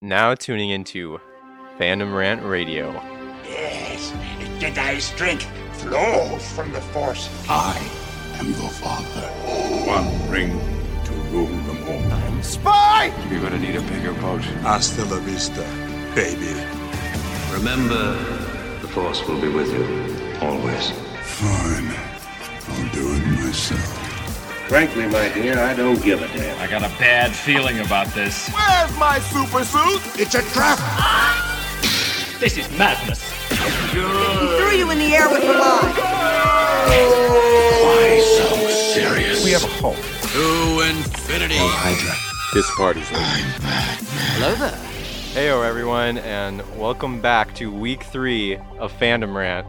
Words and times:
Now 0.00 0.36
tuning 0.36 0.70
into 0.70 1.20
Fandom 1.76 2.16
Rant 2.16 2.44
Radio. 2.44 2.92
Yes, 3.42 4.12
Jedi 4.60 5.00
strength 5.00 5.44
flows 5.72 6.46
from 6.52 6.70
the 6.70 6.80
Force. 6.80 7.28
I 7.48 7.76
am 8.34 8.52
the 8.52 8.68
Father. 8.78 9.26
One 9.90 10.30
ring 10.30 10.60
to 11.04 11.12
rule 11.32 11.46
them 11.48 11.82
all. 11.88 12.42
Spy! 12.44 13.12
You're 13.28 13.40
gonna 13.40 13.58
need 13.58 13.74
a 13.74 13.82
bigger 13.82 14.12
boat. 14.12 14.42
Hasta 14.62 15.04
la 15.06 15.18
vista, 15.18 15.64
baby. 16.14 16.54
Remember, 17.52 18.12
the 18.80 18.86
Force 18.86 19.26
will 19.26 19.40
be 19.40 19.48
with 19.48 19.72
you, 19.72 20.46
always. 20.46 20.92
Fine. 21.22 21.92
I'll 22.68 22.94
do 22.94 23.14
it 23.14 23.26
myself. 23.40 23.97
Frankly, 24.68 25.06
my 25.06 25.30
dear, 25.30 25.58
I 25.58 25.72
don't 25.72 26.00
give 26.02 26.20
a 26.20 26.28
damn. 26.28 26.60
I 26.60 26.66
got 26.66 26.82
a 26.82 26.90
bad 26.98 27.34
feeling 27.34 27.80
about 27.80 28.06
this. 28.08 28.50
Where's 28.50 28.98
my 28.98 29.18
super 29.18 29.64
suit? 29.64 30.02
It's 30.20 30.34
a 30.34 30.42
trap! 30.52 30.78
This 32.38 32.58
is 32.58 32.68
madness. 32.76 33.22
He 33.48 33.56
threw 33.96 34.72
you 34.76 34.90
in 34.90 34.98
the 34.98 35.14
air 35.14 35.30
with 35.30 35.42
your 35.42 35.58
line. 35.58 35.94
Why 37.80 38.20
so 38.36 38.68
serious? 38.68 39.42
We 39.42 39.52
have 39.52 39.64
a 39.64 39.68
home. 39.68 39.96
To 39.96 40.80
infinity. 40.86 41.56
Hydra. 41.56 42.14
This 42.52 42.70
party's 42.76 43.10
over. 43.10 43.22
Hello 44.36 44.54
there. 44.56 44.78
Heyo, 45.32 45.66
everyone, 45.66 46.18
and 46.18 46.62
welcome 46.78 47.22
back 47.22 47.54
to 47.54 47.72
week 47.72 48.02
three 48.02 48.56
of 48.78 48.92
Fandom 48.98 49.34
Rant. 49.34 49.66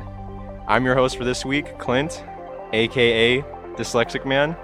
I'm 0.67 0.83
your 0.83 0.95
host 0.95 1.15
for 1.15 1.23
this 1.23 1.45
week, 1.45 1.77
Clint, 1.77 2.21
aka 2.73 3.41
Dyslexic 3.77 4.25
Man, 4.25 4.57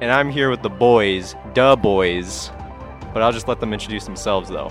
and 0.00 0.10
I'm 0.10 0.30
here 0.30 0.50
with 0.50 0.62
the 0.62 0.68
boys, 0.70 1.34
duh 1.54 1.76
boys. 1.76 2.50
But 3.12 3.22
I'll 3.22 3.32
just 3.32 3.48
let 3.48 3.60
them 3.60 3.72
introduce 3.72 4.04
themselves, 4.04 4.48
though. 4.50 4.70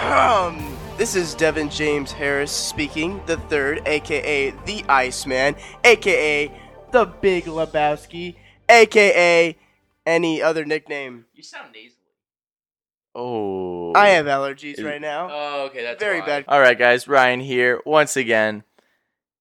Um, 0.00 0.76
this 0.96 1.14
is 1.14 1.34
Devin 1.34 1.70
James 1.70 2.10
Harris 2.10 2.50
speaking, 2.50 3.20
the 3.26 3.36
third, 3.36 3.80
aka 3.86 4.50
the 4.66 4.84
Iceman, 4.88 5.54
aka 5.84 6.50
the 6.90 7.04
Big 7.04 7.44
Lebowski, 7.44 8.34
aka 8.68 9.56
any 10.04 10.42
other 10.42 10.64
nickname. 10.64 11.26
You 11.34 11.42
sound 11.44 11.72
nasally. 11.72 11.94
Oh. 13.14 13.92
I 13.94 14.08
have 14.10 14.26
allergies 14.26 14.78
Is- 14.78 14.84
right 14.84 15.00
now. 15.00 15.28
Oh, 15.30 15.64
okay, 15.66 15.82
that's 15.82 16.00
Very 16.02 16.20
why. 16.20 16.26
bad. 16.26 16.44
All 16.48 16.60
right, 16.60 16.78
guys. 16.78 17.06
Ryan 17.06 17.40
here 17.40 17.80
once 17.84 18.16
again. 18.16 18.64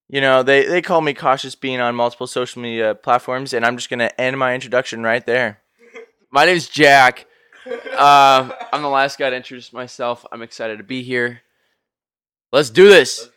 You 0.10 0.22
know 0.22 0.42
they 0.42 0.66
they 0.66 0.82
call 0.82 1.02
me 1.02 1.14
cautious 1.14 1.56
being 1.56 1.82
on 1.82 1.96
multiple 1.96 2.28
social 2.28 2.62
media 2.62 2.96
platforms, 2.96 3.54
and 3.54 3.66
I'm 3.66 3.76
just 3.76 3.90
gonna 3.90 4.12
end 4.18 4.38
my 4.38 4.54
introduction 4.56 5.04
right 5.04 5.26
there. 5.26 5.60
My 6.32 6.46
name's 6.46 6.68
Jack. 6.68 7.26
Um, 7.68 8.54
I'm 8.72 8.82
the 8.82 8.90
last 8.90 9.18
guy 9.18 9.30
to 9.30 9.36
introduce 9.36 9.74
myself. 9.74 10.26
I'm 10.32 10.42
excited 10.42 10.78
to 10.78 10.84
be 10.84 11.04
here. 11.04 11.42
Let's 12.52 12.70
do 12.70 12.88
this. 12.88 13.30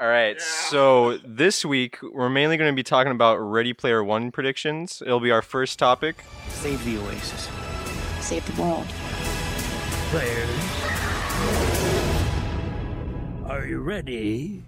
All 0.00 0.08
right, 0.08 0.40
so 0.40 1.18
this 1.18 1.64
week 1.64 1.98
we're 2.02 2.28
mainly 2.28 2.56
going 2.56 2.72
to 2.72 2.74
be 2.74 2.82
talking 2.82 3.12
about 3.12 3.36
Ready 3.36 3.72
Player 3.72 4.02
One 4.02 4.32
predictions. 4.32 5.00
It'll 5.00 5.20
be 5.20 5.30
our 5.30 5.42
first 5.42 5.78
topic. 5.78 6.24
Save 6.48 6.84
the 6.84 6.98
Oasis. 6.98 7.48
Save 8.20 8.56
the 8.56 8.60
world. 8.60 8.86
Players, 10.10 10.48
are 13.46 13.64
you 13.64 13.80
ready? 13.80 14.62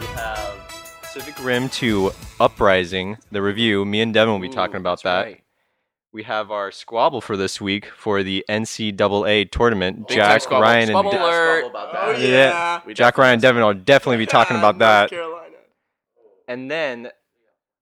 We 0.00 0.06
have 0.06 0.58
Pacific 1.02 1.34
Rim 1.44 1.68
2 1.68 2.10
Uprising, 2.40 3.18
the 3.30 3.42
review. 3.42 3.84
Me 3.84 4.00
and 4.00 4.14
Devin 4.14 4.32
will 4.32 4.40
be 4.40 4.48
talking 4.48 4.76
about 4.76 5.02
that. 5.02 5.24
right. 5.26 5.42
We 6.12 6.22
have 6.24 6.50
our 6.50 6.72
squabble 6.72 7.20
for 7.20 7.36
this 7.36 7.60
week 7.60 7.86
for 7.86 8.22
the 8.22 8.44
NCAA 8.48 9.50
tournament. 9.50 10.08
Big 10.08 10.16
Jack, 10.16 10.40
squabble. 10.42 10.62
Ryan, 10.62 10.88
Squabble 10.88 11.10
and 11.10 11.18
De- 11.20 11.24
alert. 11.24 11.66
about 11.66 11.88
Oh, 11.94 12.12
that. 12.14 12.20
yeah. 12.20 12.80
We 12.86 12.94
Jack, 12.94 13.18
Ryan, 13.18 13.34
and 13.34 13.42
Devin 13.42 13.62
will 13.62 13.74
definitely 13.74 14.16
be 14.16 14.26
talking 14.26 14.56
about 14.56 14.78
that. 14.78 15.10
Carolina. 15.10 15.54
And 16.48 16.70
then, 16.70 17.10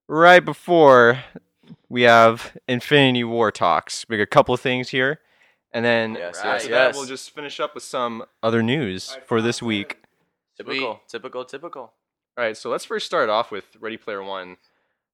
right 0.09 0.45
before, 0.45 1.23
we 1.89 2.03
have 2.03 2.57
Infinity 2.67 3.25
War 3.25 3.51
talks. 3.53 4.05
We 4.09 4.17
got 4.19 4.25
a 4.25 4.27
couple 4.27 4.53
of 4.55 4.61
things 4.61 4.91
here. 4.91 5.21
And 5.73 5.85
then 5.85 6.15
Yes, 6.17 6.39
after 6.39 6.69
yes, 6.69 6.71
that, 6.71 6.95
we'll 6.95 7.07
just 7.07 7.31
finish 7.31 7.61
up 7.61 7.75
with 7.75 7.85
some 7.85 8.25
other 8.43 8.63
news 8.63 9.17
for 9.27 9.41
this 9.41 9.63
week. 9.63 10.03
Typical, 10.57 11.01
typical, 11.07 11.45
typical. 11.45 11.93
All 12.39 12.45
right, 12.45 12.57
so 12.57 12.71
let's 12.71 12.85
first 12.85 13.05
start 13.05 13.29
off 13.29 13.51
with 13.51 13.65
Ready 13.81 13.97
Player 13.97 14.23
One. 14.23 14.59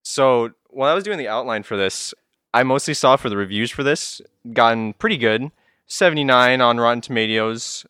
So 0.03 0.51
when 0.69 0.91
I 0.91 0.95
was 0.95 1.05
doing 1.05 1.17
the 1.17 1.27
outline 1.29 1.63
for 1.63 1.75
this, 1.75 2.13
I 2.53 2.65
mostly 2.65 2.93
saw 2.93 3.17
for 3.17 3.31
the 3.31 3.37
reviews 3.39 3.71
for 3.71 3.83
this 3.83 4.21
gotten 4.53 4.93
pretty 4.93 5.17
good, 5.17 5.51
seventy 5.87 6.23
nine 6.23 6.61
on 6.61 6.77
Rotten 6.79 7.01
Tomatoes, 7.01 7.87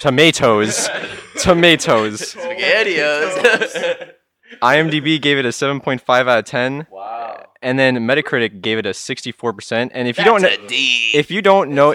tomatoes, 0.00 0.88
tomatoes. 1.38 2.34
Spaghettios. 2.34 4.10
IMDb 4.62 5.22
gave 5.22 5.38
it 5.38 5.46
a 5.46 5.52
seven 5.52 5.78
point 5.78 6.00
five 6.00 6.26
out 6.26 6.40
of 6.40 6.44
ten, 6.44 6.88
wow. 6.90 7.46
and 7.62 7.78
then 7.78 7.98
Metacritic 7.98 8.62
gave 8.62 8.78
it 8.78 8.86
a 8.86 8.92
sixty 8.92 9.30
four 9.30 9.52
percent. 9.52 9.92
And 9.94 10.08
if 10.08 10.18
you 10.18 10.24
don't, 10.24 10.42
know, 10.42 10.48
if 10.58 11.30
you 11.30 11.40
don't 11.40 11.70
know, 11.70 11.94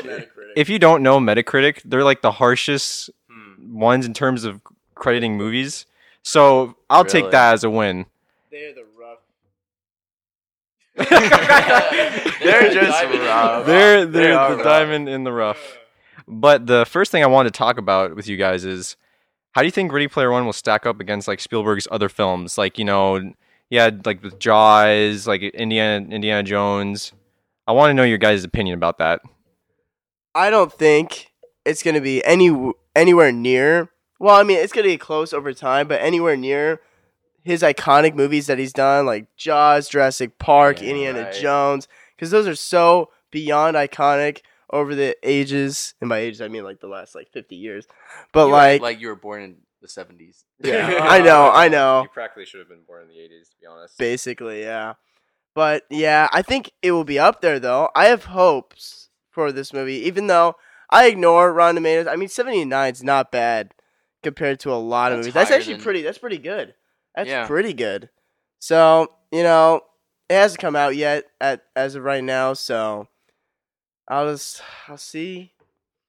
if 0.55 0.69
you 0.69 0.79
don't 0.79 1.03
know 1.03 1.19
Metacritic, 1.19 1.81
they're 1.83 2.05
like 2.05 2.21
the 2.21 2.31
harshest 2.31 3.09
Hmm. 3.29 3.77
ones 3.77 4.05
in 4.05 4.13
terms 4.13 4.45
of 4.45 4.61
crediting 4.95 5.35
movies. 5.35 5.85
So 6.27 6.75
I'll 6.89 7.05
take 7.05 7.31
that 7.31 7.53
as 7.53 7.63
a 7.63 7.69
win. 7.69 8.05
They're 8.51 8.73
the 8.73 8.83
rough. 8.99 9.19
They're 12.43 12.69
just 12.73 13.03
rough. 13.03 13.65
they're 13.65 14.05
They 14.05 14.11
they're 14.23 14.38
are 14.38 14.49
the 14.51 14.55
rough. 14.57 14.63
diamond 14.65 15.07
in 15.07 15.23
the 15.23 15.31
rough. 15.31 15.77
But 16.27 16.67
the 16.67 16.85
first 16.85 17.13
thing 17.13 17.23
I 17.23 17.27
wanted 17.27 17.53
to 17.53 17.57
talk 17.57 17.77
about 17.77 18.13
with 18.13 18.27
you 18.27 18.35
guys 18.35 18.65
is 18.65 18.97
how 19.53 19.61
do 19.61 19.67
you 19.67 19.71
think 19.71 19.93
Ready 19.93 20.09
Player 20.09 20.29
One 20.29 20.45
will 20.45 20.51
stack 20.51 20.85
up 20.85 20.99
against 20.99 21.29
like 21.29 21.39
Spielberg's 21.39 21.88
other 21.91 22.09
films? 22.09 22.57
Like 22.57 22.77
you 22.77 22.83
know, 22.83 23.31
yeah, 23.69 23.89
like 24.03 24.21
with 24.21 24.38
Jaws, 24.38 25.27
like 25.27 25.41
Indiana 25.41 26.05
Indiana 26.09 26.44
Jones. 26.44 27.13
I 27.67 27.71
want 27.71 27.89
to 27.89 27.94
know 27.94 28.03
your 28.03 28.17
guys' 28.17 28.44
opinion 28.44 28.73
about 28.73 28.97
that. 28.97 29.21
I 30.35 30.49
don't 30.49 30.73
think 30.73 31.31
it's 31.63 31.83
gonna 31.83 32.01
be 32.01 32.21
any 32.25 32.73
anywhere 32.97 33.31
near. 33.31 33.91
Well, 34.19 34.35
I 34.35 34.44
mean, 34.44 34.57
it's 34.57 34.73
gonna 34.73 34.88
be 34.88 34.97
close 34.97 35.33
over 35.33 35.53
time, 35.53 35.88
but 35.88 36.01
anywhere 36.01 36.35
near 36.35 36.81
his 37.44 37.61
iconic 37.61 38.13
movies 38.16 38.47
that 38.47 38.59
he's 38.59 38.73
done, 38.73 39.05
like 39.05 39.33
Jaws, 39.38 39.88
Jurassic 39.88 40.38
Park, 40.39 40.81
Yeah, 40.81 40.89
Indiana 40.89 41.22
right. 41.23 41.33
Jones, 41.33 41.88
because 42.16 42.31
those 42.31 42.47
are 42.47 42.56
so 42.56 43.09
beyond 43.31 43.77
iconic 43.77 44.41
over 44.69 44.95
the 44.95 45.16
ages. 45.23 45.94
And 46.01 46.09
by 46.09 46.19
ages, 46.19 46.41
I 46.41 46.47
mean 46.50 46.63
like 46.63 46.79
the 46.79 46.88
last 46.88 47.16
like 47.16 47.29
fifty 47.31 47.56
years. 47.56 47.88
But 48.33 48.45
You're 48.47 48.51
like, 48.51 48.81
like 48.81 49.00
you 49.00 49.07
were 49.07 49.16
born 49.16 49.44
in 49.44 49.56
the 49.81 49.88
70s. 49.88 50.44
yeah, 50.63 51.00
I 51.03 51.19
know, 51.22 51.51
I 51.51 51.67
know. 51.69 52.01
You 52.01 52.09
practically 52.09 52.45
should 52.45 52.59
have 52.59 52.69
been 52.69 52.83
born 52.88 53.03
in 53.03 53.07
the 53.09 53.13
'80s, 53.16 53.51
to 53.51 53.56
be 53.61 53.67
honest. 53.67 53.97
Basically, 53.97 54.61
yeah. 54.61 54.94
But 55.53 55.83
yeah, 55.89 56.27
I 56.33 56.41
think 56.41 56.72
it 56.81 56.91
will 56.91 57.03
be 57.03 57.19
up 57.19 57.41
there 57.41 57.59
though. 57.59 57.89
I 57.95 58.06
have 58.07 58.25
hopes 58.25 59.09
for 59.29 59.51
this 59.51 59.72
movie, 59.72 60.06
even 60.06 60.27
though 60.27 60.56
I 60.89 61.07
ignore 61.07 61.53
Rotten 61.53 61.75
Tomatoes. 61.75 62.07
I 62.07 62.16
mean, 62.16 62.29
seventy 62.29 62.66
nine 62.66 62.91
is 62.94 63.03
not 63.03 63.31
bad 63.31 63.73
compared 64.23 64.59
to 64.61 64.72
a 64.72 64.75
lot 64.75 65.11
of 65.11 65.17
That's 65.19 65.25
movies. 65.28 65.33
That's 65.33 65.51
actually 65.51 65.73
than- 65.75 65.83
pretty. 65.83 66.01
That's 66.01 66.17
pretty 66.17 66.38
good. 66.38 66.73
That's 67.16 67.29
Yeah. 67.29 67.47
pretty 67.47 67.73
good. 67.73 68.09
So 68.59 69.13
you 69.31 69.44
know, 69.44 69.81
it 70.29 70.35
hasn't 70.35 70.61
come 70.61 70.75
out 70.75 70.95
yet 70.95 71.25
at 71.41 71.63
as 71.75 71.95
of 71.95 72.03
right 72.03 72.23
now. 72.23 72.53
So 72.53 73.07
I'll 74.07 74.29
just 74.31 74.61
I'll 74.88 74.97
see 74.97 75.53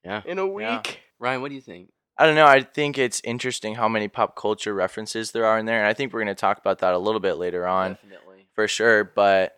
Yeah. 0.03 0.21
in 0.25 0.39
a 0.39 0.47
week. 0.47 0.65
Yeah. 0.67 0.81
Ryan, 1.19 1.41
what 1.41 1.49
do 1.49 1.55
you 1.55 1.61
think? 1.61 1.91
I 2.17 2.25
don't 2.25 2.35
know. 2.35 2.45
I 2.45 2.61
think 2.61 2.97
it's 2.97 3.21
interesting 3.23 3.75
how 3.75 3.87
many 3.87 4.07
pop 4.09 4.35
culture 4.35 4.73
references 4.73 5.31
there 5.31 5.45
are 5.45 5.57
in 5.57 5.65
there, 5.65 5.79
and 5.79 5.87
I 5.87 5.93
think 5.93 6.11
we're 6.13 6.19
going 6.23 6.35
to 6.35 6.39
talk 6.39 6.57
about 6.57 6.79
that 6.79 6.93
a 6.93 6.97
little 6.97 7.21
bit 7.21 7.35
later 7.35 7.65
on. 7.65 7.93
Definitely. 7.93 8.47
for 8.53 8.67
sure. 8.67 9.05
But 9.05 9.57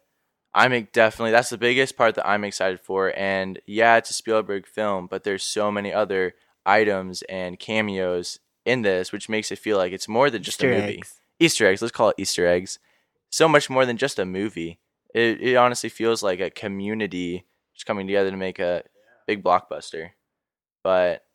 I'm 0.53 0.87
definitely 0.93 1.31
that's 1.31 1.49
the 1.49 1.57
biggest 1.57 1.97
part 1.97 2.13
that 2.15 2.27
I'm 2.27 2.43
excited 2.43 2.79
for. 2.81 3.13
And 3.17 3.59
yeah, 3.65 3.97
it's 3.97 4.09
a 4.11 4.13
Spielberg 4.13 4.67
film, 4.67 5.07
but 5.07 5.23
there's 5.23 5.43
so 5.43 5.71
many 5.71 5.91
other 5.93 6.35
items 6.65 7.23
and 7.23 7.57
cameos 7.57 8.37
in 8.71 8.81
this, 8.83 9.11
which 9.11 9.29
makes 9.29 9.51
it 9.51 9.59
feel 9.59 9.77
like 9.77 9.91
it's 9.91 10.07
more 10.07 10.29
than 10.29 10.43
just 10.43 10.59
Easter 10.59 10.71
a 10.71 10.79
movie. 10.79 10.97
eggs. 10.97 11.19
Easter 11.39 11.67
eggs. 11.67 11.81
Let's 11.81 11.91
call 11.91 12.09
it 12.09 12.15
Easter 12.17 12.47
eggs. 12.47 12.79
So 13.29 13.47
much 13.47 13.69
more 13.69 13.85
than 13.85 13.97
just 13.97 14.19
a 14.19 14.25
movie. 14.25 14.79
It 15.13 15.41
it 15.41 15.55
honestly 15.55 15.89
feels 15.89 16.23
like 16.23 16.39
a 16.39 16.49
community 16.49 17.45
just 17.73 17.85
coming 17.85 18.07
together 18.07 18.31
to 18.31 18.37
make 18.37 18.59
a 18.59 18.83
big 19.27 19.43
blockbuster. 19.43 20.11
But 20.83 21.25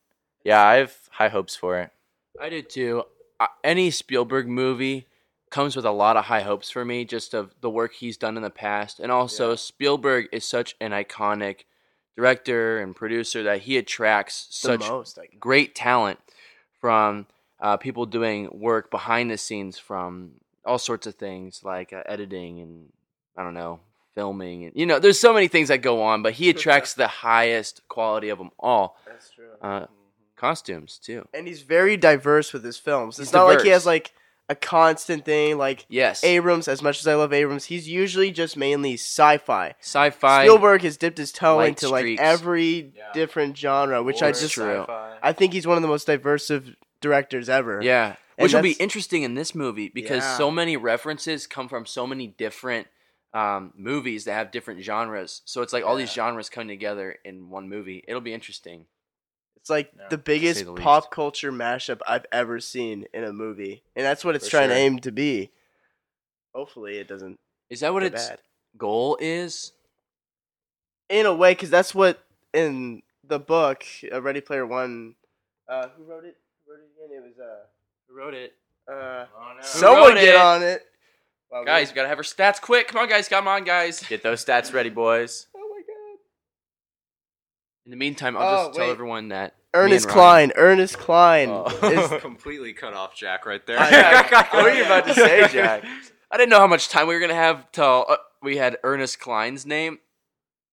yeah, 0.44 0.62
I 0.65 0.77
have 0.77 0.94
high 1.11 1.29
hopes 1.29 1.56
for 1.56 1.79
it. 1.81 1.91
I 2.41 2.49
do 2.49 2.62
too. 2.62 3.05
Any 3.62 3.91
Spielberg 3.91 4.49
movie 4.49 5.06
comes 5.50 5.77
with 5.77 5.85
a 5.85 5.91
lot 5.91 6.17
of 6.17 6.25
high 6.25 6.41
hopes 6.41 6.71
for 6.71 6.85
me, 6.85 7.05
just 7.05 7.35
of 7.35 7.55
the 7.61 7.71
work 7.71 7.94
he's 7.94 8.17
done 8.17 8.37
in 8.37 8.43
the 8.43 8.50
past, 8.50 8.99
and 8.99 9.12
also 9.12 9.55
Spielberg 9.56 10.29
is 10.33 10.44
such 10.44 10.75
an 10.81 10.93
iconic 10.93 11.65
director 12.17 12.79
and 12.79 12.97
producer 12.97 13.43
that 13.43 13.62
he 13.62 13.77
attracts 13.77 14.47
The 14.49 14.69
such 14.69 14.88
most, 14.88 15.19
great 15.38 15.75
talent 15.75 16.19
from 16.87 17.27
uh, 17.59 17.77
people 17.77 18.06
doing 18.06 18.49
work 18.53 18.93
behind 18.93 19.29
the 19.29 19.37
scenes 19.37 19.77
from 19.77 20.31
all 20.65 20.79
sorts 20.79 21.05
of 21.09 21.17
things 21.17 21.62
like 21.65 21.93
uh, 21.93 22.05
editing 22.06 22.61
and 22.61 22.93
I 23.37 23.43
don't 23.43 23.55
know 23.55 23.81
filming, 24.15 24.67
and 24.67 24.73
you 24.77 24.87
know, 24.87 25.00
there's 25.00 25.19
so 25.19 25.35
many 25.35 25.49
things 25.49 25.67
that 25.67 25.83
go 25.83 26.00
on. 26.00 26.23
But 26.23 26.35
he 26.35 26.49
attracts 26.49 26.94
the 26.94 27.09
highest 27.09 27.83
quality 27.88 28.29
of 28.29 28.38
them 28.38 28.53
all. 28.56 28.99
That's 29.05 29.31
true. 29.31 29.49
Uh, 29.61 29.87
costumes 30.37 31.00
too. 31.03 31.27
and 31.35 31.49
he's 31.49 31.62
very 31.62 31.97
diverse 31.97 32.53
with 32.53 32.62
his 32.62 32.77
films. 32.77 33.19
It's 33.19 33.31
He's 33.31 33.35
not 33.35 33.47
like 33.47 33.62
he 33.62 33.71
has 33.71 33.85
like 33.85 34.12
a 34.48 34.54
constant 34.54 35.25
thing 35.25 35.58
like 35.58 35.87
Yes, 35.88 36.22
Abrams. 36.22 36.69
As 36.69 36.82
much 36.82 37.00
as 37.00 37.06
I 37.06 37.14
love 37.14 37.32
Abrams, 37.32 37.64
he's 37.66 37.88
usually 37.88 38.31
just 38.31 38.56
mainly 38.56 38.94
sci-fi. 38.94 39.75
sci-fi. 39.81 40.44
Spielberg 40.44 40.82
has 40.82 40.96
dipped 40.96 41.19
his 41.19 41.32
toe 41.32 41.56
light 41.56 41.69
into 41.70 41.88
like 41.88 42.02
streaks. 42.02 42.22
every 42.22 42.93
different 43.12 43.56
genre, 43.56 44.02
which 44.02 44.22
I 44.22 44.31
just 44.31 44.54
sci-fi. 44.56 45.16
I 45.22 45.32
think 45.32 45.52
he's 45.52 45.66
one 45.66 45.76
of 45.76 45.82
the 45.82 45.88
most 45.88 46.06
diverse 46.06 46.50
of 46.50 46.69
directors 47.00 47.48
ever. 47.48 47.81
Yeah, 47.82 48.14
And 48.38 48.44
which 48.44 48.54
will 48.54 48.62
be 48.62 48.72
interesting 48.72 49.22
in 49.22 49.34
this 49.34 49.54
movie 49.54 49.88
because 49.88 50.22
Yeah. 50.22 50.37
so 50.38 50.50
many 50.50 50.76
references 50.76 51.46
come 51.46 51.69
from 51.69 51.84
so 51.87 52.06
many 52.06 52.28
different 52.28 52.87
um, 53.34 53.72
movies 53.76 54.25
that 54.25 54.32
have 54.32 54.50
different 54.50 54.81
genres. 54.82 55.42
So 55.44 55.60
it's 55.60 55.72
like 55.72 55.84
all 55.84 55.96
these 55.96 56.12
genres 56.12 56.49
coming 56.49 56.69
together 56.69 57.19
in 57.25 57.50
one 57.50 57.69
movie. 57.69 58.02
It'll 58.08 58.22
be 58.22 58.32
interesting. 58.32 58.87
It's 59.66 59.70
like 59.70 59.90
Yeah, 59.98 60.04
the 60.10 60.18
biggest 60.18 60.64
the 60.64 60.74
pop 60.74 61.10
culture 61.10 61.50
mashup 61.50 61.98
I've 62.06 62.24
ever 62.30 62.60
seen 62.60 63.04
in 63.12 63.24
a 63.24 63.32
movie, 63.32 63.82
and 63.96 64.06
that's 64.06 64.24
what 64.24 64.36
it's 64.36 64.44
For 64.44 64.52
trying 64.52 64.68
to 64.68 64.76
aim 64.76 65.00
to 65.00 65.10
be. 65.10 65.50
Hopefully, 66.54 66.98
it 66.98 67.08
doesn't 67.08 67.40
Is 67.68 67.80
that 67.80 67.92
what 67.92 68.04
its 68.04 68.28
bad. 68.28 68.38
goal 68.78 69.18
is? 69.20 69.72
In 71.08 71.26
a 71.26 71.34
way, 71.34 71.50
because 71.50 71.68
that's 71.68 71.96
what 71.96 72.22
in 72.54 73.02
the 73.24 73.40
book, 73.40 73.82
uh, 74.12 74.22
Ready 74.22 74.40
Player 74.40 74.64
One. 74.64 75.16
Uh, 75.68 75.88
who 75.96 76.04
wrote 76.04 76.24
it? 76.24 76.36
Who 76.64 76.70
wrote 76.72 76.82
it 76.82 76.90
again? 77.04 77.18
It 77.18 77.26
was 77.26 77.38
uh, 77.40 77.66
Who 78.06 78.16
wrote 78.16 78.34
it? 78.34 78.52
uh, 78.88 79.24
Who 79.56 79.62
someone 79.66 80.14
get 80.14 80.28
it? 80.28 80.36
on 80.36 80.62
it. 80.62 80.82
Wow, 81.50 81.64
Guys, 81.64 81.88
we 81.90 81.96
gotta 81.96 82.06
have 82.08 82.18
our 82.18 82.22
stats 82.22 82.60
quick. 82.60 82.86
Come 82.86 83.00
on, 83.00 83.08
guys. 83.08 83.26
Come 83.28 83.48
on, 83.48 83.64
guys. 83.64 84.00
Get 84.04 84.22
those 84.22 84.44
stats 84.44 84.72
ready, 84.72 84.90
boys. 84.90 85.48
My 87.87 87.91
god. 87.91 87.93
In 87.93 87.99
the 87.99 88.05
meantime, 88.05 88.37
I'll 88.37 88.43
Oh, 88.43 88.67
just 88.69 88.77
tell 88.79 88.87
wait. 88.87 88.93
everyone 88.93 89.29
that 89.29 89.55
me 89.55 89.81
Ernest 89.81 90.06
and 90.06 90.17
Ryan- 90.17 90.50
Cline. 90.50 90.65
Ernest 90.65 90.99
Cline 90.99 91.49
Oh. 91.50 91.67
is 91.88 92.21
completely 92.23 92.73
cut 92.73 92.94
off 92.94 93.15
Jack 93.15 93.47
right 93.47 93.65
there. 93.67 93.79
what 94.50 94.53
were 94.65 94.71
you 94.73 94.85
about 94.85 95.06
to 95.06 95.15
say, 95.15 95.47
Jack? 95.49 95.85
I 96.31 96.37
didn't 96.37 96.50
know 96.50 96.59
how 96.61 96.67
much 96.67 96.88
time 96.88 97.06
we 97.06 97.15
were 97.15 97.21
gonna 97.21 97.35
have 97.35 97.71
till 97.73 98.06
uh, 98.09 98.17
we 98.43 98.56
had 98.56 98.79
Ernest 98.83 99.21
Cline's 99.21 99.65
name, 99.67 99.99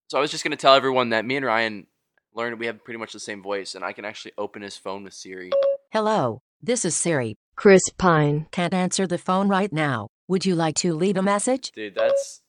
so 0.07 0.17
I 0.17 0.21
was 0.21 0.31
just 0.31 0.43
gonna 0.43 0.55
tell 0.55 0.73
everyone 0.73 1.09
that 1.09 1.25
me 1.25 1.35
and 1.35 1.45
Ryan 1.45 1.87
learned 2.33 2.59
we 2.59 2.65
have 2.65 2.83
pretty 2.83 2.97
much 2.97 3.13
the 3.13 3.19
same 3.19 3.43
voice, 3.43 3.75
and 3.75 3.83
I 3.85 3.93
can 3.93 4.05
actually 4.05 4.31
open 4.37 4.61
his 4.63 4.77
phone 4.77 5.03
with 5.03 5.13
Siri. 5.13 5.51
Hello, 5.91 6.41
this 6.61 6.83
is 6.85 6.95
Siri. 6.95 7.35
Chris 7.55 7.83
Pine. 7.99 8.47
Can't 8.51 8.73
answer 8.73 9.05
the 9.05 9.19
phone 9.19 9.47
right 9.47 9.71
now. 9.71 10.07
Would 10.27 10.43
you 10.45 10.55
like 10.55 10.73
to 10.77 10.95
leave 10.95 11.17
a 11.17 11.21
message? 11.21 11.71
Dude, 11.73 11.93
that's 11.93 12.41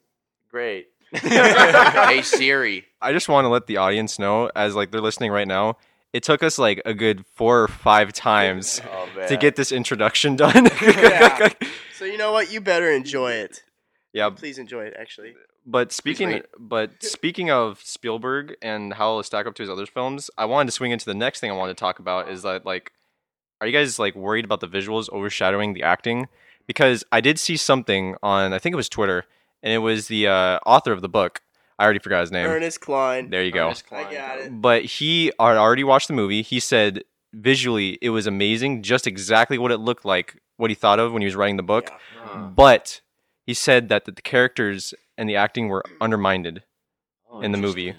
great. 0.51 0.87
Hey 1.15 2.23
Siri. 2.25 2.85
I 3.01 3.13
just 3.13 3.29
want 3.29 3.45
to 3.45 3.49
let 3.49 3.67
the 3.67 3.77
audience 3.79 4.19
know, 4.19 4.51
as 4.55 4.75
like 4.75 4.91
they're 4.91 5.01
listening 5.01 5.31
right 5.31 5.49
now, 5.49 5.77
it 6.13 6.23
took 6.23 6.43
us 6.43 6.59
like 6.59 6.81
a 6.85 6.95
good 6.95 7.25
four 7.35 7.63
or 7.63 7.69
five 7.69 8.13
times 8.13 8.81
Oh, 8.93 9.27
to 9.29 9.37
get 9.37 9.57
this 9.57 9.73
introduction 9.73 10.37
done. 10.37 10.69
Yeah. 10.83 11.49
So 11.97 12.05
you 12.05 12.19
know 12.19 12.33
what? 12.33 12.53
You 12.53 12.61
better 12.61 12.91
enjoy 12.91 13.33
it. 13.33 13.63
yeah, 14.13 14.29
Please 14.31 14.59
enjoy 14.59 14.85
it. 14.85 14.95
Actually, 14.99 15.35
but 15.65 15.93
speaking 15.93 16.43
but 16.59 17.03
speaking 17.03 17.51
of 17.51 17.81
Spielberg 17.83 18.57
and 18.61 18.93
how 18.95 19.11
it'll 19.11 19.23
stack 19.23 19.47
up 19.47 19.55
to 19.57 19.63
his 19.63 19.71
other 19.71 19.87
films, 19.87 20.31
I 20.37 20.45
wanted 20.45 20.67
to 20.67 20.73
swing 20.73 20.91
into 20.91 21.05
the 21.07 21.15
next 21.15 21.41
thing 21.41 21.51
I 21.51 21.55
wanted 21.55 21.77
to 21.77 21.81
talk 21.81 21.99
about 22.01 22.29
is 22.29 22.43
that 22.43 22.67
like 22.67 22.93
are 23.61 23.67
you 23.67 23.73
guys 23.73 23.99
like 23.99 24.15
worried 24.15 24.45
about 24.45 24.61
the 24.61 24.69
visuals 24.69 25.09
overshadowing 25.11 25.73
the 25.75 25.83
acting? 25.85 26.29
Because 26.67 27.05
I 27.13 27.21
did 27.21 27.39
see 27.39 27.57
something 27.57 28.17
on 28.23 28.53
I 28.53 28.59
think 28.59 28.73
it 28.73 28.77
was 28.77 28.89
Twitter 28.89 29.25
and 29.65 29.73
it 29.73 29.79
was 29.79 30.07
the 30.07 30.29
uh, 30.29 30.59
author 30.65 30.93
of 30.93 31.01
the 31.01 31.09
book. 31.09 31.41
I 31.77 31.83
already 31.85 31.99
forgot 31.99 32.21
his 32.21 32.31
name. 32.31 32.47
Ernest 32.47 32.81
Cline. 32.81 33.31
There 33.31 33.43
you 33.43 33.51
go. 33.51 33.67
Ernest 33.67 33.85
I 33.91 34.03
got 34.13 34.39
it. 34.39 34.61
But 34.61 34.85
he 34.85 35.27
had 35.41 35.57
already 35.57 35.83
watched 35.83 36.07
the 36.07 36.15
movie. 36.15 36.43
He 36.43 36.61
said 36.61 37.03
visually 37.33 37.99
it 38.01 38.11
was 38.11 38.29
amazing, 38.29 38.85
just 38.85 39.09
exactly 39.09 39.59
what 39.59 39.73
it 39.73 39.79
looked 39.79 40.05
like, 40.05 40.37
what 40.57 40.71
he 40.71 40.77
thought 40.77 41.01
of 41.01 41.13
when 41.13 41.21
he 41.23 41.27
was 41.27 41.35
writing 41.35 41.57
the 41.57 41.65
book. 41.65 41.91
Huh. 42.17 42.51
But 42.55 43.01
he 43.45 43.55
said 43.55 43.89
that 43.89 44.05
the 44.05 44.13
characters 44.13 44.95
and 45.19 45.29
the 45.29 45.35
acting 45.37 45.67
were 45.69 45.83
undermined. 46.01 46.63
Oh, 47.31 47.41
in 47.41 47.51
the 47.51 47.59
movie. 47.59 47.97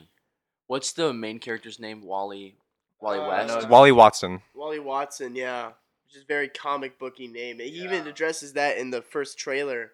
What's 0.68 0.94
the 0.94 1.14
main 1.14 1.40
character's 1.40 1.80
name? 1.80 2.02
Wally. 2.06 2.56
Wally 3.02 3.20
Uh, 3.20 3.28
West. 3.28 3.62
no, 3.64 3.68
Wally 3.68 3.92
Watson. 3.92 4.42
Wally 4.54 4.80
Watson. 4.80 5.36
Yeah, 5.36 5.72
which 6.06 6.16
is 6.16 6.22
a 6.24 6.26
very 6.26 6.48
comic 6.48 6.98
booky 6.98 7.28
name. 7.28 7.60
He 7.60 7.66
even 7.84 8.08
addresses 8.08 8.54
that 8.54 8.78
in 8.78 8.92
the 8.92 9.02
first 9.02 9.38
trailer. 9.38 9.92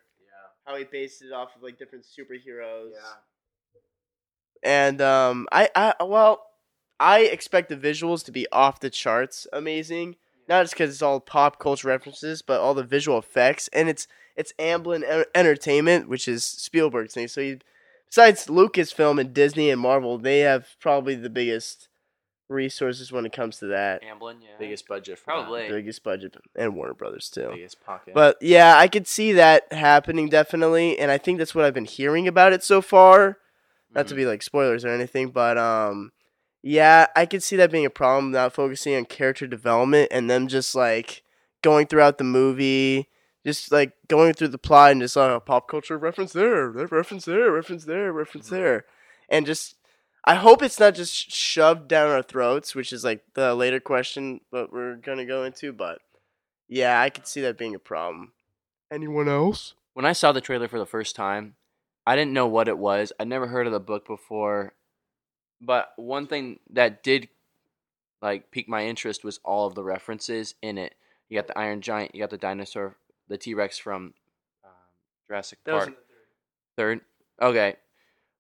How 0.66 0.76
he 0.76 0.84
based 0.84 1.22
it 1.22 1.32
off 1.32 1.56
of 1.56 1.64
like 1.64 1.78
different 1.78 2.06
superheroes. 2.06 2.92
Yeah. 2.94 3.80
And 4.64 5.02
um, 5.02 5.48
I, 5.52 5.70
I 5.76 6.04
well, 6.04 6.46
I 7.00 7.22
expect 7.22 7.70
the 7.70 7.78
visuals 7.78 8.24
to 8.26 8.32
be 8.32 8.48
off 8.52 8.80
the 8.80 8.90
charts, 8.90 9.48
amazing. 9.52 10.18
Not 10.48 10.64
just 10.64 10.74
because 10.74 10.92
it's 10.92 11.02
all 11.02 11.20
pop 11.20 11.60
culture 11.60 11.88
references, 11.88 12.42
but 12.42 12.60
all 12.60 12.74
the 12.74 12.84
visual 12.84 13.18
effects, 13.18 13.70
and 13.74 13.90
it's 13.90 14.08
it's 14.36 14.54
Amblin 14.60 15.04
En- 15.08 15.26
Entertainment, 15.34 16.08
which 16.08 16.28
is 16.28 16.44
Spielberg's 16.44 17.14
thing. 17.14 17.28
So 17.28 17.42
he, 17.42 17.60
besides 18.08 18.48
Lucasfilm 18.48 19.20
and 19.20 19.34
Disney 19.34 19.70
and 19.70 19.82
Marvel, 19.82 20.18
they 20.18 20.40
have 20.40 20.76
probably 20.80 21.16
the 21.16 21.30
biggest 21.30 21.88
resources 22.52 23.12
when 23.12 23.26
it 23.26 23.32
comes 23.34 23.58
to 23.60 23.68
that. 23.68 24.02
Amblin, 24.04 24.36
yeah. 24.42 24.50
biggest 24.60 24.88
budget 24.88 25.18
for 25.18 25.26
Probably. 25.26 25.68
Biggest 25.70 26.04
budget, 26.04 26.36
and 26.56 26.76
Warner 26.76 26.94
Brothers 26.94 27.30
too. 27.30 27.50
biggest 27.54 27.84
pocket. 27.84 28.14
But 28.14 28.38
yeah, 28.42 28.76
I 28.78 28.88
could 28.88 29.08
see 29.08 29.32
that 29.34 29.72
happening 29.74 30.30
definitely, 30.30 31.00
and 31.00 31.10
I 31.12 31.18
think 31.18 31.38
that's 31.40 31.56
what 31.56 31.66
I've 31.66 31.74
been 31.74 31.86
hearing 31.86 32.28
about 32.28 32.54
it 32.54 32.64
so 32.64 32.82
far. 32.82 33.38
Not 33.94 34.08
to 34.08 34.14
Mhm. 34.14 34.18
be 34.18 34.26
like 34.26 34.42
spoilers 34.44 34.86
or 34.86 34.90
anything, 34.90 35.30
but 35.32 35.58
um, 35.58 36.12
yeah, 36.62 37.08
I 37.16 37.26
could 37.26 37.44
see 37.44 37.56
that 37.58 37.72
being 37.72 37.86
a 37.86 37.90
problem. 37.90 38.32
Not 38.32 38.54
focusing 38.54 38.96
on 38.96 39.06
character 39.06 39.48
development 39.48 40.10
and 40.12 40.30
them 40.30 40.48
just 40.48 40.76
like 40.76 41.24
going 41.62 41.88
throughout 41.88 42.18
the 42.18 42.24
movie, 42.24 43.10
just 43.46 43.72
like 43.72 43.92
going 44.08 44.34
through 44.34 44.48
the 44.50 44.58
plot 44.58 44.92
and 44.92 45.02
just 45.02 45.16
like 45.16 45.32
a 45.32 45.40
pop 45.40 45.68
culture 45.68 45.98
reference 45.98 46.32
there, 46.34 46.70
reference 46.70 47.26
there, 47.26 47.52
reference 47.52 47.84
there, 47.86 48.14
reference 48.14 48.50
there, 48.50 48.86
and 49.30 49.46
just. 49.46 49.76
I 50.24 50.36
hope 50.36 50.62
it's 50.62 50.80
not 50.80 50.96
just 50.96 51.32
shoved 51.32 51.88
down 51.88 52.10
our 52.12 52.22
throats, 52.22 52.76
which 52.76 52.94
is 52.94 53.04
like 53.04 53.24
the 53.34 53.56
later 53.56 53.80
question 53.80 54.42
that 54.52 54.72
we're 54.72 54.96
gonna 54.96 55.26
go 55.26 55.44
into. 55.44 55.74
But 55.74 56.00
yeah, 56.68 57.02
I 57.02 57.10
could 57.10 57.28
see 57.28 57.42
that 57.42 57.58
being 57.58 57.76
a 57.76 57.80
problem. 57.80 58.34
Anyone 58.92 59.28
else? 59.28 59.74
when 59.94 60.06
I 60.06 60.14
saw 60.14 60.32
the 60.32 60.42
trailer 60.42 60.68
for 60.68 60.80
the 60.80 60.86
first 60.86 61.16
time, 61.16 61.56
I 62.06 62.16
didn't 62.16 62.34
know 62.34 62.48
what 62.48 62.68
it 62.68 62.78
was. 62.78 63.12
I'd 63.20 63.28
never 63.28 63.48
heard 63.48 63.68
of 63.68 63.74
the 63.74 63.80
book 63.80 64.06
before. 64.08 64.74
But 65.60 65.92
one 65.96 66.28
thing 66.28 66.60
that 66.72 67.04
did 67.04 67.30
like 68.22 68.52
pique 68.52 68.70
my 68.70 68.86
interest 68.86 69.24
was 69.24 69.40
all 69.44 69.68
of 69.68 69.76
the 69.76 69.84
references 69.84 70.56
in 70.62 70.78
it. 70.78 70.96
You 71.30 71.38
got 71.38 71.48
the 71.48 71.58
Iron 71.58 71.82
Giant, 71.82 72.14
you 72.16 72.22
got 72.22 72.30
the 72.30 72.38
dinosaur, 72.38 72.96
the 73.28 73.38
T 73.38 73.54
Rex 73.54 73.78
from 73.78 74.14
um, 74.64 74.72
Jurassic 75.28 75.60
That 75.66 75.74
was 75.74 75.80
Park. 75.86 75.88
in 75.90 75.94
the 75.96 76.82
Third. 76.82 77.02
Okay. 77.42 77.76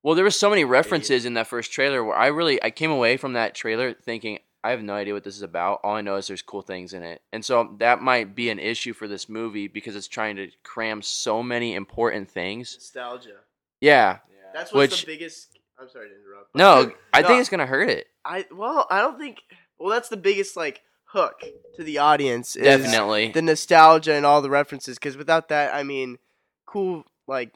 Well, 0.03 0.15
there 0.15 0.23
were 0.23 0.31
so 0.31 0.49
many 0.49 0.63
references 0.63 1.25
in 1.25 1.35
that 1.35 1.47
first 1.47 1.71
trailer 1.71 2.03
where 2.03 2.15
I 2.17 2.27
really 2.27 2.61
I 2.63 2.71
came 2.71 2.91
away 2.91 3.17
from 3.17 3.33
that 3.33 3.53
trailer 3.55 3.93
thinking 3.93 4.39
I 4.63 4.71
have 4.71 4.81
no 4.83 4.93
idea 4.93 5.13
what 5.13 5.23
this 5.23 5.35
is 5.35 5.41
about. 5.41 5.79
All 5.83 5.95
I 5.95 6.01
know 6.01 6.15
is 6.17 6.27
there's 6.27 6.41
cool 6.41 6.61
things 6.61 6.93
in 6.93 7.01
it. 7.03 7.21
And 7.33 7.43
so 7.43 7.75
that 7.79 8.01
might 8.01 8.35
be 8.35 8.49
an 8.49 8.59
issue 8.59 8.93
for 8.93 9.07
this 9.07 9.27
movie 9.27 9.67
because 9.67 9.95
it's 9.95 10.07
trying 10.07 10.35
to 10.35 10.49
cram 10.63 11.01
so 11.01 11.41
many 11.41 11.73
important 11.75 12.29
things. 12.29 12.75
nostalgia. 12.75 13.37
Yeah. 13.79 14.17
yeah. 14.29 14.49
That's 14.53 14.71
what's 14.73 14.91
Which- 14.93 15.01
the 15.01 15.07
biggest. 15.07 15.57
I'm 15.79 15.89
sorry 15.89 16.09
to 16.09 16.15
interrupt. 16.15 16.53
No, 16.55 16.91
I 17.11 17.21
No, 17.21 17.27
think 17.27 17.39
it's 17.39 17.49
going 17.49 17.59
to 17.59 17.65
hurt 17.65 17.89
it. 17.89 18.05
I 18.23 18.45
well, 18.51 18.85
I 18.91 19.01
don't 19.01 19.17
think. 19.17 19.39
Well, 19.79 19.89
that's 19.89 20.09
the 20.09 20.17
biggest 20.17 20.55
like 20.55 20.81
hook 21.05 21.41
to 21.75 21.83
the 21.83 21.97
audience. 21.97 22.55
Is 22.55 22.63
Definitely. 22.63 23.29
the 23.31 23.41
nostalgia 23.41 24.13
and 24.13 24.23
all 24.23 24.43
the 24.43 24.49
references. 24.51 24.99
Because 24.99 25.17
without 25.17 25.49
that, 25.49 25.73
I 25.73 25.81
mean, 25.81 26.19
cool 26.67 27.03
like 27.27 27.51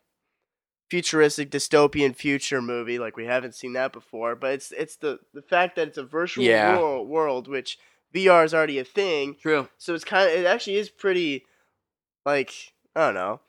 futuristic 0.90 1.50
dystopian 1.52 2.16
future 2.16 2.62
movie 2.62 3.00
like 3.00 3.18
we 3.18 3.26
haven't 3.26 3.56
seen 3.56 3.74
that 3.74 3.92
before. 3.94 4.36
But 4.36 4.54
it's 4.54 4.72
it's 4.72 4.96
the 4.98 5.20
the 5.34 5.42
fact 5.42 5.76
that 5.76 5.88
it's 5.88 5.98
a 5.98 6.04
virtual 6.04 6.46
Yeah. 6.46 6.78
world, 6.78 7.08
world 7.08 7.48
which 7.48 7.78
VR 8.14 8.46
is 8.46 8.54
already 8.54 8.80
a 8.80 8.84
thing. 8.84 9.36
True. 9.42 9.68
So 9.78 9.94
it's 9.94 10.04
kind 10.06 10.30
of 10.30 10.36
it 10.38 10.46
actually 10.46 10.78
is 10.78 10.90
pretty 10.90 11.46
like 12.26 12.54
I 12.96 13.06
don't 13.08 13.16
know. 13.16 13.42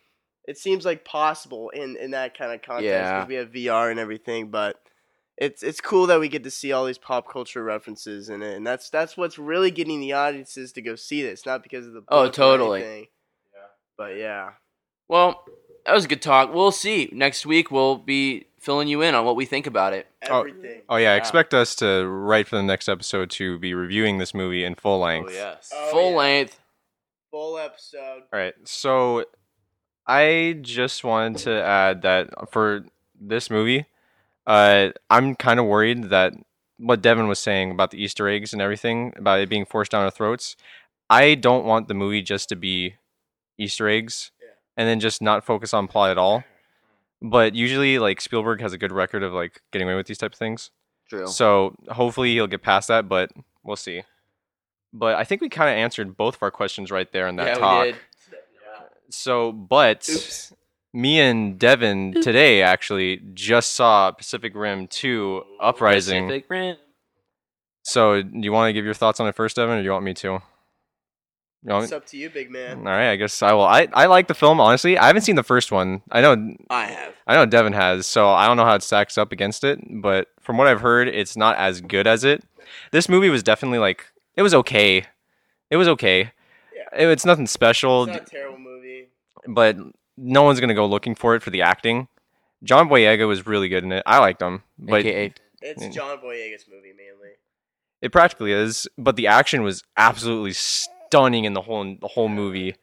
It 0.49 0.59
seems 0.59 0.85
like 0.85 1.05
possible 1.05 1.71
in 1.71 1.97
in 1.97 2.13
that 2.13 2.37
kind 2.37 2.53
of 2.53 2.63
context 2.63 2.85
Yeah. 2.85 3.13
because 3.21 3.29
we 3.29 3.35
have 3.37 3.51
VR 3.53 3.91
and 3.91 3.99
everything, 4.01 4.51
but 4.51 4.77
it's 5.37 5.63
it's 5.63 5.81
cool 5.81 6.07
that 6.07 6.21
we 6.21 6.29
get 6.29 6.45
to 6.45 6.51
see 6.51 6.73
all 6.73 6.87
these 6.87 6.99
pop 6.99 7.31
culture 7.31 7.63
references 7.63 8.31
in 8.31 8.43
it, 8.43 8.57
and 8.57 8.67
that's 8.67 8.89
that's 8.89 9.17
what's 9.17 9.39
really 9.39 9.71
getting 9.71 10.01
the 10.01 10.13
audiences 10.15 10.73
to 10.73 10.81
go 10.83 10.95
see 10.97 11.21
this, 11.23 11.45
not 11.45 11.63
because 11.63 11.87
of 11.87 11.93
the 11.93 12.03
Oh, 12.09 12.25
book 12.25 12.29
or 12.29 12.33
totally. 12.33 12.81
anything. 12.83 13.07
But 13.99 14.17
yeah, 14.17 14.53
Well, 15.09 15.45
that 15.87 15.93
was 15.95 16.05
a 16.05 16.09
good 16.09 16.23
talk. 16.23 16.53
We'll 16.53 16.73
see. 16.73 17.09
Next 17.13 17.47
week 17.47 17.71
we'll 17.71 17.97
be 17.97 18.47
filling 18.61 18.89
you 18.89 19.03
in 19.03 19.15
on 19.15 19.25
what 19.25 19.37
we 19.37 19.45
think 19.47 19.67
about 19.67 19.93
it. 19.93 20.07
Oh, 20.29 20.41
everything. 20.41 20.83
Oh 20.89 20.97
yeah, 20.97 21.13
Yeah. 21.13 21.17
expect 21.17 21.55
us 21.55 21.75
to 21.77 22.07
right 22.07 22.47
for 22.47 22.57
the 22.57 22.63
next 22.63 22.89
episode 22.89 23.31
to 23.33 23.59
be 23.59 23.75
reviewing 23.75 24.19
this 24.19 24.35
movie 24.35 24.65
in 24.65 24.75
full 24.75 24.99
length. 25.01 25.31
oh 25.31 25.35
yes. 25.35 25.71
Oh, 25.75 25.91
Full 25.93 26.11
yeah. 26.11 26.17
length. 26.17 26.61
Full 27.31 27.59
episode. 27.59 28.23
All 28.33 28.39
right. 28.39 28.55
So 28.65 29.25
I 30.07 30.59
just 30.63 31.05
wanted 31.05 31.39
to 31.45 31.63
add 31.63 32.03
that 32.03 32.31
for 32.53 32.85
this 33.21 33.51
movie, 33.51 33.87
uh, 34.47 34.91
I'm 35.11 35.35
kind 35.35 35.59
of 35.61 35.67
worried 35.67 36.05
that 36.11 36.33
what 36.79 37.03
Devin 37.03 37.27
was 37.29 37.39
saying 37.39 37.71
about 37.71 37.91
the 37.91 38.03
Easter 38.03 38.29
eggs 38.29 38.53
and 38.53 38.61
everything 38.63 39.13
about 39.17 39.41
it 39.41 39.49
being 39.49 39.65
forced 39.65 39.93
down 39.93 40.05
our 40.05 40.11
throats. 40.11 40.57
I 41.09 41.35
don't 41.35 41.65
want 41.65 41.89
the 41.89 41.95
movie 41.95 42.23
just 42.23 42.49
to 42.51 42.57
be 42.57 42.97
Easter 43.59 43.89
eggs 43.89 44.31
and 44.77 44.89
then 44.89 45.01
just 45.01 45.23
not 45.23 45.45
focus 45.45 45.73
on 45.75 45.89
plot 45.89 46.11
at 46.11 46.19
all. 46.19 46.45
But 47.23 47.55
usually, 47.55 47.99
like 47.99 48.21
Spielberg 48.21 48.61
has 48.61 48.73
a 48.73 48.79
good 48.79 48.93
record 48.93 49.23
of 49.23 49.33
like 49.33 49.63
getting 49.73 49.89
away 49.89 49.97
with 49.97 50.07
these 50.07 50.19
type 50.19 50.33
of 50.33 50.39
things. 50.39 50.71
True. 51.09 51.27
So 51.27 51.75
hopefully 51.89 52.33
he'll 52.33 52.47
get 52.47 52.63
past 52.63 52.89
that, 52.89 53.09
but 53.09 53.31
we'll 53.63 53.77
see. 53.77 54.03
But 54.93 55.17
I 55.17 55.25
think 55.25 55.41
we 55.41 55.49
kind 55.49 55.71
of 55.71 55.77
answered 55.77 56.17
both 56.17 56.37
of 56.37 56.43
our 56.43 56.51
questions 56.51 56.91
right 56.91 57.11
there 57.13 57.29
in 57.29 57.37
that 57.37 57.47
yeah, 57.47 57.55
talk. 57.55 57.85
we 57.85 57.93
did. 57.93 58.01
So, 59.11 59.53
but 59.53 60.09
Oops. 60.09 60.53
me 60.93 61.21
and 61.21 61.59
Devin 61.59 62.23
today 62.23 62.63
actually 62.63 63.23
just 63.35 63.75
saw 63.75 64.11
Pacific 64.11 64.55
Rim 64.55 64.89
2 64.89 65.43
Uprising. 65.61 66.27
Pacific 66.27 66.47
Rim. 66.49 66.77
So, 67.83 68.23
do 68.23 68.41
you 68.41 68.51
want 68.53 68.69
to 68.69 68.73
give 68.73 68.85
your 68.85 68.95
thoughts 68.95 69.21
on 69.21 69.29
it 69.29 69.37
first, 69.37 69.57
Devin, 69.57 69.77
or 69.77 69.81
do 69.81 69.85
you 69.85 69.93
want 69.93 70.05
me 70.05 70.15
to? 70.15 70.43
You 71.67 71.73
want 71.73 71.85
It's 71.85 71.93
up 71.93 72.07
to 72.07 72.17
you, 72.17 72.31
big 72.31 72.49
man. 72.51 72.79
All 72.79 72.85
right, 72.85 73.11
I 73.11 73.17
guess 73.17 73.43
I 73.43 73.53
will. 73.53 73.65
I, 73.65 73.89
I 73.93 74.07
like 74.07 74.29
the 74.29 74.35
film 74.35 74.61
honestly. 74.61 74.97
I 74.97 75.09
haven't 75.09 75.23
seen 75.23 75.35
the 75.35 75.43
first 75.43 75.73
one. 75.73 76.01
I 76.13 76.21
know 76.21 76.55
I 76.71 76.85
have. 76.87 77.15
I 77.27 77.35
know 77.35 77.45
Devin 77.45 77.73
has, 77.73 78.07
so 78.07 78.29
I 78.29 78.47
don't 78.47 78.57
know 78.57 78.65
how 78.65 78.77
it 78.77 78.83
stacks 78.85 79.19
up 79.19 79.33
against 79.33 79.65
it, 79.65 79.81
but 80.01 80.29
from 80.41 80.59
what 80.59 80.69
I've 80.69 80.81
heard, 80.81 81.09
it's 81.09 81.37
not 81.37 81.57
as 81.57 81.81
good 81.81 82.07
as 82.07 82.23
it. 82.23 82.45
This 82.93 83.09
movie 83.09 83.31
was 83.31 83.43
definitely 83.43 83.79
like 83.81 84.07
it 84.37 84.43
was 84.43 84.55
okay. 84.55 85.07
It 85.71 85.77
was 85.77 85.89
okay. 85.89 86.31
It- 86.97 87.09
it's 87.09 87.25
nothing 87.27 87.49
special, 87.49 88.05
It's 88.05 88.13
not 88.13 88.23
a 88.23 88.25
terrible 88.31 88.59
movie. 88.59 89.09
but 89.49 89.77
no 90.17 90.43
one's 90.45 90.61
gonna 90.61 90.73
go 90.75 90.87
looking 90.87 91.17
for 91.17 91.35
it 91.35 91.43
for 91.43 91.51
the 91.51 91.63
acting. 91.63 92.07
John 92.63 92.89
Boyega 92.89 93.27
was 93.27 93.45
really 93.47 93.69
good 93.69 93.83
in 93.85 93.91
it. 93.93 94.05
I 94.07 94.19
liked 94.19 94.41
him, 94.41 94.63
but 94.79 95.01
AKA. 95.01 95.33
It's 95.63 95.83
Mm. 95.83 95.93
John 95.93 96.19
Boyega's 96.19 96.67
movie 96.71 96.93
mainly. 96.97 97.31
it 98.01 98.13
practically 98.13 98.53
is. 98.53 98.87
But 98.97 99.17
the 99.17 99.27
action 99.27 99.63
was 99.65 99.83
absolutely 99.97 100.53
stunning 101.09 101.45
in 101.45 101.53
the 101.55 101.63
whole 101.63 101.85
the 102.01 102.09
whole 102.09 102.29
movie. 102.29 102.75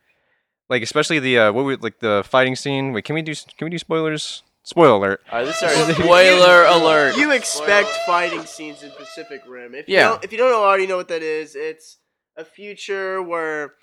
Like 0.69 0.81
especially 0.81 1.19
the 1.19 1.37
uh, 1.37 1.51
what 1.51 1.65
we, 1.65 1.75
like 1.75 1.99
the 1.99 2.23
fighting 2.25 2.55
scene. 2.55 2.93
Wait, 2.93 3.05
can 3.05 3.15
we 3.15 3.21
do 3.21 3.33
can 3.57 3.65
we 3.65 3.69
do 3.69 3.77
spoilers? 3.77 4.43
Spoiler 4.65 4.91
alert. 4.95 5.21
All 5.29 5.39
right, 5.39 5.45
this 5.45 5.57
is 5.57 5.63
our 5.63 5.93
Spoiler 5.93 6.63
alert. 6.65 7.17
You 7.17 7.31
expect 7.31 7.89
fighting 8.05 8.45
scenes 8.45 8.81
in 8.81 8.91
Pacific 8.91 9.41
Rim. 9.45 9.75
If 9.75 9.89
you 9.89 9.95
Yeah. 9.95 10.09
don't, 10.09 10.23
if 10.23 10.31
you 10.31 10.37
don't 10.37 10.53
already 10.53 10.87
know 10.87 10.95
what 10.95 11.09
that 11.09 11.21
is, 11.21 11.53
it's 11.53 11.97
a 12.37 12.45
future 12.45 13.21
where 13.21 13.73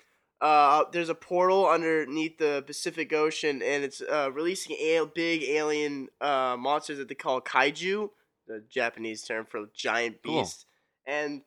uh, 0.41 0.85
there's 0.91 1.09
a 1.09 1.13
portal 1.13 1.69
underneath 1.69 2.39
the 2.39 2.63
Pacific 2.65 3.13
Ocean, 3.13 3.61
and 3.61 3.83
it's 3.83 4.01
uh, 4.01 4.31
releasing 4.33 4.75
a- 4.75 5.05
big 5.05 5.43
alien 5.43 6.07
uh, 6.19 6.55
monsters 6.57 6.97
that 6.97 7.07
they 7.07 7.13
call 7.13 7.39
kaiju, 7.41 8.09
the 8.47 8.63
Japanese 8.67 9.21
term 9.21 9.45
for 9.45 9.67
giant 9.75 10.17
Cool. 10.25 10.41
beast. 10.41 10.65
And 11.05 11.43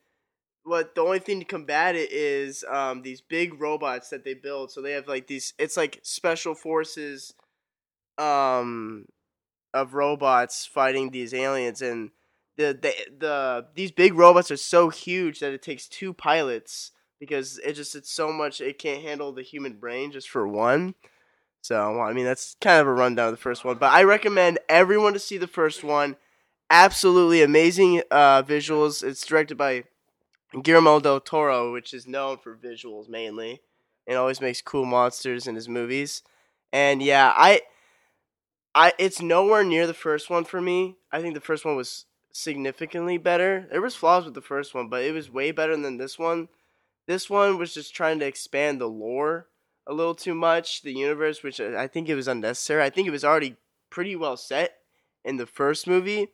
what 0.65 0.95
the 0.95 1.03
only 1.03 1.19
thing 1.19 1.41
to 1.41 1.45
combat 1.45 1.95
it 1.95 2.11
is 2.13 2.65
um, 2.71 3.03
these 3.03 3.21
big 3.21 3.61
robots 3.61 4.11
that 4.11 4.25
they 4.25 4.35
build. 4.35 4.71
So 4.71 4.81
they 4.83 4.93
have 4.93 5.09
like 5.09 5.27
these. 5.27 5.55
It's 5.59 5.77
like 5.77 6.01
special 6.03 6.55
forces, 6.55 7.35
um, 8.19 9.07
of 9.75 9.95
robots 9.95 10.67
fighting 10.67 11.11
these 11.11 11.35
aliens, 11.35 11.83
and 11.83 12.11
the 12.57 12.79
the 12.81 12.95
the 13.19 13.67
these 13.75 13.91
big 13.93 14.15
robots 14.15 14.51
are 14.51 14.57
so 14.57 14.89
huge 14.91 15.41
that 15.41 15.53
it 15.53 15.63
takes 15.63 15.89
two 15.89 16.13
pilots 16.13 16.93
because 17.21 17.59
it 17.59 17.75
just 17.75 17.95
it's 17.95 18.13
so 18.13 18.33
much 18.33 18.61
it 18.61 18.79
can't 18.79 19.03
handle 19.03 19.33
the 19.33 19.43
human 19.43 19.75
brain 19.75 20.13
just 20.13 20.29
for 20.31 20.47
one. 20.47 20.95
So 21.63 22.01
I 22.01 22.13
mean 22.13 22.25
that's 22.25 22.57
kind 22.61 22.81
of 22.81 22.87
a 22.87 22.93
rundown 22.93 23.29
of 23.29 23.33
the 23.35 23.39
first 23.43 23.65
one, 23.65 23.79
but 23.79 23.93
I 23.93 24.03
recommend 24.05 24.59
everyone 24.69 25.15
to 25.15 25.19
see 25.19 25.39
the 25.39 25.47
first 25.47 25.83
one. 25.85 26.17
Absolutely 26.71 27.43
amazing 27.43 28.03
uh, 28.11 28.43
visuals. 28.43 29.03
It's 29.05 29.25
directed 29.27 29.57
by 29.59 29.85
Guillermo 30.63 31.01
del 31.01 31.21
Toro, 31.21 31.73
which 31.73 31.93
is 31.93 32.07
known 32.07 32.39
for 32.39 32.55
visuals 32.55 33.09
mainly, 33.09 33.61
and 34.07 34.17
always 34.17 34.41
makes 34.41 34.63
cool 34.63 34.85
monsters 34.85 35.47
in 35.47 35.55
his 35.55 35.69
movies. 35.69 36.23
And 36.73 37.03
yeah, 37.03 37.33
I, 37.37 37.63
I 38.75 38.93
it's 38.99 39.21
nowhere 39.21 39.65
near 39.65 39.87
the 39.87 39.95
first 39.95 40.31
one 40.31 40.45
for 40.45 40.61
me. 40.61 40.97
I 41.13 41.21
think 41.21 41.35
the 41.35 41.41
first 41.41 41.65
one 41.65 41.77
was 41.77 42.07
significantly 42.33 43.19
better. 43.19 43.67
There 43.71 43.81
was 43.83 43.95
flaws 43.95 44.25
with 44.25 44.35
the 44.35 44.41
first 44.41 44.75
one, 44.75 44.89
but 44.89 45.03
it 45.05 45.13
was 45.13 45.31
way 45.31 45.51
better 45.51 45.77
than 45.77 45.99
this 45.99 46.19
one. 46.19 46.49
This 47.07 47.29
one 47.29 47.59
was 47.59 47.75
just 47.75 47.95
trying 47.95 48.19
to 48.21 48.27
expand 48.27 48.81
the 48.81 48.89
lore 48.89 49.49
a 49.87 49.93
little 49.93 50.15
too 50.15 50.35
much, 50.35 50.83
the 50.83 50.93
universe, 50.93 51.43
which 51.43 51.61
I 51.61 51.87
think 51.87 52.09
it 52.09 52.15
was 52.15 52.29
unnecessary. 52.29 52.83
I 52.83 52.91
think 52.91 53.07
it 53.07 53.13
was 53.13 53.25
already 53.25 53.57
pretty 53.91 54.17
well 54.17 54.37
set 54.37 54.77
in 55.25 55.37
the 55.37 55.47
first 55.47 55.87
movie. 55.87 56.29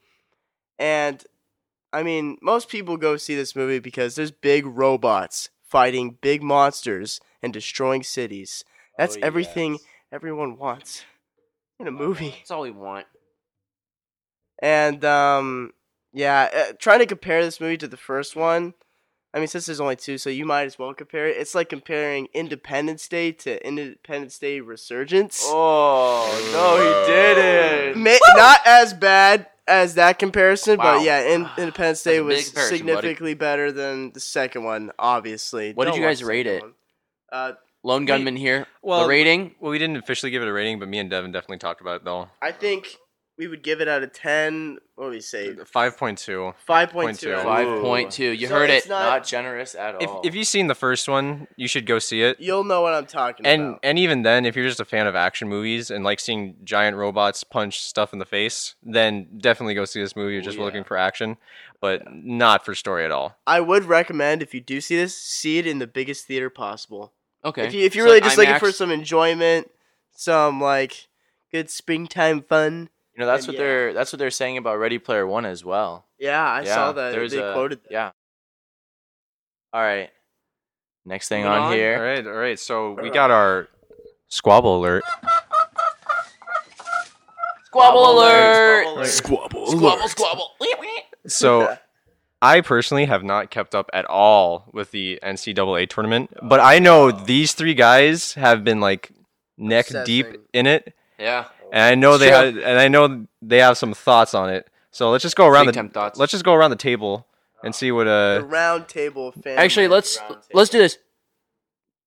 And 0.79 1.25
I 1.93 2.03
mean, 2.03 2.39
most 2.41 2.69
people 2.69 2.97
go 2.97 3.17
see 3.17 3.35
this 3.35 3.57
movie 3.57 3.79
because 3.81 4.15
there's 4.15 4.31
big 4.31 4.65
robots 4.67 5.51
fighting 5.63 6.19
big 6.21 6.43
monsters 6.43 7.21
and 7.43 7.53
destroying 7.53 8.03
cities. 8.03 8.65
That's 8.99 9.17
Oh, 9.17 9.21
everything 9.23 9.73
yes. 9.75 9.83
everyone 10.13 10.57
wants 10.57 11.05
in 11.79 11.87
a 11.87 11.91
movie. 11.93 12.31
That's 12.39 12.51
all 12.51 12.63
we 12.63 12.71
want. 12.71 13.07
And 14.63 15.05
um, 15.05 15.73
yeah, 16.13 16.49
uh, 16.55 16.73
trying 16.79 16.99
to 17.01 17.07
compare 17.07 17.43
this 17.45 17.61
movie 17.61 17.79
to 17.79 17.89
the 17.89 17.97
first 17.97 18.37
one. 18.37 18.75
I 19.33 19.39
mean, 19.39 19.47
since 19.47 19.67
there's 19.67 19.81
only 19.81 19.95
two, 19.97 20.19
so 20.19 20.29
you 20.29 20.45
might 20.45 20.65
as 20.65 20.77
well 20.79 20.93
compare 20.93 21.29
it. 21.29 21.37
It's 21.37 21.55
like 21.55 21.69
comparing 21.69 22.27
Independence 22.35 23.07
Day 23.07 23.31
to 23.33 23.65
Independence 23.65 24.39
Day 24.41 24.59
Resurgence. 24.61 25.43
Oh 25.45 26.27
no, 26.53 26.77
he 27.07 27.13
didn't. 27.13 28.03
Ma- 28.03 28.19
not 28.37 28.61
as 28.67 28.93
bad 28.93 29.47
as 29.71 29.95
that 29.95 30.19
comparison, 30.19 30.77
Wow. 30.79 30.97
but 30.99 31.05
yeah, 31.05 31.21
in- 31.35 31.49
Independence 31.57 32.03
Day 32.03 32.19
That's 32.19 32.21
a 32.21 32.29
big 32.29 32.37
was 32.37 32.47
comparison, 32.49 32.79
buddy. 32.79 32.79
significantly 32.97 33.35
better 33.35 33.73
than 33.73 34.13
the 34.13 34.21
second 34.21 34.65
one. 34.65 34.91
Obviously, 34.99 35.73
What 35.73 35.85
did 35.85 35.93
Don't 35.93 36.01
you 36.01 36.07
guys 36.07 36.23
rate 36.25 36.47
it? 36.47 36.63
Uh, 37.33 37.53
Lone 37.83 38.05
gunman 38.05 38.37
here. 38.37 38.67
well- 38.83 39.03
the 39.05 39.09
rating. 39.09 39.55
Well, 39.61 39.71
we 39.71 39.79
didn't 39.79 39.97
officially 39.97 40.31
give 40.31 40.43
it 40.43 40.49
a 40.49 40.53
rating, 40.53 40.79
but 40.79 40.89
me 40.89 40.99
and 40.99 41.09
Devin 41.09 41.33
definitely 41.33 41.59
talked 41.59 41.81
about 41.81 41.97
it 41.97 42.05
though. 42.05 42.29
I 42.43 42.53
think 42.53 42.97
we 43.41 43.49
would 43.49 43.63
give 43.63 43.81
it 43.81 43.89
out 43.89 44.03
of 44.03 44.13
ten. 44.13 44.77
What 44.97 45.07
do 45.07 45.11
we 45.13 45.21
say? 45.21 45.55
Five 45.65 45.97
point 45.97 46.19
two. 46.19 46.53
Five 46.67 46.91
point 46.91 47.19
two. 47.19 47.35
Five 47.39 47.81
point 47.81 48.13
two. 48.13 48.29
You 48.33 48.49
So 48.49 48.55
heard 48.55 48.69
it's 48.69 48.85
it. 48.85 48.91
not- 48.91 49.07
Not 49.07 49.27
generous 49.27 49.75
at 49.75 50.01
If 50.03 50.11
all. 50.11 50.21
if 50.25 50.35
you've 50.35 50.47
seen 50.47 50.67
the 50.67 50.75
first 50.75 51.09
one, 51.09 51.49
you 51.57 51.67
should 51.67 51.87
go 51.87 51.99
see 51.99 52.21
it. 52.23 52.39
You'll 52.39 52.65
know 52.65 52.83
what 52.83 52.93
I'm 52.93 53.07
talking 53.07 53.47
And 53.47 53.63
about. 53.63 53.81
and 53.83 53.99
even 53.99 54.21
then, 54.23 54.45
if 54.45 54.55
you're 54.57 54.69
just 54.69 54.79
a 54.79 54.85
fan 54.85 55.07
of 55.07 55.17
action 55.17 55.49
movies 55.49 55.91
and 55.91 56.05
like 56.05 56.21
seeing 56.21 56.57
giant 56.65 56.99
robots 56.99 57.43
punch 57.43 57.81
stuff 57.81 58.13
in 58.13 58.19
the 58.19 58.27
face, 58.27 58.75
then 58.83 59.27
definitely 59.39 59.73
go 59.73 59.87
see 59.87 60.03
this 60.03 60.15
movie. 60.15 60.35
You're 60.35 60.43
just 60.43 60.59
yeah. 60.59 60.65
looking 60.65 60.85
for 60.85 60.99
action, 60.99 61.39
but 61.81 62.03
not 62.13 62.63
for 62.63 62.75
story 62.75 63.07
at 63.07 63.11
all. 63.11 63.39
I 63.47 63.61
would 63.61 63.85
recommend 63.87 64.43
if 64.43 64.53
you 64.53 64.61
do 64.61 64.83
see 64.83 64.97
this, 64.97 65.17
see 65.17 65.57
it 65.57 65.67
in 65.67 65.79
the 65.79 65.87
biggest 65.87 66.27
theater 66.27 66.51
possible. 66.51 67.15
Okay. 67.43 67.67
If 67.67 67.73
you 67.73 67.87
if 67.87 67.95
you're 67.95 68.05
So 68.07 68.11
really 68.11 68.21
just 68.21 68.37
looking 68.37 68.59
for 68.59 68.69
IMAX? 68.69 68.75
some 68.75 68.91
enjoyment, 68.91 69.71
some 70.15 70.61
like 70.61 71.09
good 71.51 71.71
springtime 71.71 72.43
fun. 72.43 72.91
You 73.15 73.21
know, 73.21 73.27
that's 73.27 73.47
and 73.47 73.55
what 73.55 73.61
yeah. 73.61 73.67
they're 73.67 73.93
that's 73.93 74.13
what 74.13 74.19
they're 74.19 74.31
saying 74.31 74.57
about 74.59 74.79
Ready 74.79 74.99
Player 74.99 75.27
One 75.27 75.45
as 75.45 75.65
well. 75.65 76.07
Yeah, 76.19 76.45
I 76.45 76.63
yeah, 76.63 76.75
saw 76.75 76.93
that. 76.93 77.13
There's 77.13 77.33
they 77.33 77.39
a, 77.39 77.53
quoted 77.53 77.83
that. 77.85 77.91
Yeah. 77.91 78.11
All 79.73 79.81
right. 79.81 80.11
Next 81.05 81.29
thing 81.29 81.45
on, 81.45 81.61
on. 81.61 81.73
here. 81.73 81.97
All 81.97 82.03
right, 82.03 82.27
all 82.27 82.33
right. 82.33 82.59
So 82.59 82.93
we 83.01 83.11
got 83.11 83.31
our 83.31 83.69
squabble 84.29 84.79
alert. 84.79 85.05
Squabble 87.65 88.19
alert. 88.19 89.07
Squabble. 89.07 89.67
Squabble 89.67 90.09
squabble. 90.09 90.51
So 91.27 91.77
I 92.43 92.61
personally 92.63 93.05
have 93.05 93.23
not 93.23 93.51
kept 93.51 93.75
up 93.75 93.91
at 93.93 94.07
all 94.07 94.69
with 94.73 94.91
the 94.91 95.19
NCAA 95.23 95.89
tournament, 95.89 96.33
but 96.43 96.61
I 96.61 96.79
know 96.79 97.09
oh. 97.09 97.11
these 97.13 97.53
three 97.53 97.75
guys 97.75 98.35
have 98.35 98.65
been 98.65 98.81
like 98.81 99.13
neck 99.57 99.87
deep 100.05 100.27
in 100.53 100.67
it, 100.67 100.95
Yeah. 101.19 101.47
And 101.73 101.83
I 101.83 101.95
know 101.95 102.13
It's 102.15 102.21
they 102.21 102.29
true. 102.29 102.37
have, 102.37 102.57
and 102.59 102.79
I 102.79 102.89
know 102.89 103.27
they 103.43 103.59
have 103.59 103.77
some 103.79 103.95
thoughts 103.95 104.35
on 104.35 104.51
it. 104.51 104.69
So 104.91 105.11
let's 105.11 105.23
just 105.23 105.37
go 105.37 105.47
around 105.47 105.67
Big 105.67 105.75
the 105.75 105.79
time 105.81 105.91
thoughts. 105.91 106.19
let's 106.19 106.33
just 106.33 106.45
go 106.45 106.55
around 106.55 106.71
the 106.71 106.77
table 106.77 107.27
and 107.63 107.75
see 107.75 107.93
what 107.93 108.05
The 108.05 108.43
uh 108.45 108.47
round 108.47 108.89
table 108.89 109.29
of 109.29 109.35
fans. 109.35 109.59
Actually, 109.59 109.89
let's 109.89 110.17
table. 110.19 110.39
let's 110.53 110.71
do 110.71 110.79
this. 110.79 110.99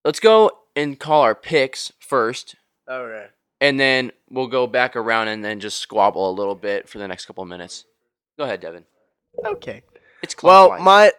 Let's 0.04 0.20
go 0.20 0.52
and 0.76 1.00
call 1.00 1.22
our 1.22 1.36
picks 1.36 1.94
first, 2.00 2.56
All 2.90 3.06
right. 3.06 3.30
and 3.62 3.80
then 3.80 4.12
we'll 4.30 4.48
go 4.48 4.68
back 4.68 4.96
around 4.96 5.28
and 5.30 5.46
then 5.46 5.60
just 5.60 5.80
squabble 5.80 6.30
a 6.30 6.34
little 6.34 6.56
bit 6.56 6.90
for 6.90 6.98
the 6.98 7.08
next 7.08 7.26
couple 7.26 7.44
of 7.44 7.50
minutes. 7.50 7.86
Go 8.38 8.44
ahead, 8.44 8.60
Devin. 8.60 8.86
Okay. 9.46 9.84
It's 10.22 10.36
Well, 10.42 10.68
clockwise. 10.70 10.84
my 10.86 11.12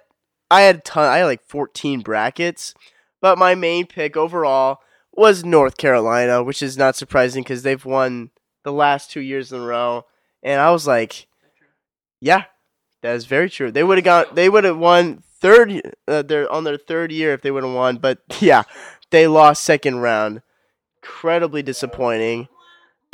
I 0.50 0.62
had 0.62 0.76
a 0.76 0.80
ton. 0.80 1.10
I 1.10 1.18
had 1.18 1.24
like 1.24 1.42
14 1.46 2.00
brackets, 2.00 2.74
but 3.22 3.38
my 3.38 3.54
main 3.54 3.86
pick 3.86 4.16
overall 4.16 4.80
was 5.12 5.44
North 5.44 5.76
Carolina, 5.78 6.42
which 6.42 6.62
is 6.62 6.76
not 6.76 6.96
surprising 6.96 7.42
because 7.42 7.62
they've 7.62 7.84
won 7.84 8.30
the 8.64 8.72
last 8.72 9.10
two 9.10 9.20
years 9.20 9.52
in 9.52 9.60
a 9.60 9.64
row, 9.64 10.04
and 10.42 10.60
I 10.60 10.70
was 10.70 10.86
like, 10.86 11.26
yeah, 12.20 12.44
that 13.02 13.14
is 13.14 13.26
very 13.26 13.50
true. 13.50 13.70
They 13.70 13.84
would 13.84 13.98
have 13.98 14.04
got. 14.04 14.34
They 14.34 14.48
would 14.48 14.64
have 14.64 14.78
won 14.78 15.22
third. 15.40 15.94
Uh, 16.08 16.22
they're 16.22 16.50
on 16.50 16.64
their 16.64 16.78
third 16.78 17.12
year 17.12 17.32
if 17.32 17.42
they 17.42 17.50
would 17.50 17.64
have 17.64 17.72
won, 17.72 17.98
but 17.98 18.18
yeah, 18.40 18.64
they 19.10 19.26
lost 19.26 19.62
second 19.62 19.98
round. 20.00 20.42
Incredibly 21.02 21.62
disappointing. 21.62 22.48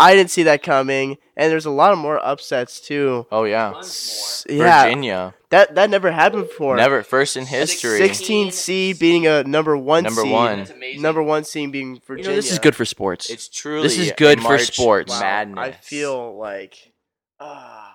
I 0.01 0.15
didn't 0.15 0.31
see 0.31 0.45
that 0.45 0.63
coming, 0.63 1.19
and 1.37 1.53
there's 1.53 1.67
a 1.67 1.71
lot 1.71 1.93
of 1.93 1.99
more 1.99 2.19
upsets 2.25 2.81
too. 2.81 3.27
Oh 3.31 3.45
yeah, 3.45 3.75
S- 3.79 4.47
yeah, 4.49 4.85
Virginia. 4.85 5.35
that 5.51 5.75
that 5.75 5.91
never 5.91 6.11
happened 6.11 6.49
before. 6.49 6.77
Never 6.77 7.03
first 7.03 7.37
in 7.37 7.47
history. 7.47 7.99
16 7.99 8.51
seed 8.51 8.99
beating 8.99 9.27
a 9.27 9.45
number 9.45 9.77
one 9.77 10.05
Number 10.05 10.23
seed. 10.23 10.33
one. 10.33 10.59
That's 10.59 10.71
amazing. 10.71 11.03
Number 11.03 11.23
one 11.23 11.45
seed 11.45 11.71
being 11.71 11.97
You 11.97 12.01
Virginia. 12.07 12.31
know, 12.31 12.37
this 12.37 12.51
is 12.51 12.59
good 12.59 12.75
for 12.75 12.85
sports. 12.85 13.29
It's 13.31 13.49
truly 13.49 13.83
This 13.83 13.99
is 13.99 14.11
a 14.11 14.15
good 14.15 14.39
for 14.39 14.45
March 14.49 14.73
sports. 14.73 15.11
Wow, 15.13 15.21
Madness. 15.21 15.59
I 15.59 15.71
feel 15.73 16.37
like 16.39 16.93
ah, 17.39 17.95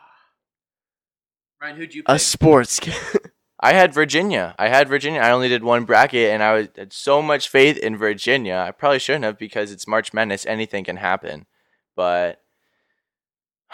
Ryan, 1.61 1.75
who'd 1.77 1.95
you 1.95 2.03
Pick? 2.03 2.15
a 2.15 2.19
sports. 2.19 2.79
game. 2.79 2.93
I 3.59 3.73
had 3.73 3.93
Virginia. 3.93 4.53
I 4.59 4.67
had 4.67 4.87
Virginia. 4.89 5.21
I 5.21 5.31
only 5.31 5.47
did 5.47 5.63
one 5.63 5.85
bracket, 5.85 6.29
and 6.29 6.43
I 6.43 6.53
was, 6.53 6.67
had 6.75 6.93
so 6.93 7.21
much 7.21 7.49
faith 7.49 7.77
in 7.77 7.97
Virginia. 7.97 8.63
I 8.67 8.71
probably 8.71 8.99
shouldn't 8.99 9.23
have 9.25 9.39
because 9.39 9.71
it's 9.71 9.87
March 9.87 10.13
Madness. 10.13 10.45
Anything 10.45 10.83
can 10.83 10.97
happen. 10.97 11.47
But 11.95 12.41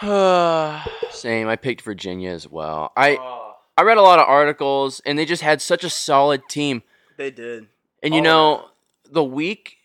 Same. 1.10 1.48
I 1.48 1.56
picked 1.56 1.82
Virginia 1.82 2.30
as 2.30 2.48
well. 2.48 2.92
I 2.96 3.16
I 3.76 3.82
read 3.82 3.98
a 3.98 4.02
lot 4.02 4.18
of 4.18 4.26
articles, 4.28 5.00
and 5.06 5.18
they 5.18 5.24
just 5.24 5.42
had 5.42 5.62
such 5.62 5.84
a 5.84 5.90
solid 5.90 6.42
team. 6.48 6.82
they 7.16 7.30
did. 7.30 7.68
And 8.02 8.14
you 8.14 8.20
Oh, 8.20 8.24
know, 8.24 8.68
the 9.10 9.24
week 9.24 9.76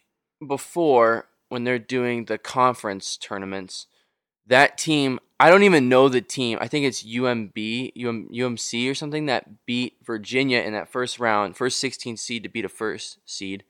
before 0.45 1.27
when 1.49 1.63
they're 1.63 1.79
doing 1.79 2.25
the 2.25 2.37
conference 2.37 3.15
tournaments, 3.15 3.87
that 4.47 4.77
team, 4.77 5.19
I 5.39 5.49
don't 5.49 5.63
even 5.63 5.87
know 5.87 6.09
the 6.09 6.21
team. 6.21 6.57
I 6.59 6.67
think 6.67 6.85
it's 6.85 7.03
UMB, 7.03 7.91
UM, 7.95 8.29
UMC 8.33 8.89
or 8.89 8.95
something 8.95 9.27
that 9.27 9.65
beat 9.65 9.97
Virginia 10.03 10.59
in 10.61 10.73
that 10.73 10.89
first 10.91 11.19
round, 11.19 11.55
first 11.55 11.79
16 11.79 12.17
seed 12.17 12.43
to 12.43 12.49
beat 12.49 12.65
a 12.65 12.69
first 12.69 13.19
seed. 13.25 13.63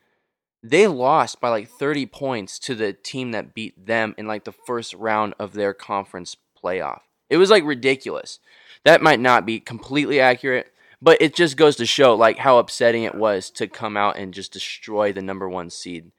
They 0.63 0.87
lost 0.87 1.39
by 1.39 1.49
like 1.49 1.69
30 1.69 2.07
points 2.07 2.59
to 2.59 2.75
the 2.75 2.93
team 2.93 3.31
that 3.31 3.53
beat 3.53 3.85
them 3.85 4.15
in 4.17 4.27
like 4.27 4.43
the 4.43 4.51
first 4.51 4.93
round 4.93 5.33
of 5.39 5.53
their 5.53 5.73
conference 5.73 6.35
playoff. 6.61 7.01
It 7.29 7.37
was 7.37 7.49
like 7.49 7.63
ridiculous. 7.63 8.39
That 8.83 9.01
might 9.01 9.19
not 9.19 9.45
be 9.45 9.59
completely 9.59 10.19
accurate, 10.19 10.73
but 11.01 11.21
it 11.21 11.35
just 11.35 11.57
goes 11.57 11.75
to 11.77 11.85
show 11.85 12.15
like 12.15 12.37
how 12.37 12.57
upsetting 12.57 13.03
it 13.03 13.15
was 13.15 13.49
to 13.51 13.67
come 13.67 13.97
out 13.97 14.17
and 14.17 14.33
just 14.33 14.53
destroy 14.53 15.11
the 15.11 15.21
number 15.21 15.47
one 15.47 15.69
seed. 15.69 16.11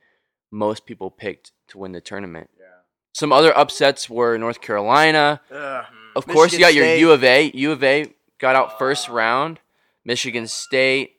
Most 0.51 0.87
people 0.87 1.11
picked 1.11 1.53
to 1.69 1.79
win 1.79 1.93
the 1.93 2.01
tournament. 2.01 2.51
Yeah. 2.59 2.65
Some 3.13 3.33
other 3.33 3.57
upsets 3.57 4.09
were 4.09 4.39
North 4.39 4.61
Carolina. 4.61 5.41
Ugh. 5.51 5.85
Hmm. 5.89 5.95
Of 6.17 6.27
course, 6.27 6.53
you 6.53 6.59
got 6.59 6.69
Michigan 6.69 6.85
your 6.85 6.95
State. 6.95 7.01
U 7.01 7.11
of 7.13 7.25
A. 7.25 7.51
U 7.55 7.73
of 7.73 7.85
A 7.85 8.15
got 8.39 8.57
out 8.57 8.79
first 8.79 9.09
round. 9.09 9.61
Michigan 10.05 10.47
State. 10.47 11.17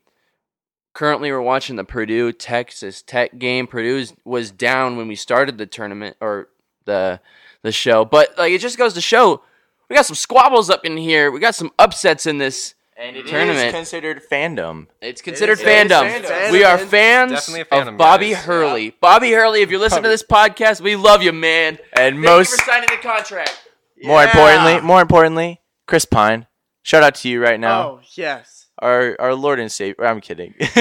Currently, 0.93 1.31
we're 1.31 1.41
watching 1.41 1.75
the 1.75 1.84
Purdue 1.84 2.31
Texas 2.31 3.01
Tech 3.01 3.38
game. 3.38 3.67
Purdue 3.67 4.05
was 4.25 4.51
down 4.51 4.98
when 4.98 5.08
we 5.08 5.15
started 5.15 5.58
the 5.58 5.65
tournament 5.65 6.17
or 6.19 6.50
the 6.86 7.19
the 7.62 7.72
show, 7.72 8.05
but 8.05 8.38
like 8.38 8.51
it 8.53 8.60
just 8.62 8.77
goes 8.77 8.93
to 8.93 9.01
show 9.01 9.41
we 9.89 9.96
got 9.96 10.05
some 10.05 10.15
squabbles 10.15 10.69
up 10.69 10.86
in 10.86 10.98
here. 10.98 11.29
We 11.31 11.39
got 11.39 11.55
some 11.55 11.72
upsets 11.79 12.25
in 12.25 12.38
this 12.38 12.74
and 12.98 13.15
it 13.15 13.25
is 13.25 13.31
tournament. 13.31 13.74
considered 13.75 14.22
fandom. 14.29 14.88
It's 15.01 15.22
considered 15.22 15.53
is- 15.53 15.62
it 15.62 15.67
is 15.67 15.91
fandom. 15.91 16.10
fandom. 16.24 16.51
We 16.51 16.63
are 16.63 16.77
fans 16.77 17.48
fandom, 17.48 17.88
of 17.89 17.98
Bobby 17.98 18.31
guys. 18.31 18.43
Hurley. 18.43 18.89
Bobby 19.01 19.31
Hurley, 19.31 19.62
if 19.62 19.69
you're 19.69 19.79
listening 19.79 20.03
to 20.03 20.10
this 20.10 20.24
podcast, 20.24 20.81
we 20.81 20.96
love 20.96 21.22
you, 21.24 21.31
man. 21.34 21.77
And 21.93 22.15
Thank 22.15 22.19
most, 22.19 22.51
you 22.51 22.58
for 22.58 22.63
signing 22.65 22.89
the 22.91 22.98
contract. 23.08 23.58
more 24.03 24.22
Yeah. 24.24 24.29
importantly, 24.29 24.81
more 24.88 25.01
importantly, 25.01 25.62
Chris 25.88 26.05
Pine. 26.05 26.48
Shout 26.84 27.03
out 27.03 27.15
to 27.15 27.29
you 27.29 27.41
right 27.43 27.60
now. 27.60 27.81
Oh 27.84 28.01
yes. 28.15 28.58
Our 28.81 29.15
our 29.19 29.36
Lord 29.36 29.59
and 29.59 29.71
Savior. 29.71 30.05
I'm 30.05 30.21
kidding. 30.21 30.53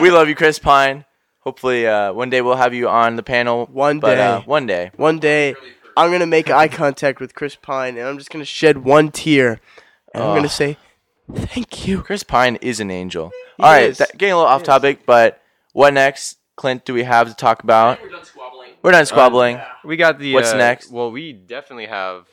we 0.00 0.10
love 0.10 0.28
you, 0.28 0.34
Chris 0.34 0.58
Pine. 0.58 1.04
Hopefully, 1.40 1.86
uh, 1.86 2.12
one 2.12 2.30
day 2.30 2.42
we'll 2.42 2.56
have 2.56 2.74
you 2.74 2.88
on 2.88 3.16
the 3.16 3.22
panel. 3.22 3.66
One 3.66 4.00
but, 4.00 4.16
day. 4.16 4.26
uh, 4.26 4.40
one 4.42 4.66
day. 4.66 4.90
One 4.96 5.18
day, 5.18 5.54
I'm 5.96 6.10
gonna 6.12 6.26
make 6.26 6.50
eye 6.50 6.68
contact 6.68 7.20
with 7.20 7.34
Chris 7.34 7.56
Pine, 7.56 7.96
and 7.96 8.06
I'm 8.06 8.18
just 8.18 8.30
gonna 8.30 8.44
shed 8.44 8.84
one 8.84 9.10
tear, 9.10 9.60
and 10.12 10.22
I'm 10.22 10.36
gonna 10.36 10.48
say, 10.48 10.76
"Thank 11.32 11.86
you." 11.86 12.02
Chris 12.02 12.22
Pine 12.22 12.56
is 12.56 12.80
an 12.80 12.90
angel. 12.90 13.30
He 13.56 13.62
All 13.62 13.72
right, 13.72 13.84
is. 13.90 13.98
that, 13.98 14.16
getting 14.18 14.34
a 14.34 14.36
little 14.36 14.50
off 14.50 14.62
topic, 14.62 15.06
but 15.06 15.40
what 15.72 15.94
next, 15.94 16.38
Clint? 16.56 16.84
Do 16.84 16.92
we 16.92 17.04
have 17.04 17.28
to 17.28 17.34
talk 17.34 17.62
about? 17.62 18.02
We're 18.02 18.10
done 18.10 18.24
squabbling. 18.24 18.70
We're 18.82 18.92
done 18.92 19.06
squabbling. 19.06 19.60
We 19.84 19.96
got 19.96 20.18
the. 20.18 20.34
What's 20.34 20.52
uh, 20.52 20.58
next? 20.58 20.90
Well, 20.90 21.10
we 21.10 21.32
definitely 21.32 21.86
have 21.86 22.26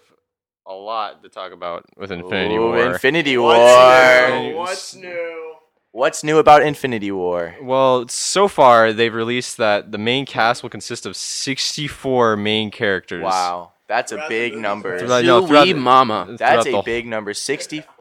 a 0.67 0.73
lot 0.73 1.21
to 1.23 1.29
talk 1.29 1.51
about 1.51 1.85
with 1.97 2.11
Infinity 2.11 2.55
Ooh, 2.55 2.61
War. 2.67 2.91
Infinity 2.93 3.37
War. 3.37 3.53
What's 3.55 4.41
new? 4.41 4.55
What's 4.55 4.95
new? 4.95 5.53
What's 5.91 6.23
new 6.23 6.37
about 6.39 6.63
Infinity 6.63 7.11
War? 7.11 7.55
Well, 7.61 8.07
so 8.09 8.47
far 8.47 8.91
they've 8.91 9.13
released 9.13 9.57
that 9.57 9.91
the 9.91 9.97
main 9.97 10.25
cast 10.25 10.61
will 10.63 10.69
consist 10.69 11.05
of 11.05 11.15
64 11.15 12.35
main 12.35 12.69
characters. 12.71 13.23
Wow, 13.23 13.71
that's 13.87 14.11
a 14.11 14.15
Throughout 14.15 14.29
big 14.29 14.57
number. 14.57 14.99
Throughout- 14.99 15.23
no, 15.23 15.47
throughout 15.47 15.63
Sweet 15.63 15.73
the- 15.73 15.79
mama. 15.79 16.35
That's 16.37 16.65
a 16.67 16.81
big 16.81 17.05
number. 17.05 17.33
Sixty-four. 17.33 17.91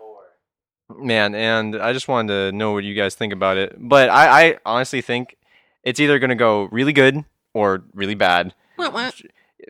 man 0.98 1.34
and 1.34 1.76
i 1.76 1.92
just 1.94 2.08
wanted 2.08 2.28
to 2.28 2.52
know 2.56 2.72
what 2.72 2.84
you 2.84 2.94
guys 2.94 3.14
think 3.14 3.32
about 3.32 3.56
it 3.56 3.74
but 3.78 4.10
i, 4.10 4.44
I 4.48 4.58
honestly 4.66 5.00
think 5.00 5.36
it's 5.82 5.98
either 5.98 6.18
going 6.18 6.28
to 6.28 6.36
go 6.36 6.64
really 6.70 6.92
good 6.92 7.24
or 7.54 7.82
really 7.94 8.14
bad 8.14 8.54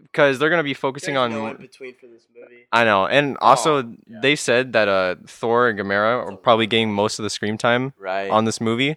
because 0.03 0.39
they're 0.39 0.49
going 0.51 0.59
to 0.59 0.65
be 0.65 0.75
focusing 0.75 1.15
There's 1.15 1.31
no 1.31 1.47
in 1.47 1.55
on 1.55 1.57
between 1.61 1.95
for 1.95 2.07
this 2.07 2.27
movie. 2.35 2.67
i 2.73 2.85
know 2.85 3.07
and 3.07 3.37
also 3.41 3.95
they 4.07 4.37
said 4.37 4.73
that 4.73 4.89
uh 4.89 5.17
thor 5.27 5.69
and 5.69 5.79
Gamora 5.79 6.27
are 6.27 6.37
probably 6.37 6.67
getting 6.67 6.93
most 6.93 7.19
of 7.19 7.23
the 7.23 7.31
screen 7.31 7.57
time 7.59 7.93
Right. 7.99 8.31
on 8.31 8.45
this 8.45 8.61
movie 8.61 8.97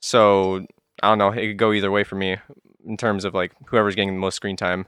so 0.00 0.64
i 1.02 1.08
don't 1.08 1.18
know 1.18 1.30
it 1.30 1.46
could 1.48 1.58
go 1.58 1.72
either 1.72 1.90
way 1.90 2.04
for 2.04 2.16
me 2.16 2.36
in 2.86 2.96
terms 2.96 3.24
of 3.24 3.34
like 3.34 3.52
whoever's 3.66 3.94
getting 3.94 4.10
the 4.14 4.20
most 4.20 4.36
screen 4.36 4.56
time 4.56 4.86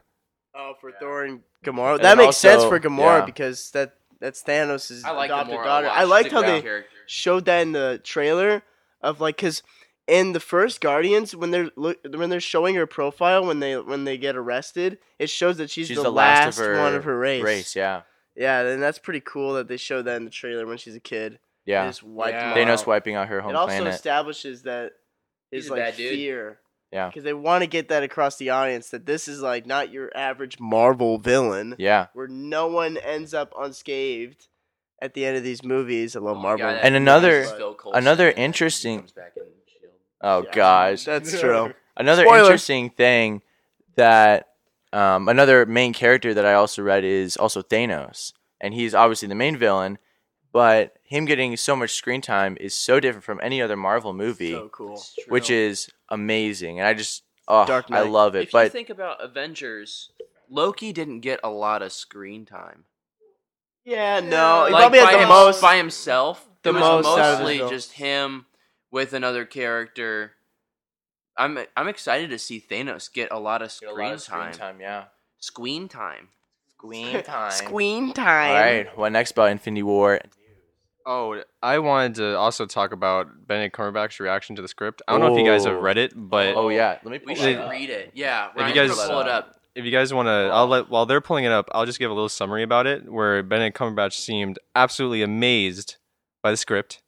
Oh, 0.57 0.73
for 0.79 0.89
Thor 0.93 1.25
and 1.25 1.41
Gamora. 1.65 1.95
And 1.95 2.05
That 2.05 2.17
makes 2.17 2.37
sense 2.37 2.63
for 2.63 2.79
Gamora 2.79 3.19
yeah. 3.19 3.25
because 3.25 3.71
that 3.71 3.95
that's 4.21 4.41
Thanos' 4.41 5.03
I 5.03 5.11
like 5.11 5.29
adopted 5.29 5.57
Gamora 5.57 5.63
daughter. 5.65 5.89
I 5.89 6.05
liked 6.05 6.31
how 6.31 6.41
they 6.43 6.61
character. 6.61 6.89
showed 7.07 7.43
that 7.45 7.59
in 7.61 7.73
the 7.73 7.99
trailer 8.05 8.63
of 9.01 9.19
like 9.19 9.35
because 9.35 9.63
in 10.07 10.33
the 10.33 10.39
first 10.39 10.81
Guardians 10.81 11.35
when 11.35 11.51
they're 11.51 11.69
look, 11.75 11.97
when 12.15 12.29
they're 12.29 12.39
showing 12.39 12.75
her 12.75 12.85
profile 12.85 13.45
when 13.45 13.59
they 13.59 13.75
when 13.77 14.03
they 14.03 14.17
get 14.17 14.35
arrested, 14.35 14.99
it 15.19 15.29
shows 15.29 15.57
that 15.57 15.69
she's, 15.69 15.87
She's 15.87 15.97
the, 15.97 16.03
the 16.03 16.11
last, 16.11 16.57
last 16.57 16.59
of 16.59 16.65
her 16.65 16.79
one 16.81 16.95
of 16.95 17.03
her 17.05 17.17
race. 17.17 17.43
Race, 17.43 17.75
yeah, 17.75 18.01
Yeah, 18.35 18.61
and 18.61 18.81
that's 18.83 18.99
pretty 18.99 19.21
cool 19.21 19.53
that 19.55 19.67
they 19.67 19.77
showed 19.77 20.03
that 20.03 20.17
in 20.17 20.25
the 20.25 20.29
trailer 20.31 20.65
when 20.67 20.77
she's 20.77 20.95
a 20.95 20.99
kid. 20.99 21.39
They 21.65 21.71
yeah. 21.71 21.87
just 21.87 22.03
wiped 22.03 22.33
Yeah. 22.35 22.53
them 22.53 22.67
Thanos 22.67 22.81
out. 22.81 22.87
wiping 22.87 23.15
out 23.15 23.27
her 23.29 23.41
home 23.41 23.49
It 23.51 23.55
also 23.55 23.75
planet. 23.77 23.93
establishes 23.95 24.61
that 24.63 24.91
He's 25.49 25.63
his 25.63 25.69
a 25.69 25.73
like 25.73 25.81
bad 25.83 25.95
dude. 25.97 26.11
fear. 26.11 26.59
Yeah. 26.91 27.07
Because 27.07 27.23
they 27.23 27.33
want 27.33 27.63
to 27.63 27.67
get 27.67 27.89
that 27.89 28.03
across 28.03 28.37
the 28.37 28.51
audience 28.51 28.89
that 28.91 29.07
this 29.07 29.27
is 29.27 29.41
like 29.41 29.65
not 29.65 29.91
your 29.91 30.11
average 30.15 30.59
Marvel 30.59 31.17
villain 31.17 31.75
yeah, 31.79 32.07
where 32.13 32.27
no 32.27 32.67
one 32.67 32.97
ends 32.97 33.33
up 33.33 33.51
unscathed 33.59 34.47
at 35.01 35.13
the 35.15 35.25
end 35.25 35.35
of 35.37 35.43
these 35.43 35.63
movies. 35.63 36.15
I 36.15 36.19
love 36.19 36.37
Oh, 36.37 36.41
Marvel. 36.41 36.67
God, 36.67 36.79
And 36.83 36.95
another- 36.95 37.39
is 37.41 37.51
Phil 37.51 37.73
Coulson, 37.73 37.97
another 38.01 38.29
and 38.29 38.37
interesting- 38.37 38.99
comes 38.99 39.11
back 39.11 39.33
in 39.35 39.43
Shield. 39.67 39.93
Oh 40.27 40.43
Yeah, 40.43 40.51
gosh. 40.53 41.03
That's 41.05 41.39
true. 41.39 41.73
Another 41.95 42.23
Spoiler. 42.23 42.39
interesting 42.39 42.89
thing 42.89 43.41
that 43.95 44.47
um, 44.91 45.29
another 45.29 45.65
main 45.65 45.93
character 45.93 46.33
that 46.33 46.45
I 46.45 46.53
also 46.55 46.81
read 46.81 47.03
is 47.03 47.37
also 47.37 47.61
Thanos, 47.61 48.33
and 48.59 48.73
he's 48.73 48.93
obviously 48.95 49.27
the 49.27 49.35
main 49.35 49.55
villain. 49.55 49.97
But 50.51 50.95
him 51.03 51.25
getting 51.25 51.55
so 51.57 51.75
much 51.75 51.91
screen 51.91 52.21
time 52.21 52.57
is 52.59 52.73
so 52.73 52.99
different 53.01 53.23
from 53.25 53.39
any 53.43 53.61
other 53.61 53.75
Marvel 53.75 54.13
movie, 54.13 54.53
So 54.53 54.69
cool. 54.71 55.03
Which 55.27 55.49
is 55.49 55.89
amazing. 56.09 56.79
And 56.79 56.87
I 56.87 56.93
just, 56.93 57.23
oh, 57.47 57.65
Dark 57.65 57.85
I 57.91 58.01
love 58.03 58.35
it. 58.35 58.43
if 58.43 58.45
you 58.53 58.59
But 58.59 58.71
think 58.71 58.89
about 58.89 59.21
Avengers, 59.21 60.11
Loki 60.49 60.93
didn't 60.93 61.19
get 61.19 61.41
a 61.43 61.49
lot 61.49 61.81
of 61.81 61.91
screen 61.91 62.45
time. 62.45 62.85
Yeah, 63.83 64.21
no. 64.21 64.65
He 64.67 64.71
Like, 64.73 64.81
probably 64.81 64.99
by, 65.01 65.11
the 65.13 65.19
him- 65.23 65.29
most. 65.29 65.61
by 65.61 65.75
himself. 65.77 66.47
the 66.63 66.69
it 66.69 66.73
was 66.73 66.81
most 67.05 67.05
out 67.05 67.19
of 67.19 67.39
his 67.47 67.59
mostly 67.59 67.69
just 67.69 67.91
him 67.93 68.45
with 68.95 69.11
another 69.11 69.43
character. 69.43 70.31
I'm 71.37 71.59
I'm 71.75 71.89
excited 71.89 72.29
to 72.29 72.39
see 72.39 72.63
Thanos 72.67 73.11
get 73.11 73.27
a 73.29 73.37
lot 73.37 73.61
of 73.61 73.69
screen, 73.69 73.97
lot 73.97 74.13
of 74.13 74.21
screen 74.21 74.39
time. 74.39 74.53
time, 74.53 74.79
yeah. 74.79 75.03
Screen 75.37 75.89
time. 75.89 76.29
Screen 76.77 77.21
time. 77.21 77.51
screen 77.51 78.13
time. 78.25 78.49
All 78.49 78.55
right, 78.55 78.97
what 78.97 79.11
next 79.11 79.31
about 79.31 79.51
Infinity 79.51 79.83
War? 79.83 80.21
Oh, 81.05 81.43
I 81.61 81.79
wanted 81.79 82.15
to 82.15 82.37
also 82.37 82.65
talk 82.65 82.93
about 82.93 83.27
Benedict 83.45 83.75
Cumberbatch's 83.75 84.19
reaction 84.21 84.55
to 84.55 84.61
the 84.61 84.67
script. 84.69 85.01
I 85.07 85.11
don't 85.11 85.19
know 85.21 85.33
if 85.35 85.39
you 85.39 85.45
guys 85.45 85.65
have 85.65 85.79
read 85.81 85.97
it, 85.97 86.13
but 86.15 86.55
Oh 86.55 86.69
yeah, 86.69 86.97
let 87.03 87.11
me. 87.11 87.19
We 87.25 87.35
pull 87.35 87.43
should 87.43 87.57
up. 87.57 87.69
read 87.69 87.89
it. 87.89 88.11
Yeah, 88.15 88.49
if 88.55 88.67
you 88.69 88.73
guys- 88.73 88.95
pull 88.95 89.19
it 89.19 89.27
up. 89.27 89.59
if 89.75 89.83
you 89.83 89.91
guys 89.91 90.13
want 90.13 90.27
to, 90.27 90.49
I'll 90.53 90.67
let 90.67 90.89
while 90.89 91.05
they're 91.05 91.19
pulling 91.19 91.43
it 91.43 91.51
up, 91.51 91.67
I'll 91.73 91.85
just 91.85 91.99
give 91.99 92.09
a 92.09 92.13
little 92.13 92.29
summary 92.29 92.63
about 92.63 92.87
it. 92.87 93.11
Where 93.11 93.43
Benedict 93.43 93.77
Cumberbatch 93.77 94.13
seemed 94.13 94.57
absolutely 94.73 95.21
amazed 95.21 95.97
by 96.41 96.51
the 96.51 96.57
script, 96.57 97.01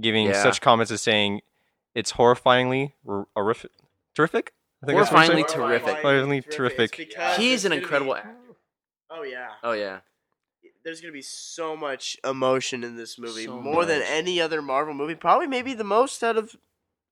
giving 0.00 0.26
Yeah. 0.26 0.42
such 0.42 0.60
comments 0.60 0.90
as 0.92 1.02
saying 1.02 1.42
it's 1.94 2.12
horrifyingly 2.12 2.92
r- 3.06 3.26
horrific, 3.36 3.70
terrific. 4.14 4.52
I 4.82 4.86
think 4.86 4.98
that's 4.98 5.12
what 5.12 5.22
he 5.24 5.30
Horrifyingly 5.30 5.48
said. 5.48 5.56
terrific. 5.56 5.96
Horrifyingly 6.02 6.38
It's 6.46 6.56
terrific. 6.56 7.14
He's 7.36 7.64
an 7.64 7.72
incredible 7.72 8.14
be- 8.14 8.18
actor. 8.20 8.36
Oh 9.10 9.22
yeah. 9.22 9.48
Oh 9.62 9.72
yeah. 9.72 10.00
There's 10.84 11.00
gonna 11.00 11.12
be 11.12 11.22
so 11.22 11.76
much 11.76 12.16
emotion 12.24 12.82
in 12.82 12.96
this 12.96 13.16
movie, 13.18 13.44
So 13.44 13.60
more 13.60 13.84
than 13.84 14.02
any 14.02 14.40
other 14.40 14.60
Marvel 14.60 14.94
movie. 14.94 15.14
Probably 15.14 15.46
maybe 15.46 15.74
the 15.74 15.84
most 15.84 16.24
out 16.24 16.36
of 16.36 16.56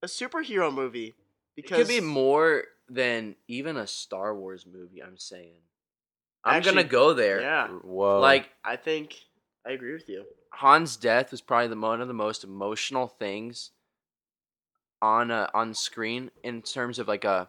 a 0.03 0.07
superhero 0.07 0.73
movie. 0.75 1.15
Because 1.55 1.79
It 1.79 1.83
could 1.83 1.89
be 1.89 2.01
more 2.01 2.65
than 2.89 3.37
even 3.47 3.77
a 3.77 3.87
Star 3.87 4.35
Wars 4.35 4.67
movie. 4.67 5.01
I'm 5.01 5.19
saying. 5.19 5.53
I'm 6.43 6.57
Actually, 6.57 6.75
gonna 6.77 6.89
go 6.89 7.13
there. 7.13 7.41
Yeah. 7.43 7.69
Whoa. 7.69 8.19
Like 8.19 8.49
I 8.65 8.75
think 8.77 9.15
I 9.65 9.71
agree 9.73 9.93
with 9.93 10.09
you. 10.09 10.25
Han's 10.53 10.97
death 10.97 11.31
was 11.31 11.41
probably 11.41 11.69
the 11.69 11.77
one 11.81 12.01
of 12.01 12.09
the 12.09 12.15
most 12.15 12.45
emotional 12.45 13.07
things 13.07 13.71
on 15.03 15.31
a, 15.31 15.49
on 15.55 15.73
screen 15.75 16.31
in 16.43 16.63
terms 16.63 16.99
of 16.99 17.09
like 17.09 17.25
a 17.25 17.49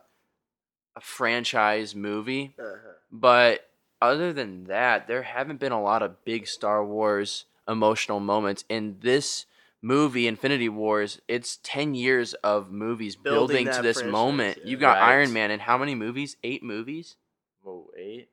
a 0.96 1.02
franchise 1.02 1.96
movie. 1.96 2.54
Uh-huh. 2.60 2.92
But 3.12 3.70
other 4.02 4.34
than 4.34 4.66
that, 4.66 5.08
there 5.08 5.24
haven't 5.24 5.60
been 5.60 5.72
a 5.72 5.82
lot 5.82 6.02
of 6.02 6.24
big 6.26 6.48
Star 6.48 6.84
Wars 6.86 7.46
emotional 7.68 8.20
moments. 8.20 8.66
In 8.68 8.98
this 9.02 9.46
movie, 9.82 10.28
Infinity 10.28 10.68
Wars, 10.70 11.20
it's 11.28 11.58
ten 11.64 11.94
years 11.96 12.34
of 12.36 12.72
movies 12.72 13.16
Building 13.16 13.66
building, 13.66 13.74
to 13.74 13.82
this 13.82 14.04
moment. 14.04 14.58
yeah. 14.60 14.70
You've 14.70 14.80
got 14.82 14.98
Right. 14.98 15.10
Iron 15.14 15.32
Man 15.34 15.50
in 15.52 15.62
how 15.62 15.78
many 15.78 15.96
movies? 15.96 16.36
Eight 16.44 16.62
movies? 16.64 17.16
Whoa, 17.62 17.90
eight. 17.98 18.30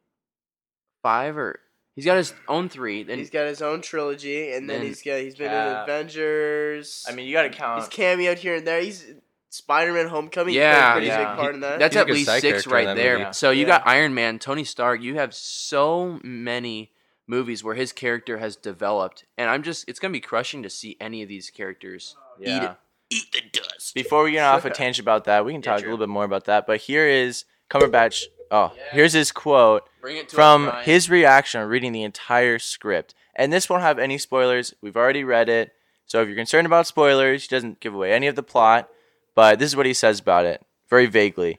Five 1.03 1.37
or 1.39 1.61
he's 1.99 2.05
got 2.05 2.17
his 2.17 2.33
own 2.47 2.69
three. 2.69 3.03
Then 3.03 3.19
he's 3.19 3.29
got 3.31 3.47
his 3.49 3.61
own 3.61 3.81
trilogy, 3.81 4.53
and 4.53 4.71
then, 4.71 4.79
then 4.79 4.87
he's 4.87 5.03
got 5.03 5.19
he's 5.19 5.35
been 5.35 5.51
in 5.51 5.77
Avengers. 5.77 7.05
I 7.09 7.13
mean, 7.13 7.27
you 7.27 7.33
got 7.33 7.43
to 7.43 7.51
count. 7.51 7.81
he's 7.81 7.89
cameoed 7.89 8.39
here 8.39 8.55
and 8.57 8.67
there. 8.67 8.81
He's 8.81 9.05
Spider-Man: 9.51 10.07
Homecoming. 10.09 10.53
he 10.55 10.61
Yeah, 10.61 10.97
a 10.97 11.01
yeah. 11.01 11.19
big 11.19 11.41
part 11.41 11.55
in 11.55 11.61
that. 11.63 11.79
That's 11.81 11.95
He's 11.97 12.01
at 12.03 12.07
least 12.09 12.41
six 12.41 12.67
right 12.67 12.95
there. 12.95 13.19
movie. 13.19 13.33
So 13.33 13.51
you 13.51 13.63
Yeah. 13.63 13.79
got 13.79 13.87
Iron 13.87 14.15
Man, 14.15 14.39
Tony 14.39 14.63
Stark. 14.65 15.03
You 15.03 15.17
have 15.17 15.35
so 15.35 16.21
many 16.23 16.93
movies 17.27 17.65
where 17.65 17.75
his 17.75 17.93
character 17.93 18.39
has 18.39 18.55
developed, 18.57 19.25
and 19.37 19.51
I'm 19.51 19.63
just 19.63 19.89
it's 19.89 19.99
gonna 19.99 20.13
be 20.13 20.21
crushing 20.21 20.63
to 20.63 20.71
see 20.71 20.97
any 21.01 21.23
of 21.23 21.29
these 21.29 21.51
characters 21.51 22.17
Yeah. 22.39 22.75
eat 23.11 23.17
eat 23.19 23.33
the 23.33 23.41
dust. 23.61 23.95
Before 23.95 24.23
we 24.23 24.33
get 24.33 24.45
off 24.45 24.65
a 24.67 24.71
tangent 24.71 25.03
about 25.03 25.25
that, 25.25 25.45
we 25.45 25.53
can 25.53 25.63
talk 25.63 25.79
true. 25.81 25.89
a 25.89 25.91
little 25.91 26.07
bit 26.07 26.11
more 26.13 26.25
about 26.25 26.45
that. 26.45 26.67
But 26.67 26.81
here 26.83 27.07
is 27.09 27.45
Cumberbatch. 27.71 28.25
Oh, 28.51 28.73
here's 28.93 29.15
his 29.15 29.33
quote 29.33 29.88
Bring 30.09 30.17
it 30.17 30.31
to 30.31 30.37
us, 30.37 30.37
from 30.37 30.73
his 30.85 31.11
reaction 31.11 31.61
on 31.61 31.69
reading 31.69 31.93
the 31.93 32.03
entire 32.03 32.59
script. 32.59 33.15
And 33.37 33.53
this 33.53 33.69
won't 33.69 33.83
have 33.83 33.99
any 33.99 34.17
spoilers. 34.17 34.73
We've 34.81 34.97
already 34.97 35.23
read 35.23 35.51
it. 35.51 35.73
So 36.07 36.23
if 36.23 36.29
you're 36.29 36.35
concerned 36.35 36.65
about 36.65 36.87
spoilers, 36.87 37.43
he 37.43 37.49
doesn't 37.49 37.81
give 37.81 37.93
away 37.93 38.15
any 38.15 38.27
of 38.27 38.35
the 38.35 38.43
plot. 38.43 38.89
But 39.35 39.59
this 39.59 39.69
is 39.69 39.77
what 39.77 39.85
he 39.85 39.93
says 39.93 40.19
about 40.19 40.47
it, 40.47 40.65
very 40.89 41.05
vaguely. 41.05 41.59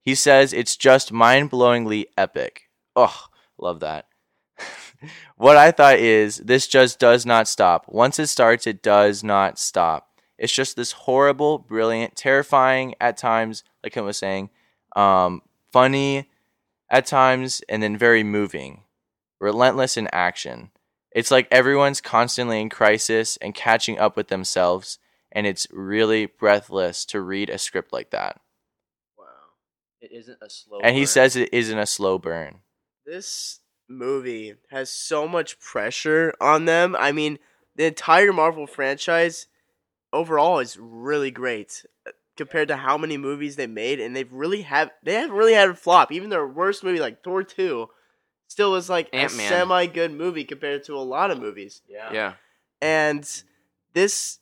He 0.00 0.16
says 0.16 0.52
it's 0.52 0.76
just 0.76 1.12
mind 1.12 1.52
blowingly 1.52 2.06
epic. 2.18 2.62
Oh, 2.96 3.26
love 3.58 3.78
that. 3.78 4.08
what 5.36 5.56
I 5.56 5.70
thought 5.70 6.00
is 6.00 6.38
this 6.38 6.66
just 6.66 6.98
does 6.98 7.24
not 7.24 7.46
stop. 7.46 7.86
Once 7.86 8.18
it 8.18 8.26
starts, 8.26 8.66
it 8.66 8.82
does 8.82 9.22
not 9.22 9.56
stop. 9.56 10.08
It's 10.36 10.52
just 10.52 10.74
this 10.74 10.90
horrible, 10.90 11.60
brilliant, 11.60 12.16
terrifying 12.16 12.96
at 13.00 13.16
times, 13.16 13.62
like 13.84 13.92
Kim 13.92 14.04
was 14.04 14.18
saying, 14.18 14.50
um, 14.96 15.42
funny 15.70 16.28
at 16.90 17.06
times, 17.06 17.62
and 17.68 17.82
then 17.82 17.96
very 17.96 18.22
moving, 18.22 18.82
relentless 19.40 19.96
in 19.96 20.08
action. 20.12 20.70
It's 21.12 21.30
like 21.30 21.48
everyone's 21.50 22.00
constantly 22.00 22.60
in 22.60 22.68
crisis 22.68 23.36
and 23.38 23.54
catching 23.54 23.98
up 23.98 24.16
with 24.16 24.28
themselves, 24.28 24.98
and 25.32 25.46
it's 25.46 25.66
really 25.70 26.26
breathless 26.26 27.04
to 27.06 27.20
read 27.20 27.50
a 27.50 27.58
script 27.58 27.92
like 27.92 28.10
that. 28.10 28.40
Wow, 29.16 29.24
it 30.00 30.10
isn't 30.12 30.38
a 30.42 30.50
slow. 30.50 30.80
And 30.82 30.96
he 30.96 31.06
says 31.06 31.36
it 31.36 31.52
isn't 31.52 31.78
a 31.78 31.86
slow 31.86 32.18
burn. 32.18 32.60
this 33.06 33.60
movie 33.88 34.54
has 34.70 34.90
so 34.90 35.28
much 35.28 35.58
pressure 35.60 36.32
on 36.40 36.64
them. 36.64 36.96
I 36.98 37.12
mean, 37.12 37.38
the 37.76 37.84
entire 37.84 38.32
Marvel 38.32 38.66
franchise 38.66 39.46
overall 40.12 40.58
is 40.58 40.78
really 40.78 41.30
great 41.30 41.84
compared 42.36 42.68
to 42.68 42.76
how 42.76 42.96
many 42.98 43.16
movies 43.16 43.56
they 43.56 43.66
made, 43.66 44.00
and 44.00 44.14
they've 44.14 44.32
really 44.32 44.62
have 44.62 44.90
they 45.02 45.14
haven't 45.14 45.36
really 45.36 45.54
had 45.54 45.68
a 45.68 45.74
flop. 45.74 46.10
Even 46.12 46.30
their 46.30 46.46
worst 46.46 46.82
movie, 46.84 47.00
like 47.00 47.22
Thor 47.22 47.42
two, 47.42 47.88
still 48.48 48.72
was 48.72 48.88
like 48.90 49.08
Ant-Man. 49.12 49.46
a 49.46 49.48
semi 49.48 49.86
good 49.86 50.12
movie 50.12 50.44
compared 50.44 50.84
to 50.84 50.94
a 50.94 50.98
lot 51.00 51.30
of 51.30 51.38
movies. 51.40 51.82
yeah. 51.88 52.12
Yeah. 52.12 52.32
And 52.82 53.42
this 53.94 54.40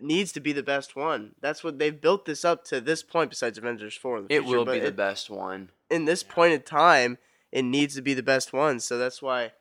needs 0.00 0.32
to 0.32 0.40
be 0.40 0.52
the 0.52 0.62
best 0.62 0.96
one. 0.96 1.34
That's 1.40 1.62
what 1.62 1.78
they've 1.78 2.00
built 2.00 2.24
this 2.24 2.44
up 2.44 2.64
to 2.64 2.80
this 2.80 3.02
point. 3.02 3.30
Besides 3.30 3.58
Avengers 3.58 3.94
four, 3.94 4.18
in 4.18 4.26
the 4.26 4.34
It 4.34 4.40
future, 4.42 4.56
will 4.58 4.64
but 4.64 4.72
be 4.72 4.80
the 4.80 4.90
best 4.92 5.28
one. 5.30 5.70
in 5.90 6.06
this 6.06 6.22
point 6.22 6.54
in 6.54 6.62
time, 6.62 7.18
it 7.52 7.62
needs 7.62 7.94
to 7.94 8.02
be 8.02 8.14
the 8.14 8.22
best 8.22 8.52
one. 8.52 8.80
So 8.80 8.96
that's 8.98 9.20
why 9.20 9.52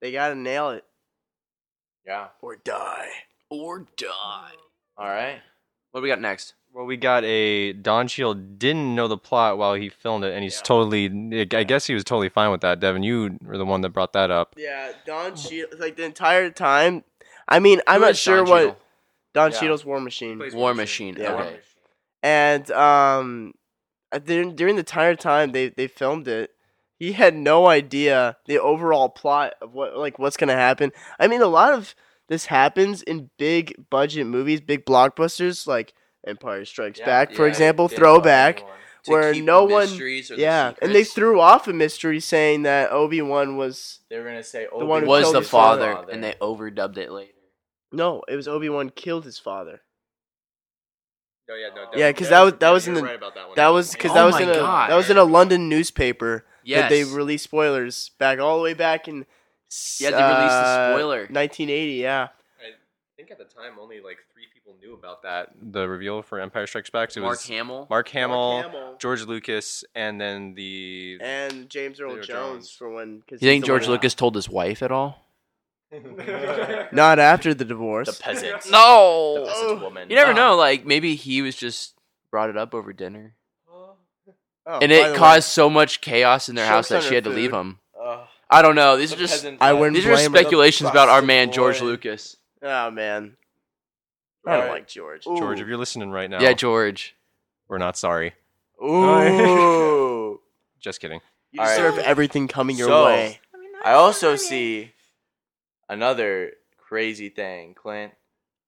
they 0.00 0.10
gotta 0.12 0.34
nail 0.34 0.70
it 0.70 0.84
Yeah. 2.04 2.28
or 2.42 2.56
die. 2.56 3.10
Or 3.48 3.86
die. 3.96 4.52
All 4.98 5.06
right. 5.06 5.40
What 5.92 6.00
do 6.00 6.02
we 6.02 6.08
got 6.08 6.20
next? 6.20 6.54
Well, 6.76 6.84
we 6.84 6.98
got 6.98 7.24
a 7.24 7.72
Don 7.72 8.06
Cheadle 8.06 8.34
didn't 8.34 8.94
know 8.94 9.08
the 9.08 9.16
plot 9.16 9.56
while 9.56 9.72
he 9.72 9.88
filmed 9.88 10.24
it, 10.24 10.34
and 10.34 10.44
he's 10.44 10.60
totally. 10.60 11.06
I 11.54 11.64
guess 11.64 11.86
he 11.86 11.94
was 11.94 12.04
totally 12.04 12.28
fine 12.28 12.50
with 12.50 12.60
that. 12.60 12.80
Devin, 12.80 13.02
you 13.02 13.38
were 13.42 13.56
the 13.56 13.64
one 13.64 13.80
that 13.80 13.88
brought 13.94 14.12
that 14.12 14.30
up. 14.30 14.52
Yeah, 14.58 14.92
Don 15.06 15.34
Cheadle. 15.34 15.78
Like 15.78 15.96
the 15.96 16.04
entire 16.04 16.50
time. 16.50 17.02
I 17.48 17.60
mean, 17.60 17.80
I'm 17.86 18.00
Who 18.02 18.06
not 18.08 18.16
sure 18.16 18.44
Don 18.44 18.48
what 18.48 18.58
Cheadle? 18.58 18.76
Don 19.32 19.52
Yeah. 19.52 19.58
Cheadle's 19.58 19.84
War 19.86 20.00
Machine. 20.00 20.42
War 20.52 20.74
Machine. 20.74 21.16
Yeah. 21.18 21.32
Okay. 21.32 21.60
And 22.22 22.70
um, 22.72 23.54
during 24.26 24.54
during 24.54 24.74
the 24.74 24.80
entire 24.80 25.14
time 25.14 25.52
they 25.52 25.70
they 25.70 25.86
filmed 25.86 26.28
it, 26.28 26.50
he 26.98 27.12
had 27.12 27.34
no 27.34 27.68
idea 27.68 28.36
the 28.44 28.58
overall 28.58 29.08
plot 29.08 29.54
of 29.62 29.72
what 29.72 29.96
like 29.96 30.18
what's 30.18 30.36
gonna 30.36 30.52
happen. 30.52 30.92
I 31.18 31.26
mean, 31.26 31.40
a 31.40 31.46
lot 31.46 31.72
of 31.72 31.94
this 32.28 32.44
happens 32.44 33.00
in 33.02 33.30
big 33.38 33.74
budget 33.88 34.26
movies, 34.26 34.60
big 34.60 34.84
blockbusters 34.84 35.66
like 35.66 35.94
Empire 36.26 36.64
Strikes 36.64 37.00
Back, 37.00 37.32
for 37.32 37.44
Yeah, 37.44 37.50
example, 37.50 37.88
throwback. 37.88 38.64
where 39.06 39.32
no 39.34 39.64
one, 39.64 39.84
or 39.84 39.86
the 39.86 40.34
yeah, 40.36 40.72
and 40.82 40.92
they 40.94 41.04
threw 41.04 41.40
off 41.40 41.68
a 41.68 41.72
mystery 41.72 42.18
saying 42.18 42.62
that 42.64 42.90
Obi 42.90 43.22
Wan 43.22 43.56
was 43.56 44.00
They 44.10 44.18
were 44.18 44.24
gonna 44.24 44.42
say 44.42 44.66
The 44.76 44.84
one 44.84 45.06
Was 45.06 45.32
the 45.32 45.42
father. 45.42 45.94
father, 45.94 46.10
and 46.12 46.24
they 46.24 46.32
overdubbed 46.40 46.98
it 46.98 47.10
later. 47.12 47.32
no, 47.92 48.22
it 48.28 48.34
was 48.34 48.48
Obi 48.48 48.68
Wan 48.68 48.90
killed 48.90 49.24
his 49.24 49.38
father. 49.38 49.80
Oh 51.48 51.54
yeah, 51.54 51.68
no. 51.74 51.88
Yeah, 51.94 52.10
'cause 52.12 52.28
that 52.30 52.42
was- 52.42 52.54
that 52.54 52.70
was 52.70 52.88
in 52.88 52.94
the- 52.94 53.52
That 53.54 53.68
was 53.68 53.92
because 53.92 54.10
Oh 54.10 54.14
that 54.14 54.24
was 54.24 54.40
in 54.40 54.48
a 54.50 54.54
God. 54.54 54.90
that 54.90 54.96
was 54.96 55.08
in 55.10 55.16
a 55.16 55.22
London 55.24 55.68
newspaper 55.68 56.44
that 56.66 56.88
they 56.90 57.04
released 57.04 57.44
spoilers 57.44 58.08
back 58.18 58.40
all 58.40 58.56
the 58.56 58.64
way 58.64 58.74
back 58.74 59.06
in. 59.06 59.24
Yeah, 60.00 60.10
they 60.10 60.16
released 60.16 60.50
the 60.50 60.66
uh, 60.66 60.92
spoiler. 60.94 61.26
1980. 61.30 61.92
Yeah, 62.02 62.28
I 62.60 62.72
think 63.16 63.30
at 63.30 63.38
the 63.38 63.44
time 63.44 63.78
only 63.78 64.00
like 64.00 64.18
knew 64.86 64.94
about 64.94 65.22
that. 65.22 65.48
The 65.60 65.88
reveal 65.88 66.22
for 66.22 66.40
Empire 66.40 66.66
Strikes 66.66 66.90
Back. 66.90 67.10
It 67.10 67.16
was 67.20 67.22
Mark 67.22 67.32
was 67.38 67.46
Hamill. 67.48 67.86
Mark 67.90 68.08
Hamill, 68.08 68.62
Hamill. 68.62 68.96
George 68.98 69.22
Lucas, 69.22 69.84
and 69.94 70.20
then 70.20 70.54
the. 70.54 71.18
and 71.20 71.68
James 71.68 72.00
Earl 72.00 72.12
Earl 72.16 72.22
Jones, 72.22 72.26
Jones. 72.28 72.70
for 72.70 72.90
when. 72.90 73.22
Cause 73.28 73.40
You 73.42 73.48
think 73.48 73.64
he's 73.64 73.66
the 73.66 73.72
one 73.72 73.80
George 73.80 73.86
who- 73.86 73.92
Lucas 73.92 74.14
told 74.14 74.34
his 74.34 74.48
wife 74.48 74.82
at 74.82 74.92
all? 74.92 75.22
Not 76.92 77.18
after 77.18 77.54
the 77.54 77.64
divorce. 77.64 78.16
The 78.16 78.22
peasants. 78.22 78.68
No. 78.70 79.44
The 79.44 79.50
peasant 79.52 79.80
woman. 79.82 80.10
You 80.10 80.16
never 80.16 80.34
know. 80.34 80.56
Like 80.56 80.84
maybe 80.84 81.14
he 81.14 81.42
was 81.42 81.54
just 81.56 81.94
brought 82.30 82.50
it 82.50 82.56
up 82.56 82.74
over 82.74 82.92
dinner, 82.92 83.34
Oh, 84.68 84.78
and 84.80 84.80
by 84.80 84.86
the 84.88 84.94
it 84.94 85.10
way, 85.12 85.16
caused 85.16 85.48
so 85.48 85.70
much 85.70 86.00
chaos 86.00 86.48
in 86.48 86.56
their 86.56 86.66
house 86.66 86.88
that 86.88 87.02
she 87.04 87.10
her 87.10 87.14
had 87.16 87.24
to 87.24 87.30
leave 87.30 87.52
him. 87.52 87.78
Ugh. 88.00 88.26
I 88.50 88.62
don't 88.62 88.74
know. 88.74 88.96
These 88.96 89.10
The 89.10 89.16
are 89.16 89.18
just 89.20 89.46
I 89.60 89.72
wouldn't 89.72 89.94
these 89.94 90.06
are 90.06 90.16
speculations 90.16 90.90
about 90.90 91.08
our 91.08 91.22
man 91.22 91.52
George 91.52 91.78
boy. 91.80 91.86
Lucas. 91.86 92.36
Oh 92.62 92.90
man, 92.90 93.36
I 94.46 94.56
don't 94.58 94.68
like 94.68 94.86
George. 94.88 95.24
George, 95.24 95.60
if 95.60 95.66
you're 95.66 95.76
listening 95.76 96.10
right 96.10 96.30
now, 96.30 96.40
Yeah, 96.40 96.52
George. 96.52 97.16
we're 97.68 97.78
not 97.78 97.96
sorry. 97.96 98.34
Ooh. 98.82 100.40
Just 100.80 101.00
kidding. 101.00 101.20
You 101.52 101.60
All 101.60 101.66
right. 101.66 101.76
deserve 101.76 101.98
everything 101.98 102.48
coming 102.48 102.76
your 102.76 102.88
So- 102.88 103.04
way. 103.06 103.40
I 103.84 103.92
also 103.92 104.36
see 104.36 104.92
another 105.88 106.52
crazy 106.78 107.28
thing, 107.28 107.74
Clint, 107.74 108.12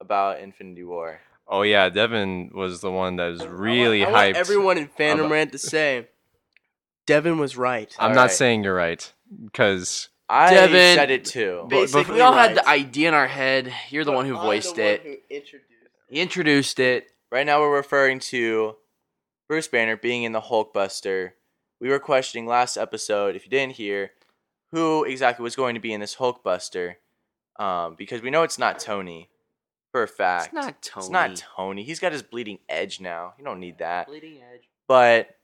about 0.01 0.41
Infinity 0.41 0.85
War. 0.85 1.21
Oh 1.47 1.62
yeah, 1.62 1.88
Devin 1.88 2.51
was 2.55 2.81
the 2.81 2.91
one 2.91 3.17
that 3.17 3.29
was 3.29 3.47
really 3.47 4.05
I 4.05 4.11
want 4.11 4.35
hyped. 4.35 4.38
everyone 4.38 4.79
in 4.79 4.88
Fandom 4.88 5.21
about- 5.21 5.31
Rant 5.31 5.53
to 5.53 5.59
say, 5.59 6.09
Devin 7.07 7.38
was 7.38 7.57
right. 7.57 7.95
I'm 7.99 8.11
All 8.11 8.14
not 8.14 8.23
right. 8.23 8.31
saying 8.31 8.64
you're 8.64 8.75
right 8.75 9.11
because 9.45 10.09
I 10.29 10.53
Devin- 10.53 10.97
said 10.97 11.11
it 11.11 11.25
too. 11.25 11.61
But, 11.62 11.71
but 11.71 11.81
Basically 11.81 12.14
we 12.17 12.21
all 12.21 12.35
had 12.35 12.49
right. 12.49 12.55
the 12.57 12.69
idea 12.69 13.09
in 13.09 13.14
our 13.14 13.27
head. 13.27 13.73
You're 13.88 14.05
the 14.05 14.12
one 14.12 14.27
who 14.27 14.37
I'm 14.37 14.43
voiced 14.45 14.75
the 14.77 14.83
one 14.83 14.91
it. 14.91 15.25
Who 16.09 16.16
introduced 16.16 16.16
it. 16.16 16.16
He 16.16 16.21
introduced 16.21 16.81
it. 16.81 17.07
Right 17.31 17.47
now, 17.47 17.61
we're 17.61 17.77
referring 17.77 18.18
to 18.21 18.77
Bruce 19.49 19.68
Banner 19.68 19.97
being 19.97 20.23
in 20.23 20.33
the 20.33 20.40
Hulkbuster. 20.40 21.33
We 21.81 21.88
were 21.88 21.99
questioning 21.99 22.47
last 22.47 22.77
episode, 22.77 23.37
if 23.37 23.44
you 23.44 23.51
didn't 23.51 23.75
hear, 23.77 24.12
who 24.73 25.05
exactly 25.05 25.42
was 25.42 25.57
going 25.57 25.75
to 25.75 25.81
be 25.81 25.92
in 25.92 26.01
this 26.01 26.16
Hulkbuster. 26.16 26.97
Um, 27.59 27.97
because 27.99 28.23
we 28.23 28.31
know 28.31 28.44
it's 28.44 28.59
not 28.59 28.79
Tony, 28.79 29.29
for 29.92 30.03
a 30.03 30.09
fact. 30.09 30.47
It's 30.47 30.55
not 30.55 30.83
Tony. 30.83 31.05
It's 31.05 31.11
not 31.11 31.37
Tony. 31.57 31.83
He's 31.85 31.99
got 31.99 32.12
his 32.12 32.23
bleeding 32.23 32.59
edge 32.68 33.01
now. 33.01 33.35
You 33.38 33.44
don't 33.44 33.61
need 33.61 33.79
that. 33.79 34.07
Bleeding 34.07 34.38
Edge. 34.53 34.68
But 34.87 35.37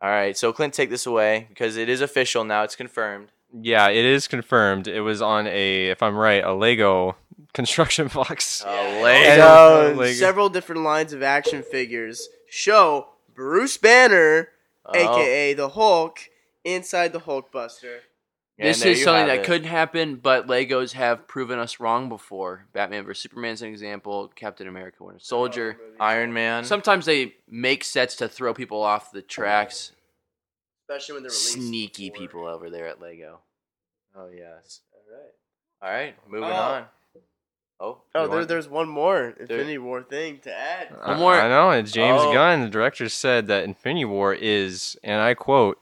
all 0.00 0.08
right, 0.10 0.36
so 0.36 0.52
Clint, 0.52 0.72
take 0.74 0.90
this 0.90 1.06
away 1.06 1.46
because 1.48 1.76
it 1.76 1.88
is 1.88 2.00
official 2.00 2.44
now. 2.44 2.62
It's 2.62 2.76
confirmed. 2.76 3.32
yeah, 3.52 3.88
it 3.88 4.04
is 4.04 4.28
confirmed. 4.28 4.86
It 4.86 5.00
was 5.00 5.20
on 5.20 5.46
a, 5.48 5.88
if 5.88 6.02
I'm 6.02 6.16
right, 6.16 6.44
a 6.44 6.52
Lego 6.54 7.16
construction 7.54 8.08
box. 8.14 8.64
Uh, 8.64 9.00
Lego. 9.02 9.94
Lego. 9.94 10.12
Several 10.12 10.48
different 10.48 10.82
lines 10.82 11.12
of 11.12 11.22
action 11.22 11.62
figures 11.62 12.28
show 12.48 13.08
Bruce 13.34 13.76
Banner, 13.76 14.48
Oh. 14.86 14.94
aka 14.94 15.52
the 15.54 15.68
Hulk, 15.70 16.18
inside 16.64 17.12
the 17.12 17.20
Hulkbuster. 17.20 17.98
And 18.60 18.68
this 18.70 18.84
is 18.84 19.04
something 19.04 19.26
that 19.26 19.40
it. 19.40 19.44
could 19.44 19.64
happen, 19.66 20.16
but 20.16 20.46
Legos 20.48 20.92
have 20.92 21.28
proven 21.28 21.58
us 21.60 21.78
wrong 21.78 22.08
before. 22.08 22.64
Batman 22.72 23.04
vs 23.04 23.22
Superman 23.22 23.52
is 23.52 23.62
an 23.62 23.68
example. 23.68 24.32
Captain 24.34 24.66
America: 24.66 25.04
Winter 25.04 25.20
Soldier. 25.20 25.78
Iron 26.00 26.32
Man. 26.32 26.64
Sometimes 26.64 27.04
they 27.06 27.34
make 27.48 27.84
sets 27.84 28.16
to 28.16 28.28
throw 28.28 28.52
people 28.54 28.82
off 28.82 29.12
the 29.12 29.22
tracks. 29.22 29.92
Especially 30.88 31.12
when 31.14 31.22
they're 31.22 31.30
released. 31.30 31.52
Sneaky 31.52 32.10
people 32.10 32.46
over 32.46 32.68
there 32.70 32.88
at 32.88 33.00
Lego. 33.00 33.38
Oh 34.16 34.28
yes. 34.34 34.80
All 34.92 35.02
right. 35.16 35.32
All 35.82 35.90
right. 35.96 36.16
Moving 36.28 36.48
Oh. 36.48 36.52
on. 36.52 36.84
Oh. 37.80 37.98
Oh, 38.14 38.22
you 38.22 38.28
there, 38.28 38.36
want- 38.38 38.48
there's 38.48 38.68
one 38.68 38.88
more 38.88 39.34
Infinity 39.38 39.78
War 39.78 40.02
thing 40.02 40.40
to 40.40 40.52
add. 40.52 40.88
I- 41.00 41.10
One 41.12 41.18
more. 41.20 41.34
I 41.34 41.48
know. 41.48 41.70
And 41.70 41.86
James 41.90 42.20
Oh. 42.22 42.32
Gunn, 42.32 42.62
the 42.62 42.68
director, 42.68 43.08
said 43.08 43.46
that 43.46 43.64
Infinity 43.64 44.04
War 44.04 44.34
is, 44.34 44.98
and 45.04 45.20
I 45.22 45.34
quote, 45.34 45.78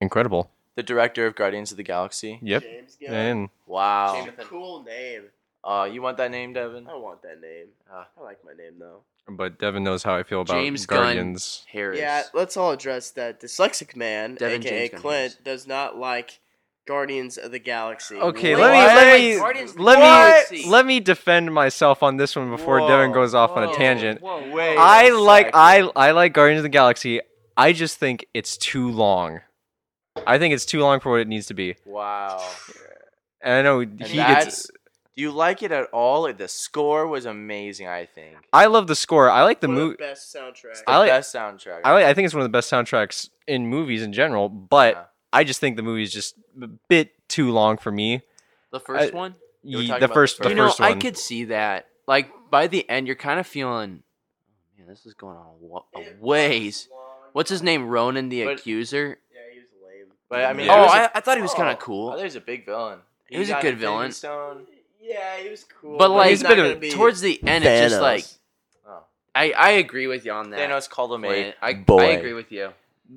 incredible. 0.00 0.50
the 0.76 0.82
director 0.82 1.26
of 1.26 1.34
Guardians 1.34 1.70
of 1.70 1.76
the 1.78 1.82
Galaxy. 1.82 2.38
Yep. 2.42 2.62
James 2.62 2.96
Gunn. 3.00 3.14
And 3.14 3.48
Wow. 3.66 4.24
It's 4.26 4.46
cool 4.48 4.82
name. 4.82 5.24
Uh, 5.64 5.88
you 5.90 6.00
want 6.02 6.16
that 6.18 6.30
name, 6.30 6.52
Devin? 6.52 6.86
I 6.88 6.94
want 6.94 7.22
that 7.22 7.40
name. 7.40 7.68
Ah. 7.92 8.06
I 8.16 8.22
like 8.22 8.44
my 8.44 8.52
name 8.52 8.74
though. 8.78 9.00
but 9.28 9.58
Devin 9.58 9.82
knows 9.82 10.04
how 10.04 10.14
I 10.14 10.22
feel 10.22 10.42
about 10.42 10.54
James 10.54 10.86
Gunn 10.86 11.02
Guardians. 11.02 11.64
Harris. 11.72 11.98
Yeah, 11.98 12.22
let's 12.34 12.56
all 12.56 12.70
address 12.70 13.10
that 13.12 13.40
dyslexic 13.40 13.96
man, 13.96 14.36
Devin 14.36 14.60
aka 14.62 14.88
James 14.88 15.00
Clint, 15.00 15.32
Harris. 15.32 15.34
does 15.42 15.66
not 15.66 15.96
like 15.98 16.38
Guardians 16.86 17.36
of 17.38 17.50
the 17.50 17.58
Galaxy. 17.58 18.16
Okay, 18.16 18.52
What? 18.54 18.60
let 18.62 18.72
me 18.72 18.78
let 18.86 19.18
me 19.18 19.36
Guardians- 19.38 19.78
let 19.78 19.98
What? 19.98 20.50
me 20.52 20.66
let 20.68 20.86
me 20.86 21.00
defend 21.00 21.52
myself 21.52 22.02
on 22.02 22.16
this 22.16 22.36
one 22.36 22.50
before 22.50 22.80
Devin 22.80 23.12
goes 23.12 23.34
off 23.34 23.50
on 23.52 23.64
a 23.64 23.74
tangent. 23.74 24.20
Whoa, 24.22 24.50
Wait. 24.52 24.76
I 24.76 25.08
a 25.08 25.14
like 25.14 25.46
second. 25.46 25.60
I 25.60 25.90
I 26.08 26.10
like 26.12 26.32
Guardians 26.32 26.60
of 26.60 26.62
the 26.64 26.68
Galaxy. 26.68 27.20
I 27.56 27.72
just 27.72 27.98
think 27.98 28.26
it's 28.34 28.56
too 28.56 28.90
long. 28.90 29.40
I 30.26 30.38
think 30.38 30.54
it's 30.54 30.64
too 30.66 30.80
long 30.80 31.00
for 31.00 31.10
what 31.12 31.20
it 31.20 31.28
needs 31.28 31.46
to 31.46 31.54
be. 31.54 31.76
Wow. 31.84 32.42
And 33.42 33.54
I 33.54 33.62
know 33.62 33.80
And 33.80 34.00
he 34.02 34.16
that's. 34.18 34.44
gets. 34.44 34.70
Do 35.16 35.22
you 35.22 35.30
like 35.30 35.62
it 35.62 35.72
at 35.72 35.88
all? 35.92 36.30
The 36.32 36.46
score 36.48 37.06
was 37.06 37.24
amazing. 37.24 37.88
I 37.88 38.04
think. 38.04 38.36
I 38.52 38.66
love 38.66 38.86
the 38.86 38.94
score. 38.94 39.30
I 39.30 39.42
like 39.44 39.60
the 39.60 39.68
One 39.68 39.76
of 39.76 39.82
movie. 39.82 39.96
best 39.96 40.34
soundtrack. 40.34 40.84
The 40.84 40.90
I 40.90 40.98
like- 40.98 41.08
best 41.10 41.34
soundtrack. 41.34 41.80
I 41.84 41.92
like. 41.92 42.04
I 42.04 42.12
think 42.14 42.26
it's 42.26 42.34
one 42.34 42.42
of 42.42 42.44
the 42.44 42.56
best 42.56 42.70
soundtracks 42.70 43.30
in 43.46 43.66
movies 43.66 44.02
in 44.02 44.12
general. 44.12 44.48
But 44.50 44.94
Yeah. 44.94 45.04
I 45.32 45.44
just 45.44 45.60
think 45.60 45.76
the 45.76 45.82
movie's 45.82 46.12
just 46.12 46.36
a 46.60 46.66
bit 46.66 47.12
too 47.28 47.50
long 47.50 47.76
for 47.76 47.90
me. 47.90 48.22
The 48.70 48.80
first 48.80 49.12
I- 49.12 49.16
one. 49.16 49.34
You 49.62 49.78
Ye- 49.80 49.88
the 49.88 49.96
about 49.96 50.08
the 50.08 50.14
first, 50.14 50.38
the 50.38 50.44
first 50.44 50.50
you 50.50 50.56
know, 50.56 50.68
first 50.68 50.80
I 50.80 50.94
could 50.94 51.18
see 51.18 51.44
that. 51.46 51.88
Like 52.06 52.30
by 52.50 52.68
the 52.68 52.88
end, 52.88 53.08
you're 53.08 53.16
kind 53.16 53.40
of 53.40 53.46
feeling, 53.48 54.02
oh, 54.04 54.78
man, 54.78 54.86
this 54.86 55.04
is 55.06 55.14
going 55.14 55.36
on 55.36 55.46
a, 55.94 55.98
a 55.98 56.04
ways. 56.20 56.88
What's 57.32 57.50
his 57.50 57.62
name? 57.62 57.88
Ronan 57.88 58.28
the 58.28 58.44
But- 58.44 58.60
Accuser. 58.60 59.18
Yeah, 59.34 59.40
he 59.52 59.58
was 59.58 59.68
lame. 59.84 60.06
But 60.28 60.44
I 60.44 60.52
mean, 60.52 60.66
Yeah. 60.66 60.74
Oh, 60.74 60.80
there's 60.82 60.92
a- 60.92 61.16
I, 61.16 61.18
I 61.18 61.20
thought 61.20 61.36
he 61.36 61.42
was 61.42 61.52
kind 61.54 61.68
of 61.68 61.76
oh, 61.76 61.80
cool. 61.80 62.06
Oh, 62.06 62.10
cool. 62.12 62.18
there's 62.18 62.36
a 62.36 62.40
big 62.40 62.64
villain. 62.64 63.00
He 63.28 63.38
was 63.38 63.48
a 63.48 63.54
good 63.54 63.74
Infinity 63.74 63.80
villain. 63.80 64.12
Stone. 64.12 64.66
Yeah, 65.00 65.36
he 65.38 65.48
was 65.48 65.64
cool. 65.80 65.98
But 65.98 66.10
like 66.12 66.30
he's 66.30 66.42
not 66.42 66.56
gonna 66.56 66.70
of- 66.70 66.90
towards 66.92 67.20
the 67.20 67.40
end, 67.46 67.64
it's 67.64 67.90
just 67.92 68.00
like 68.00 68.24
Oh. 68.86 69.02
I 69.34 69.50
I 69.50 69.70
agree 69.70 70.06
with 70.06 70.24
you 70.24 70.32
on 70.32 70.50
that. 70.50 70.60
Thanos 70.60 70.88
called 70.88 71.12
him 71.12 71.24
a 71.24 71.28
Clint. 71.28 71.56
I. 71.60 71.84
I 71.98 72.04
agree 72.12 72.34
with 72.34 72.52
you. 72.52 72.72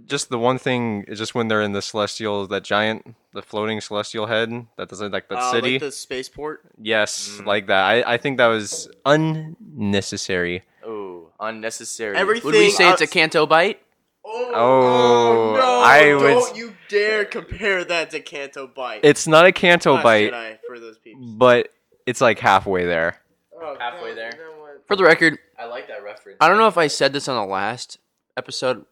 Just 0.06 0.30
the 0.30 0.38
one 0.38 0.58
thing 0.60 1.04
is 1.08 1.18
just 1.18 1.34
when 1.34 1.48
they're 1.48 1.62
in 1.64 1.72
the 1.72 1.82
celestial, 1.82 2.46
that 2.48 2.64
giant, 2.64 3.16
the 3.34 3.42
floating 3.42 3.82
celestial 3.82 4.28
head 4.28 4.68
that 4.78 4.88
doesn't 4.90 5.12
like 5.12 5.28
that 5.30 5.38
uh, 5.40 5.52
city. 5.52 5.74
like 5.74 5.82
the 5.82 5.92
spaceport. 5.92 6.62
yes, 6.80 7.38
Mm. 7.42 7.46
like 7.46 7.68
that. 7.68 7.84
I, 7.86 8.14
I 8.14 8.18
think 8.18 8.38
that 8.38 8.48
was 8.48 8.88
unnecessary. 9.06 10.64
Ooh, 10.86 11.30
unnecessary. 11.40 12.16
Everything. 12.18 12.46
Would 12.52 12.56
we 12.56 12.70
say 12.70 12.90
it's 12.90 13.02
a 13.02 13.08
Canto 13.08 13.46
Bight? 13.46 13.82
Oh, 14.26 14.52
Oh, 14.54 15.56
no! 15.58 15.80
I 15.82 16.10
Don't 16.10 16.56
you 16.56 16.76
dare 16.88 17.26
compare 17.26 17.84
that 17.84 18.12
to 18.12 18.20
Canto 18.20 18.68
Bight. 18.68 19.02
It's 19.04 19.28
not 19.28 19.46
a 19.46 19.52
Canto 19.52 19.94
Last 19.94 20.04
bite, 20.04 20.32
Jedi 20.32 20.58
for 20.68 20.80
those 20.80 20.98
people. 21.00 21.22
but 21.38 21.70
it's 22.06 22.22
like 22.22 22.40
halfway 22.40 22.86
there. 22.86 23.20
Oh, 23.60 23.76
Halfway 23.80 24.10
God, 24.10 24.18
there. 24.18 24.32
you 24.36 24.40
know? 24.44 24.56
For 24.88 24.96
the 24.96 25.04
record, 25.04 25.38
I 25.58 25.66
like 25.66 25.88
that 25.88 26.04
reference. 26.04 26.38
I 26.42 26.48
don't 26.48 26.58
know 26.58 26.68
if 26.68 26.78
I 26.78 26.88
said 26.88 27.14
this 27.14 27.28
on 27.28 27.36
the 27.36 27.52
last 27.52 27.98
episode, 28.38 28.86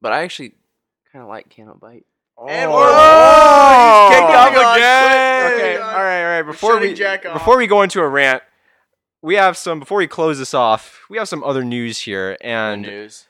but 0.00 0.12
I 0.12 0.22
actually 0.22 0.52
kind 1.12 1.22
of 1.22 1.28
like 1.28 1.48
Canto 1.48 1.74
Bight. 1.74 2.04
And 2.48 2.70
Oh, 2.70 2.74
we're 2.76 2.86
oh, 2.88 4.08
kicked 4.12 4.22
off 4.22 4.52
moving 4.52 4.68
again. 4.68 5.52
Okay, 5.52 5.62
Moving 5.72 5.82
all 5.82 5.88
on. 5.88 5.94
right, 5.96 6.22
all 6.22 6.28
right. 6.36 6.42
Before 6.42 6.78
we 6.78 6.94
Jack 6.94 7.26
off. 7.26 7.32
before 7.34 7.56
we 7.56 7.66
go 7.66 7.82
into 7.82 8.00
a 8.00 8.08
rant, 8.08 8.42
we 9.22 9.34
have 9.34 9.56
some. 9.56 9.80
Before 9.80 9.98
we 9.98 10.06
close 10.06 10.38
this 10.38 10.54
off, 10.54 11.00
we 11.10 11.18
have 11.18 11.28
some 11.28 11.42
other 11.42 11.64
news 11.64 11.98
here, 11.98 12.36
and 12.40 12.82
news. 12.82 13.26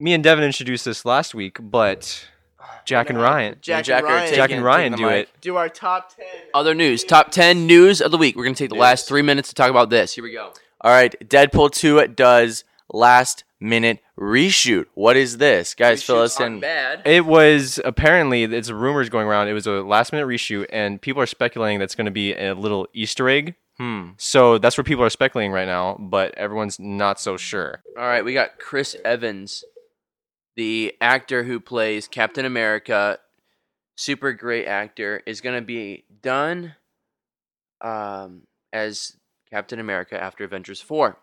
me 0.00 0.14
and 0.14 0.24
Devin 0.24 0.42
introduced 0.44 0.86
this 0.86 1.04
last 1.04 1.34
week, 1.34 1.58
but 1.60 2.26
oh, 2.60 2.64
Jack 2.86 3.10
and 3.10 3.20
Ryan, 3.20 3.56
Jack, 3.60 3.84
Jack 3.84 4.04
and 4.04 4.06
are 4.06 4.14
Ryan 4.14 4.22
taking- 4.24 4.36
Jack 4.36 4.50
and 4.52 4.64
Ryan 4.64 4.92
do 4.94 5.08
it. 5.08 5.28
do 5.42 5.56
our 5.56 5.68
top 5.68 6.16
ten. 6.16 6.24
Other 6.54 6.74
news, 6.74 7.04
top 7.04 7.30
ten 7.30 7.66
news 7.66 8.00
of 8.00 8.10
the 8.10 8.16
week. 8.18 8.36
We're 8.36 8.44
gonna 8.44 8.54
take 8.56 8.70
the 8.70 8.76
last 8.76 9.06
three 9.06 9.20
minutes 9.22 9.50
to 9.50 9.54
talk 9.54 9.68
about 9.68 9.90
this. 9.90 10.14
Here 10.14 10.24
we 10.24 10.32
go. 10.32 10.52
All 10.80 10.90
right, 10.90 11.14
Deadpool 11.28 11.70
2 11.72 12.08
does 12.08 12.62
last 12.92 13.44
minute 13.58 14.00
reshoot. 14.18 14.86
What 14.94 15.16
is 15.16 15.38
this? 15.38 15.74
Guys, 15.74 16.02
fill 16.02 16.20
us 16.20 16.38
in. 16.40 16.60
Bad. 16.60 17.02
It 17.04 17.26
was 17.26 17.80
apparently 17.84 18.44
it's 18.44 18.70
rumors 18.70 19.08
going 19.08 19.26
around. 19.26 19.48
It 19.48 19.52
was 19.52 19.66
a 19.66 19.82
last 19.82 20.12
minute 20.12 20.26
reshoot, 20.26 20.66
and 20.70 21.00
people 21.00 21.22
are 21.22 21.26
speculating 21.26 21.78
that's 21.78 21.94
going 21.94 22.06
to 22.06 22.10
be 22.10 22.34
a 22.34 22.54
little 22.54 22.86
Easter 22.92 23.28
egg. 23.28 23.54
Hmm. 23.78 24.10
So 24.18 24.58
that's 24.58 24.78
what 24.78 24.86
people 24.86 25.04
are 25.04 25.10
speculating 25.10 25.50
right 25.50 25.66
now, 25.66 25.96
but 25.98 26.34
everyone's 26.36 26.78
not 26.78 27.18
so 27.18 27.36
sure. 27.36 27.82
All 27.98 28.04
right, 28.04 28.24
we 28.24 28.32
got 28.32 28.58
Chris 28.58 28.94
Evans, 29.04 29.64
the 30.54 30.94
actor 31.00 31.42
who 31.42 31.58
plays 31.58 32.06
Captain 32.06 32.44
America, 32.44 33.18
super 33.96 34.32
great 34.32 34.66
actor, 34.66 35.22
is 35.26 35.40
going 35.40 35.56
to 35.56 35.66
be 35.66 36.04
done 36.22 36.76
um, 37.80 38.42
as 38.72 39.16
Captain 39.50 39.80
America 39.80 40.22
after 40.22 40.44
Avengers 40.44 40.80
4. 40.80 41.18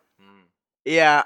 Yeah, 0.83 1.23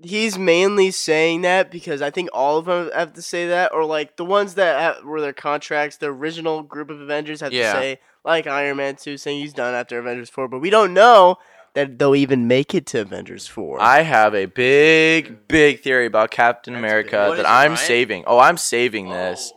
he's 0.00 0.38
mainly 0.38 0.90
saying 0.90 1.42
that 1.42 1.70
because 1.70 2.00
I 2.02 2.10
think 2.10 2.28
all 2.32 2.58
of 2.58 2.66
them 2.66 2.90
have 2.94 3.12
to 3.14 3.22
say 3.22 3.48
that, 3.48 3.72
or 3.72 3.84
like 3.84 4.16
the 4.16 4.24
ones 4.24 4.54
that 4.54 4.80
have, 4.80 5.04
were 5.04 5.20
their 5.20 5.32
contracts, 5.32 5.96
the 5.96 6.06
original 6.06 6.62
group 6.62 6.90
of 6.90 7.00
Avengers 7.00 7.40
have 7.40 7.52
Yeah. 7.52 7.72
to 7.72 7.78
say, 7.78 8.00
like 8.24 8.46
Iron 8.46 8.76
Man 8.76 8.96
2 8.96 9.16
saying 9.16 9.40
he's 9.40 9.52
done 9.54 9.74
after 9.74 9.98
Avengers 9.98 10.30
4, 10.30 10.48
but 10.48 10.60
we 10.60 10.70
don't 10.70 10.94
know 10.94 11.36
that 11.74 11.98
they'll 11.98 12.14
even 12.16 12.46
make 12.48 12.74
it 12.74 12.86
to 12.86 13.00
Avengers 13.00 13.46
4. 13.46 13.80
I 13.80 14.02
have 14.02 14.34
a 14.34 14.46
big, 14.46 15.46
big 15.48 15.82
theory 15.82 16.06
about 16.06 16.30
Captain 16.30 16.74
America 16.74 17.32
that 17.36 17.46
I'm 17.48 17.72
Ryan? 17.72 17.76
saving. 17.86 18.24
Oh, 18.26 18.38
I'm 18.38 18.56
saving 18.56 19.10
this. 19.10 19.52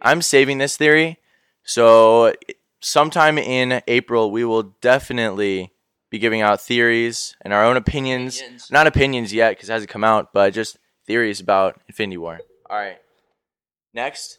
I'm 0.00 0.22
saving 0.22 0.58
this 0.58 0.76
theory. 0.76 1.18
So, 1.64 2.32
sometime 2.80 3.38
in 3.38 3.82
April, 3.86 4.30
we 4.30 4.44
will 4.44 4.74
definitely 4.80 5.71
be 6.12 6.18
giving 6.20 6.42
out 6.42 6.60
theories 6.60 7.34
and 7.40 7.52
our 7.54 7.64
own 7.64 7.76
opinions. 7.76 8.38
Opinions. 8.38 8.70
Not 8.70 8.86
opinions 8.86 9.32
yet 9.32 9.52
because 9.56 9.68
it 9.68 9.72
hasn't 9.72 9.90
come 9.90 10.04
out, 10.04 10.32
but 10.32 10.52
just 10.52 10.76
theories 11.06 11.40
about 11.40 11.80
Infinity 11.88 12.18
War. 12.18 12.38
All 12.70 12.76
right. 12.78 12.98
Next. 13.94 14.38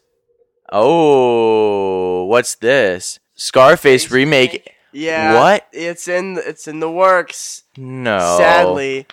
Oh, 0.72 2.24
what's 2.24 2.54
this? 2.54 3.18
Scarface 3.34 4.10
remake. 4.10 4.72
yeah, 4.92 5.34
What? 5.34 5.66
It's 5.72 6.06
in 6.08 6.38
it's 6.38 6.68
in 6.68 6.78
the 6.80 6.90
works. 6.90 7.64
No. 7.76 8.36
Sadly, 8.38 9.06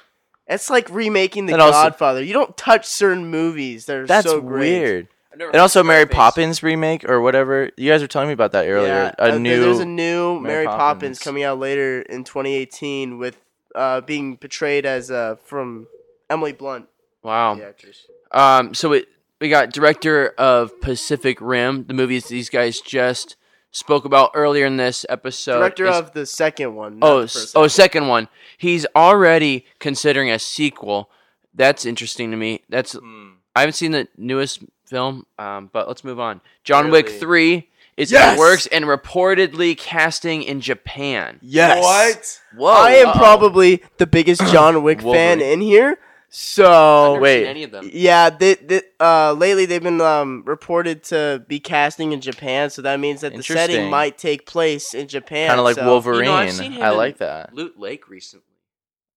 it's 0.48 0.70
like 0.70 0.88
remaking 0.90 1.48
The 1.48 1.58
also- 1.60 1.72
Godfather. 1.72 2.24
You 2.24 2.34
don't 2.34 2.56
touch 2.56 2.86
certain 2.86 3.26
movies 3.28 3.88
that 3.88 3.98
are 3.98 4.06
That's 4.08 4.28
so 4.28 4.40
great. 4.42 4.80
weird. 4.80 5.08
And 5.34 5.56
also 5.56 5.84
Mary 5.84 6.06
Poppins 6.06 6.62
remake 6.62 7.08
or 7.10 7.22
whatever. 7.22 7.72
You 7.78 7.90
guys 7.90 8.02
were 8.02 8.08
telling 8.08 8.28
me 8.28 8.34
about 8.34 8.52
that 8.52 8.68
earlier. 8.68 8.88
Yeah, 8.94 9.12
a 9.18 9.34
uh, 9.34 9.38
new 9.38 9.62
There's 9.62 9.80
a 9.80 9.86
new 9.86 10.40
Mary 10.40 10.54
Mary, 10.54 10.66
Poppins. 10.66 10.80
Poppins. 10.80 11.20
coming 11.20 11.44
out 11.44 11.58
later 11.60 12.02
in 12.02 12.24
2018 12.24 13.18
with 13.18 13.38
uh, 13.74 14.02
being 14.02 14.36
portrayed 14.38 14.86
as 14.86 15.10
uh, 15.10 15.36
from 15.44 15.88
Emily 16.30 16.52
Blunt, 16.52 16.88
Wow. 17.24 17.56
the 17.56 17.66
actress. 17.68 18.06
Um, 18.32 18.74
so 18.74 18.92
it, 18.94 19.08
we 19.40 19.48
got 19.50 19.72
director 19.72 20.30
of 20.38 20.80
Pacific 20.82 21.40
Rim, 21.40 21.86
the 21.86 21.94
movies 21.94 22.28
these 22.28 22.50
guys 22.50 22.82
just 22.82 23.36
spoke 23.72 24.04
about 24.04 24.32
earlier 24.34 24.66
in 24.66 24.76
this 24.78 25.06
episode. 25.08 25.60
Director 25.60 25.86
is- 25.88 25.96
of 25.96 26.12
the 26.14 26.26
second 26.26 26.76
one. 26.76 27.00
not 27.00 27.10
oh 27.10 27.18
the 27.20 27.24
s- 27.24 27.34
first 27.34 27.56
oh 27.56 27.62
one. 27.62 27.70
second 27.70 28.08
one. 28.10 28.28
He's 28.58 28.86
already 28.98 29.66
considering 29.80 30.30
a 30.30 30.40
sequel. 30.40 31.10
That's 31.54 31.86
interesting 31.86 32.32
to 32.32 32.38
me. 32.38 32.62
That's 32.70 32.94
Hmm. 32.94 33.30
I 33.56 33.62
haven't 33.62 33.74
seen 33.74 33.92
the 33.92 34.08
newest 34.18 34.64
film, 34.92 35.26
um, 35.40 35.70
but 35.74 35.88
let's 35.88 36.04
move 36.04 36.20
on. 36.20 36.42
John 36.64 36.92
Wick 36.92 37.08
Really? 37.08 37.20
three 37.20 37.70
is 37.98 38.12
in 38.12 38.18
Yes! 38.20 38.36
the 38.36 38.40
works 38.40 38.68
and 38.68 38.86
reportedly 38.86 39.76
casting 39.78 40.44
in 40.44 40.62
Japan. 40.62 41.40
Yes. 41.42 41.82
What? 41.82 42.42
Whoa! 42.60 42.72
I 42.72 42.92
am 42.98 43.08
uh-oh. 43.10 43.14
probably 43.18 43.82
the 43.98 44.06
biggest 44.06 44.42
John 44.52 44.84
Wick 44.84 45.00
fan 45.00 45.40
Wolverine. 45.40 45.42
in 45.42 45.62
here. 45.62 45.90
I've 45.92 46.36
So 46.36 47.10
never 47.14 47.22
wait. 47.24 47.40
seen 47.42 47.48
any 47.50 47.64
of 47.64 47.72
them. 47.72 47.90
yeah, 47.92 48.30
they, 48.30 48.54
they, 48.56 48.82
uh, 49.02 49.34
lately 49.34 49.66
they've 49.66 49.84
been 49.84 50.00
um, 50.00 50.44
reported 50.46 51.04
to 51.06 51.44
be 51.48 51.60
casting 51.60 52.14
in 52.14 52.22
Japan. 52.22 52.70
So 52.70 52.82
that 52.84 53.00
means 53.02 53.20
that 53.22 53.36
the 53.36 53.44
setting 53.44 53.90
might 53.90 54.18
take 54.18 54.46
place 54.46 54.94
in 54.94 55.08
Japan. 55.10 55.50
kind 55.50 55.60
of 55.60 55.66
like 55.66 55.76
so- 55.76 55.86
Wolverine. 55.86 56.20
You 56.20 56.26
know, 56.26 56.34
I've 56.36 56.54
seen 56.54 56.72
him 56.72 56.84
I 56.84 56.92
in 56.92 56.98
like 56.98 57.18
that. 57.18 57.54
Loot 57.54 57.78
Lake 57.80 58.08
recently. 58.10 58.46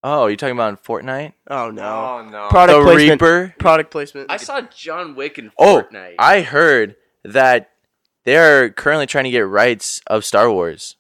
Oh, 0.07 0.27
you're 0.27 0.37
talking 0.37 0.53
about 0.55 0.69
in 0.69 0.77
Fortnite? 0.77 1.33
Oh 1.49 1.71
no! 1.71 1.83
Oh 1.83 2.29
no. 2.31 2.49
Product 2.51 2.79
the 2.79 2.85
placement. 2.85 3.23
Reaper. 3.23 3.55
Product 3.59 3.91
placement. 3.91 4.31
I 4.31 4.37
saw 4.37 4.61
John 4.61 5.15
Wick 5.17 5.39
in 5.39 5.51
Oh, 5.59 5.83
Fortnite. 5.91 6.17
I 6.19 6.43
heard 6.43 6.97
that 7.25 7.71
they're 8.27 8.69
currently 8.71 9.07
trying 9.07 9.25
to 9.25 9.31
get 9.31 9.41
rights 9.41 10.03
of 10.07 10.25
Star 10.27 10.51
Wars. 10.53 10.97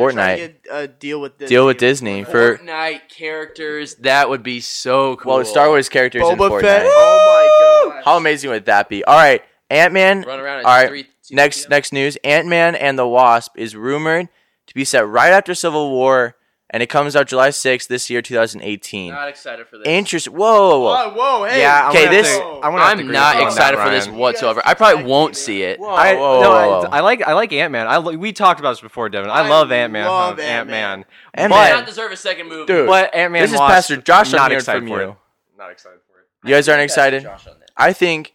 Trying 0.00 0.16
to 0.16 0.16
Fortnite. 0.22 0.36
get 0.38 0.66
a 0.70 0.88
deal 0.88 1.20
with 1.20 1.36
Disney. 1.36 1.54
Deal 1.54 1.66
with 1.66 1.76
Disney 1.76 2.24
for 2.24 2.56
Fortnite 2.56 3.08
characters. 3.10 3.96
That 3.96 4.30
would 4.30 4.42
be 4.42 4.60
so 4.60 5.16
cool. 5.16 5.34
well, 5.36 5.44
Star 5.44 5.68
Wars 5.68 5.90
characters 5.90 6.22
in 6.26 6.38
Fortnite. 6.38 6.60
Fett. 6.62 6.82
Oh 6.86 7.86
my 7.86 7.94
god. 7.94 8.02
How 8.04 8.16
amazing 8.16 8.48
would 8.50 8.64
that 8.64 8.88
be? 8.88 9.04
All 9.04 9.14
right, 9.14 9.42
Ant 9.68 9.92
Man. 9.92 10.22
Run 10.22 10.40
around 10.40 10.60
at 10.60 10.64
All 10.64 10.72
right, 10.74 10.88
three- 10.88 11.02
two- 11.28 11.34
next 11.34 11.68
next 11.68 11.92
news: 11.92 12.16
Ant 12.24 12.48
Man 12.48 12.74
and 12.74 12.98
the 12.98 13.06
Wasp 13.06 13.58
is 13.58 13.76
rumored 13.76 14.30
to 14.68 14.74
be 14.74 14.84
set 14.86 15.06
right 15.06 15.32
after 15.32 15.54
Civil 15.54 15.90
War, 15.90 16.34
and 16.72 16.82
it 16.82 16.88
comes 16.88 17.14
out 17.14 17.28
July 17.28 17.50
sixth 17.50 17.88
this 17.88 18.08
year, 18.10 18.22
two 18.22 18.34
thousand 18.34 18.62
eighteen. 18.62 19.12
Not 19.12 19.28
excited 19.28 19.66
for 19.68 19.78
this. 19.78 19.86
Interesting. 19.86 20.32
Whoa, 20.32 20.78
whoa, 20.78 20.80
whoa. 20.80 21.10
Whoa, 21.10 21.40
whoa, 21.40 21.44
hey. 21.48 21.60
Yeah, 21.60 21.88
Okay, 21.90 22.08
this- 22.08 22.28
to- 22.36 22.42
I'm, 22.62 22.72
gonna 22.72 22.76
I'm 22.84 22.96
not 23.08 23.34
with 23.36 23.40
you 23.40 23.42
on 23.42 23.46
excited 23.48 23.78
that, 23.78 23.84
for 23.84 23.90
this 23.90 24.08
whatsoever. 24.08 24.62
I 24.64 24.74
probably 24.74 25.04
won't 25.04 25.36
see 25.36 25.62
it. 25.62 25.78
Whoa, 25.80 25.88
I, 25.90 26.14
whoa, 26.14 26.40
no, 26.42 26.50
whoa, 26.50 26.80
whoa. 26.80 26.88
I, 26.90 26.98
I 26.98 27.00
like 27.00 27.22
I 27.22 27.32
like 27.34 27.52
Ant 27.52 27.72
Man. 27.72 27.86
I 27.86 27.98
we 27.98 28.32
talked 28.32 28.60
about 28.60 28.70
this 28.72 28.80
before, 28.80 29.08
Devin. 29.08 29.30
I, 29.30 29.40
I 29.40 29.48
love 29.48 29.70
Ant 29.72 29.92
Man. 29.92 30.06
love 30.06 30.38
Ant 30.38 30.68
Man. 30.70 31.04
Ant 31.34 31.50
Man 31.50 31.76
not 31.76 31.86
deserve 31.86 32.12
a 32.12 32.16
second 32.16 32.48
movie. 32.48 32.66
Dude, 32.66 32.86
But 32.86 33.14
Ant 33.14 33.32
Man. 33.32 33.42
this 33.42 33.52
is 33.52 33.58
Pastor 33.58 33.96
Josh. 33.98 34.32
Not 34.32 34.50
I'm 34.52 34.56
excited 34.58 34.80
from 34.80 34.88
for 34.88 35.02
you. 35.02 35.08
it. 35.10 35.16
Not 35.58 35.70
excited 35.70 35.98
for 36.10 36.18
it. 36.20 36.48
You 36.48 36.54
guys 36.54 36.68
aren't 36.68 36.82
excited? 36.82 37.22
Josh 37.22 37.46
on 37.46 37.58
that. 37.60 37.70
I 37.76 37.92
think 37.92 38.34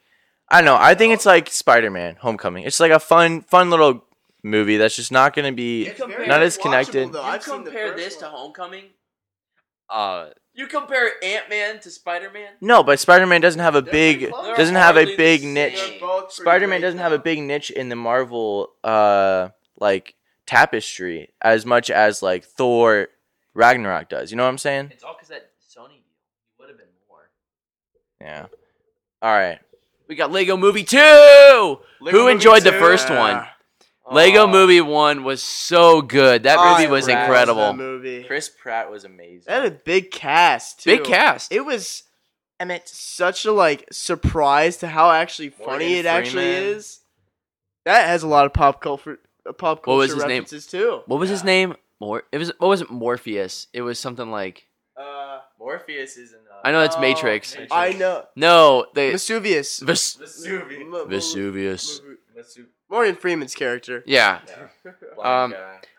I 0.49 0.59
don't 0.61 0.65
know. 0.65 0.77
I 0.79 0.93
think 0.95 1.13
it's 1.13 1.25
like 1.25 1.49
Spider 1.49 1.89
Man 1.91 2.15
Homecoming. 2.19 2.63
It's 2.63 2.79
like 2.79 2.91
a 2.91 2.99
fun 2.99 3.41
fun 3.41 3.69
little 3.69 4.03
movie 4.43 4.77
that's 4.77 4.95
just 4.95 5.11
not 5.11 5.33
gonna 5.35 5.51
be 5.51 5.91
compare- 5.95 6.25
not 6.27 6.41
as 6.41 6.57
watchable, 6.57 6.61
connected. 6.63 7.11
though. 7.13 7.21
You 7.21 7.25
I've 7.27 7.43
seen 7.43 7.63
the 7.63 7.71
compare 7.71 7.87
first 7.93 7.97
this 8.03 8.15
one. 8.21 8.23
to 8.31 8.37
Homecoming? 8.37 8.83
Uh, 9.89 10.29
You 10.53 10.67
compare 10.67 11.11
Ant 11.23 11.49
Man 11.49 11.79
to 11.79 11.89
Spider 11.89 12.29
Man? 12.31 12.49
No, 12.61 12.83
but 12.83 12.99
Spider 12.99 13.25
Man 13.25 13.41
doesn't 13.41 13.61
have 13.61 13.75
a 13.75 13.81
pretty 13.81 14.17
big 14.23 14.31
close. 14.31 14.57
doesn't 14.57 14.75
have 14.75 14.95
a 14.97 14.99
hardly 15.01 15.13
the 15.13 15.17
big 15.17 15.41
same. 15.41 15.53
niche. 15.53 15.75
They're 15.75 15.99
both 15.99 16.21
pretty 16.23 16.33
Spider 16.41 16.67
Man 16.67 16.79
great, 16.79 16.87
doesn't 16.87 16.99
have 16.99 17.13
a 17.13 17.17
though. 17.17 17.23
big 17.23 17.41
niche 17.41 17.69
in 17.71 17.89
the 17.89 17.95
Marvel 17.95 18.73
uh 18.83 19.49
like 19.79 20.15
tapestry 20.45 21.29
as 21.41 21.65
much 21.65 21.89
as 21.89 22.21
like 22.23 22.43
Thor 22.45 23.07
Ragnarok 23.53 24.09
does. 24.09 24.31
You 24.31 24.37
know 24.37 24.43
what 24.43 24.49
I'm 24.49 24.57
saying? 24.57 24.89
It's 24.91 25.03
all 25.03 25.13
because 25.13 25.29
that 25.29 25.51
Sony 25.69 25.89
deal. 25.89 25.97
You 25.97 26.01
would 26.59 26.69
have 26.69 26.77
been 26.77 26.87
more. 27.07 27.29
Yeah. 28.21 28.45
All 29.21 29.31
right. 29.33 29.59
We 30.07 30.15
got 30.15 30.31
Lego 30.31 30.55
Movie 30.57 30.83
2! 30.85 30.97
Who 30.97 31.79
Movie 32.11 32.31
enjoyed 32.31 32.63
the 32.63 32.71
2? 32.71 32.79
first 32.79 33.09
one? 33.09 33.45
Lego 34.11 34.47
Movie 34.47 34.81
1 34.81 35.23
was 35.23 35.43
so 35.43 36.01
good. 36.01 36.43
That 36.43 36.57
I 36.59 36.71
movie 36.79 36.89
was 36.91 37.07
loved 37.07 37.19
incredible. 37.19 37.61
That 37.61 37.75
movie. 37.75 38.23
Chris 38.23 38.49
Pratt 38.49 38.89
was 38.89 39.03
amazing. 39.03 39.43
That 39.47 39.63
had 39.63 39.71
a 39.73 39.75
big 39.75 40.11
cast 40.11 40.83
too. 40.83 40.97
Big 40.97 41.03
cast. 41.05 41.51
It 41.51 41.65
was 41.65 42.03
Emmett 42.59 42.87
such 42.87 43.45
a 43.45 43.51
like 43.51 43.85
surprise 43.91 44.77
to 44.77 44.87
how 44.87 45.11
actually 45.11 45.49
funny 45.49 45.65
Morgan 45.85 45.91
it 45.91 46.05
actually 46.05 46.43
Freeman. 46.53 46.63
is. 46.75 46.99
That 47.85 48.07
has 48.07 48.23
a 48.23 48.27
lot 48.27 48.45
of 48.45 48.53
pop 48.53 48.81
culture, 48.81 49.19
uh, 49.47 49.53
pop 49.53 49.83
culture 49.83 49.91
What 49.91 49.97
was 49.97 50.13
his 50.13 50.23
name? 50.23 50.43
references 50.43 50.67
too. 50.67 51.01
What 51.05 51.19
was 51.19 51.29
his 51.29 51.43
name? 51.43 51.75
Mor- 51.99 52.23
it 52.31 52.37
was 52.37 52.51
what 52.59 52.67
was 52.67 52.81
it? 52.81 52.89
Morpheus. 52.89 53.67
It 53.73 53.81
was 53.81 53.97
something 53.99 54.29
like 54.31 54.67
Uh, 54.95 55.39
Morpheus 55.59 56.17
is 56.17 56.31
in 56.33 56.39
uh, 56.39 56.61
I 56.63 56.71
know 56.71 56.81
it's 56.81 56.95
oh, 56.95 57.01
Matrix. 57.01 57.55
I 57.71 57.93
know 57.93 58.25
No, 58.35 58.87
the 58.93 59.11
Vesuvius. 59.11 59.79
Ves- 59.79 60.15
Vesuvius. 60.15 60.81
M- 60.81 60.93
m- 60.95 61.09
Vesuvius. 61.09 62.01
Morgan 62.89 63.15
Freeman's 63.15 63.55
character. 63.55 64.03
Yeah. 64.05 64.39
Um, 65.21 65.53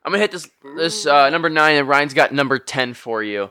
I'm 0.04 0.12
gonna 0.12 0.18
hit 0.18 0.30
this 0.30 0.48
this 0.76 1.04
uh, 1.06 1.28
number 1.30 1.50
nine, 1.50 1.76
and 1.76 1.88
Ryan's 1.88 2.14
got 2.14 2.32
number 2.32 2.58
ten 2.58 2.94
for 2.94 3.22
you. 3.22 3.50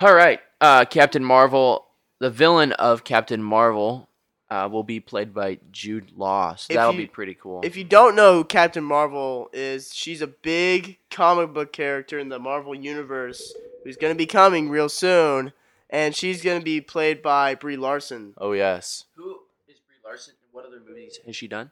All 0.00 0.14
right, 0.14 0.40
uh, 0.60 0.84
Captain 0.86 1.24
Marvel. 1.24 1.86
The 2.20 2.30
villain 2.30 2.72
of 2.72 3.02
Captain 3.04 3.42
Marvel 3.42 4.08
uh, 4.50 4.68
will 4.70 4.84
be 4.84 5.00
played 5.00 5.34
by 5.34 5.58
Jude 5.72 6.12
Law, 6.16 6.54
so 6.54 6.66
If 6.70 6.76
that'll 6.76 6.92
you- 6.92 6.98
be 7.00 7.06
pretty 7.06 7.34
cool. 7.34 7.60
If 7.64 7.76
you 7.76 7.84
don't 7.84 8.14
know 8.14 8.34
who 8.36 8.44
Captain 8.44 8.84
Marvel 8.84 9.50
is, 9.52 9.92
she's 9.94 10.22
a 10.22 10.26
big 10.28 10.98
comic 11.10 11.52
book 11.52 11.72
character 11.72 12.18
in 12.18 12.28
the 12.28 12.38
Marvel 12.38 12.74
universe 12.74 13.52
who's 13.84 13.96
gonna 13.96 14.14
be 14.14 14.26
coming 14.26 14.70
real 14.70 14.88
soon, 14.88 15.52
and 15.90 16.14
she's 16.14 16.42
gonna 16.42 16.60
be 16.62 16.80
played 16.80 17.20
by 17.22 17.54
Brie 17.56 17.76
Larson. 17.76 18.34
Oh 18.38 18.52
yes. 18.52 19.04
Who 19.16 19.40
is 19.68 19.80
Brie 19.80 19.96
Larson? 20.04 20.34
What 20.52 20.64
other 20.66 20.80
movies 20.86 21.18
has 21.26 21.34
she 21.36 21.48
done? 21.48 21.70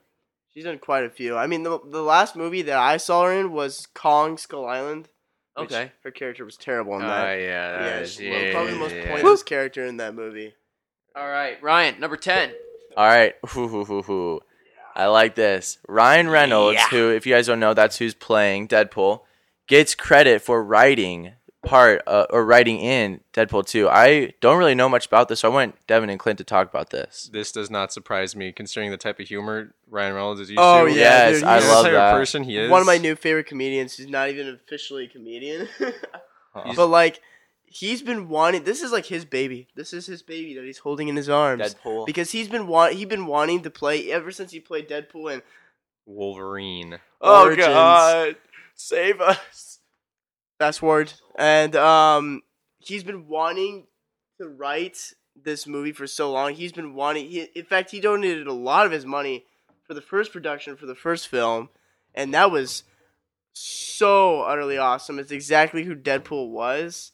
She's 0.59 0.64
done 0.64 0.81
quite 0.81 1.05
a 1.05 1.09
few. 1.11 1.37
I 1.37 1.47
mean, 1.47 1.62
the 1.62 1.79
the 1.85 2.03
last 2.03 2.35
movie 2.35 2.62
that 2.62 2.77
I 2.77 2.97
saw 2.97 3.27
her 3.27 3.33
in 3.33 3.53
was 3.53 3.87
Kong 3.94 4.37
Skull 4.37 4.66
Island. 4.66 5.09
which 5.57 5.71
Okay. 5.73 5.92
her 6.03 6.11
character 6.11 6.44
was 6.44 6.57
terrible 6.57 6.97
in 6.97 7.03
uh, 7.03 7.07
that. 7.07 7.35
yeah, 7.35 7.44
yeah, 7.44 7.79
that 8.01 8.09
she 8.09 8.29
was- 8.29 8.42
was 8.42 8.53
probably 8.53 8.73
the 8.73 8.79
most 8.81 8.94
yeah. 8.97 9.09
pointless 9.12 9.42
character 9.44 9.85
in 9.85 9.99
that 9.99 10.14
movie. 10.16 10.55
All 11.14 11.29
right, 11.29 11.62
Ryan, 11.62 12.01
number 12.01 12.16
ten. 12.16 12.51
All 12.97 13.07
right. 13.07 13.35
Hoo, 13.51 13.68
hoo, 13.68 13.85
hoo, 13.85 14.03
hoo. 14.03 14.40
I 14.97 15.07
like 15.07 15.37
this. 15.37 15.79
Ryan 15.87 16.29
Reynolds, 16.29 16.83
who, 16.90 17.11
if 17.11 17.25
you 17.25 17.35
guys 17.35 17.47
don't 17.47 17.61
know, 17.61 17.73
that's 17.75 17.99
who's 17.99 18.14
playing 18.14 18.66
Deadpool, 18.66 19.21
gets 19.68 19.94
credit 19.94 20.42
for 20.42 20.61
writing 20.61 21.35
part 21.64 22.03
uh, 22.07 22.27
or 22.31 22.44
writing 22.44 22.79
in 22.79 23.21
Deadpool 23.35 23.66
2. 23.66 23.88
I 23.88 24.33
don't 24.40 24.59
really 24.59 24.75
know 24.75 24.88
much 24.88 25.07
about 25.07 25.29
this, 25.29 25.40
so 25.40 25.51
I 25.51 25.53
want 25.55 25.75
Devin 25.87 26.09
and 26.11 26.18
Cline 26.18 26.37
to 26.37 26.44
talk 26.44 26.68
about 26.68 26.90
this. 26.90 27.29
This 27.33 27.51
does 27.53 27.71
not 27.71 27.92
surprise 27.92 28.37
me, 28.37 28.53
considering 28.53 28.90
the 28.90 28.97
type 28.97 29.18
of 29.21 29.27
humor 29.29 29.75
Ryan 29.90 30.14
Reynolds 30.14 30.40
is 30.40 30.51
used 30.51 30.61
Oh, 30.62 30.87
to. 30.87 30.90
yeah, 30.92 31.29
yes, 31.29 31.35
dude, 31.40 31.44
I 31.44 31.59
love 31.61 31.85
type 31.85 31.92
that. 31.94 32.12
person 32.12 32.44
he 32.44 32.57
is. 32.59 32.71
One 32.71 32.81
of 32.81 32.87
my 32.87 32.99
new 32.99 33.16
favorite 33.16 33.47
comedians. 33.47 33.97
He's 33.97 34.07
not 34.09 34.29
even 34.31 34.49
officially 34.49 35.05
a 35.05 35.09
comedian, 35.09 35.68
Huh. 36.55 36.73
but 36.77 36.87
like 36.87 37.21
he's 37.66 38.03
been 38.03 38.29
wanting. 38.29 38.64
This 38.64 38.81
is 38.83 38.90
like 38.92 39.07
his 39.07 39.25
baby. 39.25 39.68
This 39.75 39.92
is 39.92 40.07
his 40.07 40.23
baby 40.23 40.55
that 40.55 40.64
he's 40.64 40.79
holding 40.79 41.09
in 41.09 41.16
his 41.16 41.29
arms. 41.29 41.75
Deadpool. 41.75 42.07
Because 42.07 42.31
he's 42.31 42.49
been 42.49 42.66
want 42.66 42.94
he 42.94 43.05
been 43.05 43.27
wanting 43.27 43.62
to 43.64 43.71
play 43.71 44.11
ever 44.11 44.31
since 44.31 44.53
he 44.53 44.61
played 44.61 44.88
Deadpool 44.88 45.33
and 45.35 45.42
Wolverine. 46.07 46.99
Oh 47.21 47.44
Origins. 47.44 47.66
God, 47.66 48.37
save 48.75 49.21
us. 49.21 49.77
Fast 50.59 50.81
forward, 50.81 51.12
and 51.37 51.77
um, 51.77 52.42
he's 52.79 53.05
been 53.05 53.29
wanting 53.29 53.87
to 54.40 54.49
write 54.49 55.12
this 55.37 55.66
movie 55.66 55.92
for 55.92 56.07
so 56.07 56.33
long. 56.33 56.55
He's 56.55 56.73
been 56.73 56.94
wanting. 56.94 57.29
He, 57.29 57.42
in 57.55 57.64
fact, 57.64 57.92
he 57.92 58.01
donated 58.01 58.47
a 58.49 58.53
lot 58.53 58.85
of 58.85 58.92
his 58.92 59.07
money 59.07 59.44
for 59.87 59.94
the 59.94 60.01
first 60.01 60.33
production 60.33 60.77
for 60.77 60.87
the 60.87 60.97
first 60.97 61.29
film, 61.29 61.68
and 62.14 62.35
that 62.35 62.51
was 62.51 62.83
so 63.53 64.42
utterly 64.42 64.79
awesome. 64.79 65.18
It's 65.18 65.31
exactly 65.31 65.85
who 65.85 65.94
Deadpool 65.94 66.51
was, 66.51 67.12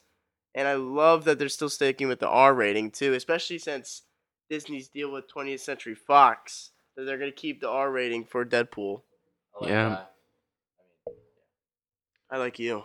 and 0.53 0.67
I 0.67 0.73
love 0.73 1.25
that 1.25 1.37
they're 1.37 1.49
still 1.49 1.69
sticking 1.69 2.07
with 2.07 2.19
the 2.19 2.27
R 2.27 2.53
rating 2.53 2.89
too, 2.89 3.13
especially 3.13 3.59
since 3.59 4.03
Disney's 4.49 4.89
deal 4.89 5.11
with 5.11 5.31
20th 5.31 5.59
Century 5.59 5.95
Fox 5.95 6.71
that 6.95 7.03
they're 7.03 7.17
gonna 7.17 7.31
keep 7.31 7.61
the 7.61 7.69
R 7.69 7.91
rating 7.91 8.25
for 8.25 8.43
Deadpool. 8.45 9.01
Yeah. 9.61 10.03
I 12.29 12.37
like 12.37 12.57
you. 12.59 12.83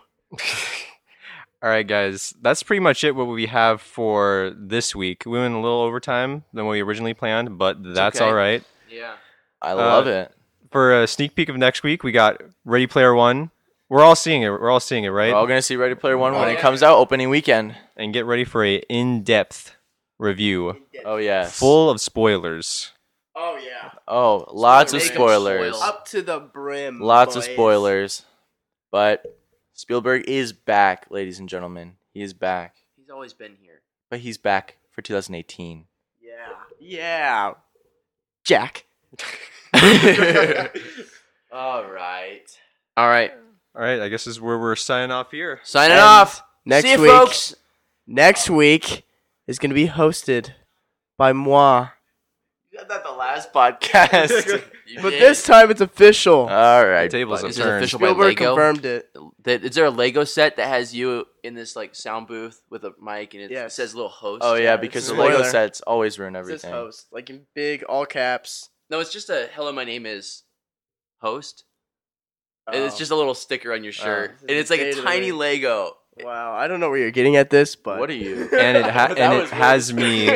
All 1.62 1.68
right, 1.68 1.86
guys, 1.86 2.32
that's 2.40 2.62
pretty 2.62 2.80
much 2.80 3.04
it. 3.04 3.14
What 3.14 3.24
we 3.26 3.46
have 3.46 3.82
for 3.82 4.52
this 4.56 4.94
week. 4.94 5.24
We 5.26 5.38
went 5.38 5.52
a 5.54 5.58
little 5.58 5.80
overtime 5.82 6.44
than 6.54 6.64
what 6.64 6.72
we 6.72 6.80
originally 6.80 7.12
planned, 7.12 7.58
but 7.58 7.76
that's 7.94 8.16
okay. 8.16 8.24
all 8.24 8.32
right. 8.34 8.62
Yeah. 8.88 9.14
I 9.60 9.74
love 9.74 10.06
Uh, 10.06 10.10
it. 10.10 10.32
For 10.70 11.02
a 11.02 11.06
sneak 11.06 11.34
peek 11.34 11.48
of 11.50 11.56
next 11.58 11.82
week, 11.82 12.02
we 12.02 12.12
got 12.12 12.40
Ready 12.64 12.86
Player 12.86 13.14
One. 13.14 13.50
We're 13.90 14.02
all 14.02 14.16
seeing 14.16 14.42
it. 14.42 14.48
We're 14.48 14.70
all 14.70 14.80
seeing 14.80 15.04
it, 15.04 15.08
right? 15.08 15.32
We're 15.32 15.38
all 15.38 15.46
going 15.46 15.58
to 15.58 15.62
see 15.62 15.76
Ready 15.76 15.96
Player 15.96 16.16
One 16.16 16.32
when 16.32 16.44
Oh, 16.48 16.50
it 16.50 16.60
comes 16.60 16.82
out 16.82 16.96
opening 16.96 17.28
weekend. 17.28 17.76
and 17.96 18.14
get 18.14 18.24
ready 18.24 18.44
for 18.44 18.64
a 18.64 18.76
in-depth 18.88 19.74
review, 20.18 20.76
Oh, 21.04 21.16
yeah, 21.16 21.46
full 21.46 21.90
of 21.90 22.00
spoilers. 22.00 22.92
Oh 23.36 23.58
yeah. 23.62 23.90
Oh, 24.06 24.44
lots 24.52 24.92
of 24.92 25.02
spoilers. 25.02 25.74
spoil. 25.76 25.88
Up 25.88 26.06
to 26.08 26.20
the 26.22 26.40
brim. 26.40 27.00
Lots 27.00 27.36
of 27.36 27.44
spoilers. 27.44 28.24
But 28.92 29.24
Spielberg 29.84 30.28
is 30.28 30.52
back, 30.52 31.06
ladies 31.08 31.38
and 31.38 31.48
gentlemen. 31.48 31.94
He 32.12 32.20
is 32.20 32.34
back. 32.34 32.74
He's 32.98 33.08
always 33.08 33.32
been 33.32 33.56
here. 33.62 33.80
But 34.10 34.20
he's 34.20 34.36
back 34.36 34.76
for 34.90 35.00
2018. 35.00 35.86
Yeah. 36.20 36.34
Yeah. 36.78 37.54
Jack. 38.44 38.84
All 41.50 41.84
right. 41.86 42.42
All 42.94 43.08
right, 43.08 43.32
All 43.74 43.80
right, 43.80 44.00
I 44.02 44.08
guess 44.10 44.26
this 44.26 44.34
is 44.34 44.40
where 44.42 44.58
we're 44.58 44.76
signing 44.76 45.10
off 45.12 45.30
here. 45.30 45.60
signing 45.62 45.92
And 45.92 46.00
off. 46.02 46.42
Next 46.66 46.82
See 46.84 46.92
you, 46.92 47.00
week. 47.00 47.10
folks. 47.10 47.54
Next 48.06 48.50
week 48.50 49.04
is 49.46 49.58
going 49.58 49.70
to 49.70 49.74
be 49.74 49.88
hosted 49.88 50.50
by 51.16 51.32
moi. 51.32 51.88
You 52.80 52.86
got 52.86 52.88
that 52.88 53.04
the 53.04 53.12
last 53.16 53.52
podcast. 53.52 54.62
But 55.00 55.10
did. 55.10 55.22
this 55.22 55.44
time 55.44 55.70
it's 55.70 55.80
official. 55.80 56.48
All 56.48 56.84
right. 56.84 57.08
Tables 57.08 57.42
buddy. 57.42 57.46
have 57.46 57.50
Is 57.50 57.58
it 57.60 57.62
turned. 57.62 57.76
official 57.76 57.98
by 58.00 58.06
Spielberg 58.06 58.40
Lego? 58.40 58.56
confirmed 58.56 58.84
it. 58.84 59.08
That- 59.44 59.62
Is 59.64 59.76
there 59.76 59.84
a 59.84 59.90
Lego 59.90 60.24
set 60.24 60.56
that 60.56 60.66
has 60.66 60.92
you 60.92 61.26
in 61.44 61.54
this 61.54 61.76
like 61.76 61.94
sound 61.94 62.26
booth 62.26 62.60
with 62.70 62.82
a 62.84 62.92
mic 63.00 63.34
and 63.34 63.44
it 63.44 63.52
Yes. 63.52 63.74
says 63.76 63.94
little 63.94 64.10
host? 64.10 64.42
Oh, 64.44 64.54
yeah, 64.56 64.62
Yeah, 64.64 64.76
because 64.78 65.06
the 65.06 65.14
Lego 65.14 65.34
spoiler. 65.34 65.48
sets 65.48 65.80
always 65.82 66.18
ruin 66.18 66.34
It 66.34 66.38
says 66.40 66.48
everything. 66.64 66.72
host, 66.72 67.06
like 67.12 67.30
in 67.30 67.42
big 67.54 67.84
all 67.84 68.04
caps. 68.04 68.68
No, 68.90 68.98
it's 68.98 69.12
just 69.12 69.30
a 69.30 69.48
hello. 69.54 69.70
My 69.70 69.84
name 69.84 70.06
is 70.06 70.42
host. 71.20 71.62
And 72.66 72.82
Oh. 72.82 72.86
It's 72.86 72.98
just 72.98 73.12
a 73.12 73.16
little 73.16 73.34
sticker 73.34 73.72
on 73.72 73.84
your 73.84 73.92
oh, 74.00 74.02
shirt, 74.04 74.32
This 74.40 74.42
and 74.48 74.50
it's 74.58 74.70
like 74.70 74.80
a 74.80 74.84
date 74.84 74.90
of 74.90 74.96
the 74.96 75.02
tiny 75.02 75.30
week. 75.30 75.40
Lego. 75.40 75.96
wow. 76.24 76.52
I 76.56 76.66
don't 76.66 76.80
know 76.80 76.90
where 76.90 76.98
you're 76.98 77.10
getting 77.12 77.36
at 77.36 77.50
this, 77.50 77.76
but 77.76 78.00
What 78.00 78.10
are 78.10 78.14
you? 78.14 78.48
and 78.58 78.76
it 78.76 78.84
ha- 78.86 79.06
That 79.14 79.18
and 79.18 79.34
it 79.34 79.36
really 79.36 79.48
has 79.50 79.94
me. 79.94 80.26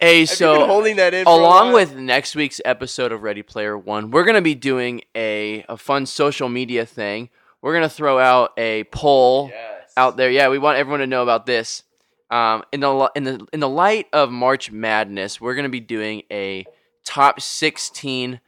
You 0.00 0.06
gotta- 0.06 0.10
and 0.12 0.18
Hey, 0.20 0.26
so 0.26 0.66
holding 0.66 0.96
that 0.96 1.14
in 1.14 1.26
along 1.26 1.72
with 1.72 1.94
next 1.96 2.34
week's 2.36 2.60
episode 2.64 3.12
of 3.12 3.22
Ready 3.22 3.42
Player 3.42 3.76
One, 3.76 4.10
we're 4.10 4.24
gonna 4.24 4.42
be 4.42 4.54
doing 4.54 5.02
a, 5.16 5.64
a 5.68 5.76
fun 5.76 6.06
social 6.06 6.48
media 6.48 6.84
thing. 6.86 7.30
We're 7.62 7.74
gonna 7.74 7.88
throw 7.88 8.18
out 8.18 8.52
a 8.56 8.84
poll 8.84 9.50
out 9.96 10.16
there. 10.16 10.30
Yeah, 10.30 10.48
we 10.48 10.58
want 10.58 10.78
everyone 10.78 11.00
to 11.00 11.06
know 11.06 11.22
about 11.22 11.46
this. 11.46 11.82
Um, 12.30 12.64
in 12.72 12.80
the 12.80 13.10
in 13.14 13.24
the 13.24 13.46
in 13.52 13.60
the 13.60 13.68
light 13.68 14.06
of 14.12 14.30
March 14.30 14.70
Madness, 14.70 15.40
we're 15.40 15.54
gonna 15.54 15.68
be 15.68 15.80
doing 15.80 16.22
a 16.30 16.64
top 17.04 17.40
sixteen 17.40 18.40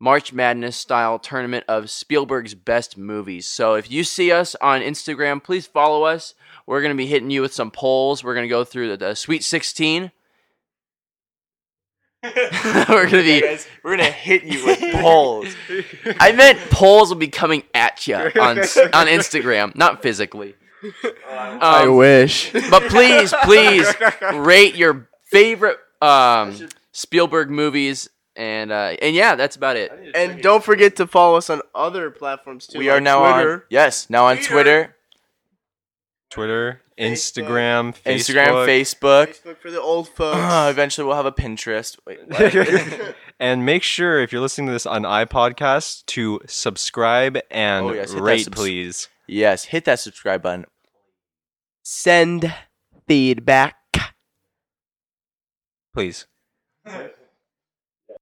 March 0.00 0.32
Madness 0.32 0.76
style 0.76 1.18
tournament 1.18 1.64
of 1.68 1.90
Spielberg's 1.90 2.54
best 2.54 2.96
movies. 2.96 3.46
So 3.46 3.74
if 3.74 3.90
you 3.90 4.02
see 4.04 4.30
us 4.32 4.54
on 4.60 4.80
Instagram, 4.80 5.42
please 5.42 5.66
follow 5.66 6.04
us. 6.04 6.34
We're 6.66 6.82
gonna 6.82 6.94
be 6.94 7.06
hitting 7.06 7.30
you 7.30 7.42
with 7.42 7.52
some 7.52 7.70
polls. 7.70 8.22
We're 8.24 8.34
gonna 8.34 8.48
go 8.48 8.64
through 8.64 8.88
the, 8.90 8.96
the 8.96 9.14
Sweet 9.14 9.44
Sixteen. 9.44 10.10
we're 12.88 13.08
gonna 13.08 13.22
be 13.22 13.42
we're 13.84 13.96
gonna 13.96 14.10
hit 14.10 14.42
you 14.42 14.64
with 14.66 14.80
polls. 15.00 15.46
I 16.18 16.32
meant 16.32 16.58
polls 16.70 17.10
will 17.10 17.16
be 17.16 17.28
coming 17.28 17.62
at 17.74 18.06
you 18.08 18.16
on 18.16 18.58
on 18.58 19.06
Instagram, 19.06 19.74
not 19.76 20.02
physically. 20.02 20.54
I 21.28 21.84
Um, 21.86 21.96
wish. 21.96 22.52
But 22.52 22.84
please, 22.88 23.32
please 23.44 23.86
rate 24.34 24.74
your 24.74 25.08
favorite 25.26 25.78
um, 26.02 26.56
Spielberg 26.92 27.50
movies, 27.50 28.08
and 28.34 28.72
uh, 28.72 28.96
and 29.00 29.14
yeah, 29.14 29.36
that's 29.36 29.54
about 29.56 29.76
it. 29.76 29.92
And 30.14 30.42
don't 30.42 30.64
forget 30.64 30.96
to 30.96 31.06
follow 31.06 31.36
us 31.36 31.50
on 31.50 31.60
other 31.74 32.10
platforms 32.10 32.66
too. 32.66 32.78
We 32.80 32.88
are 32.88 33.00
now 33.00 33.32
Twitter. 33.32 33.52
on 33.54 33.62
yes, 33.70 34.10
now 34.10 34.26
on 34.26 34.36
Twitter. 34.38 34.48
Twitter, 34.50 34.94
Twitter, 36.30 36.80
Instagram, 36.98 37.94
Facebook. 37.96 38.16
Instagram, 38.16 38.66
Facebook. 38.66 39.26
Facebook 39.28 39.56
for 39.58 39.70
the 39.70 39.80
old 39.80 40.08
folks. 40.08 40.36
Ah, 40.40 40.68
eventually, 40.68 41.06
we'll 41.06 41.16
have 41.16 41.26
a 41.26 41.32
Pinterest. 41.32 41.96
Wait, 42.06 42.18
and 43.40 43.64
make 43.64 43.82
sure 43.82 44.20
if 44.20 44.32
you're 44.32 44.40
listening 44.40 44.66
to 44.66 44.72
this 44.72 44.86
on 44.86 45.02
iPodcast 45.02 46.06
to 46.06 46.40
subscribe 46.46 47.38
and 47.50 47.86
Oh, 47.86 47.92
yes, 47.92 48.12
rate, 48.12 48.44
subs- 48.44 48.56
please. 48.56 49.08
yes, 49.26 49.64
hit 49.64 49.84
that 49.84 50.00
subscribe 50.00 50.42
button. 50.42 50.64
Send 51.82 52.52
feedback. 53.06 53.76
Please. 55.94 56.26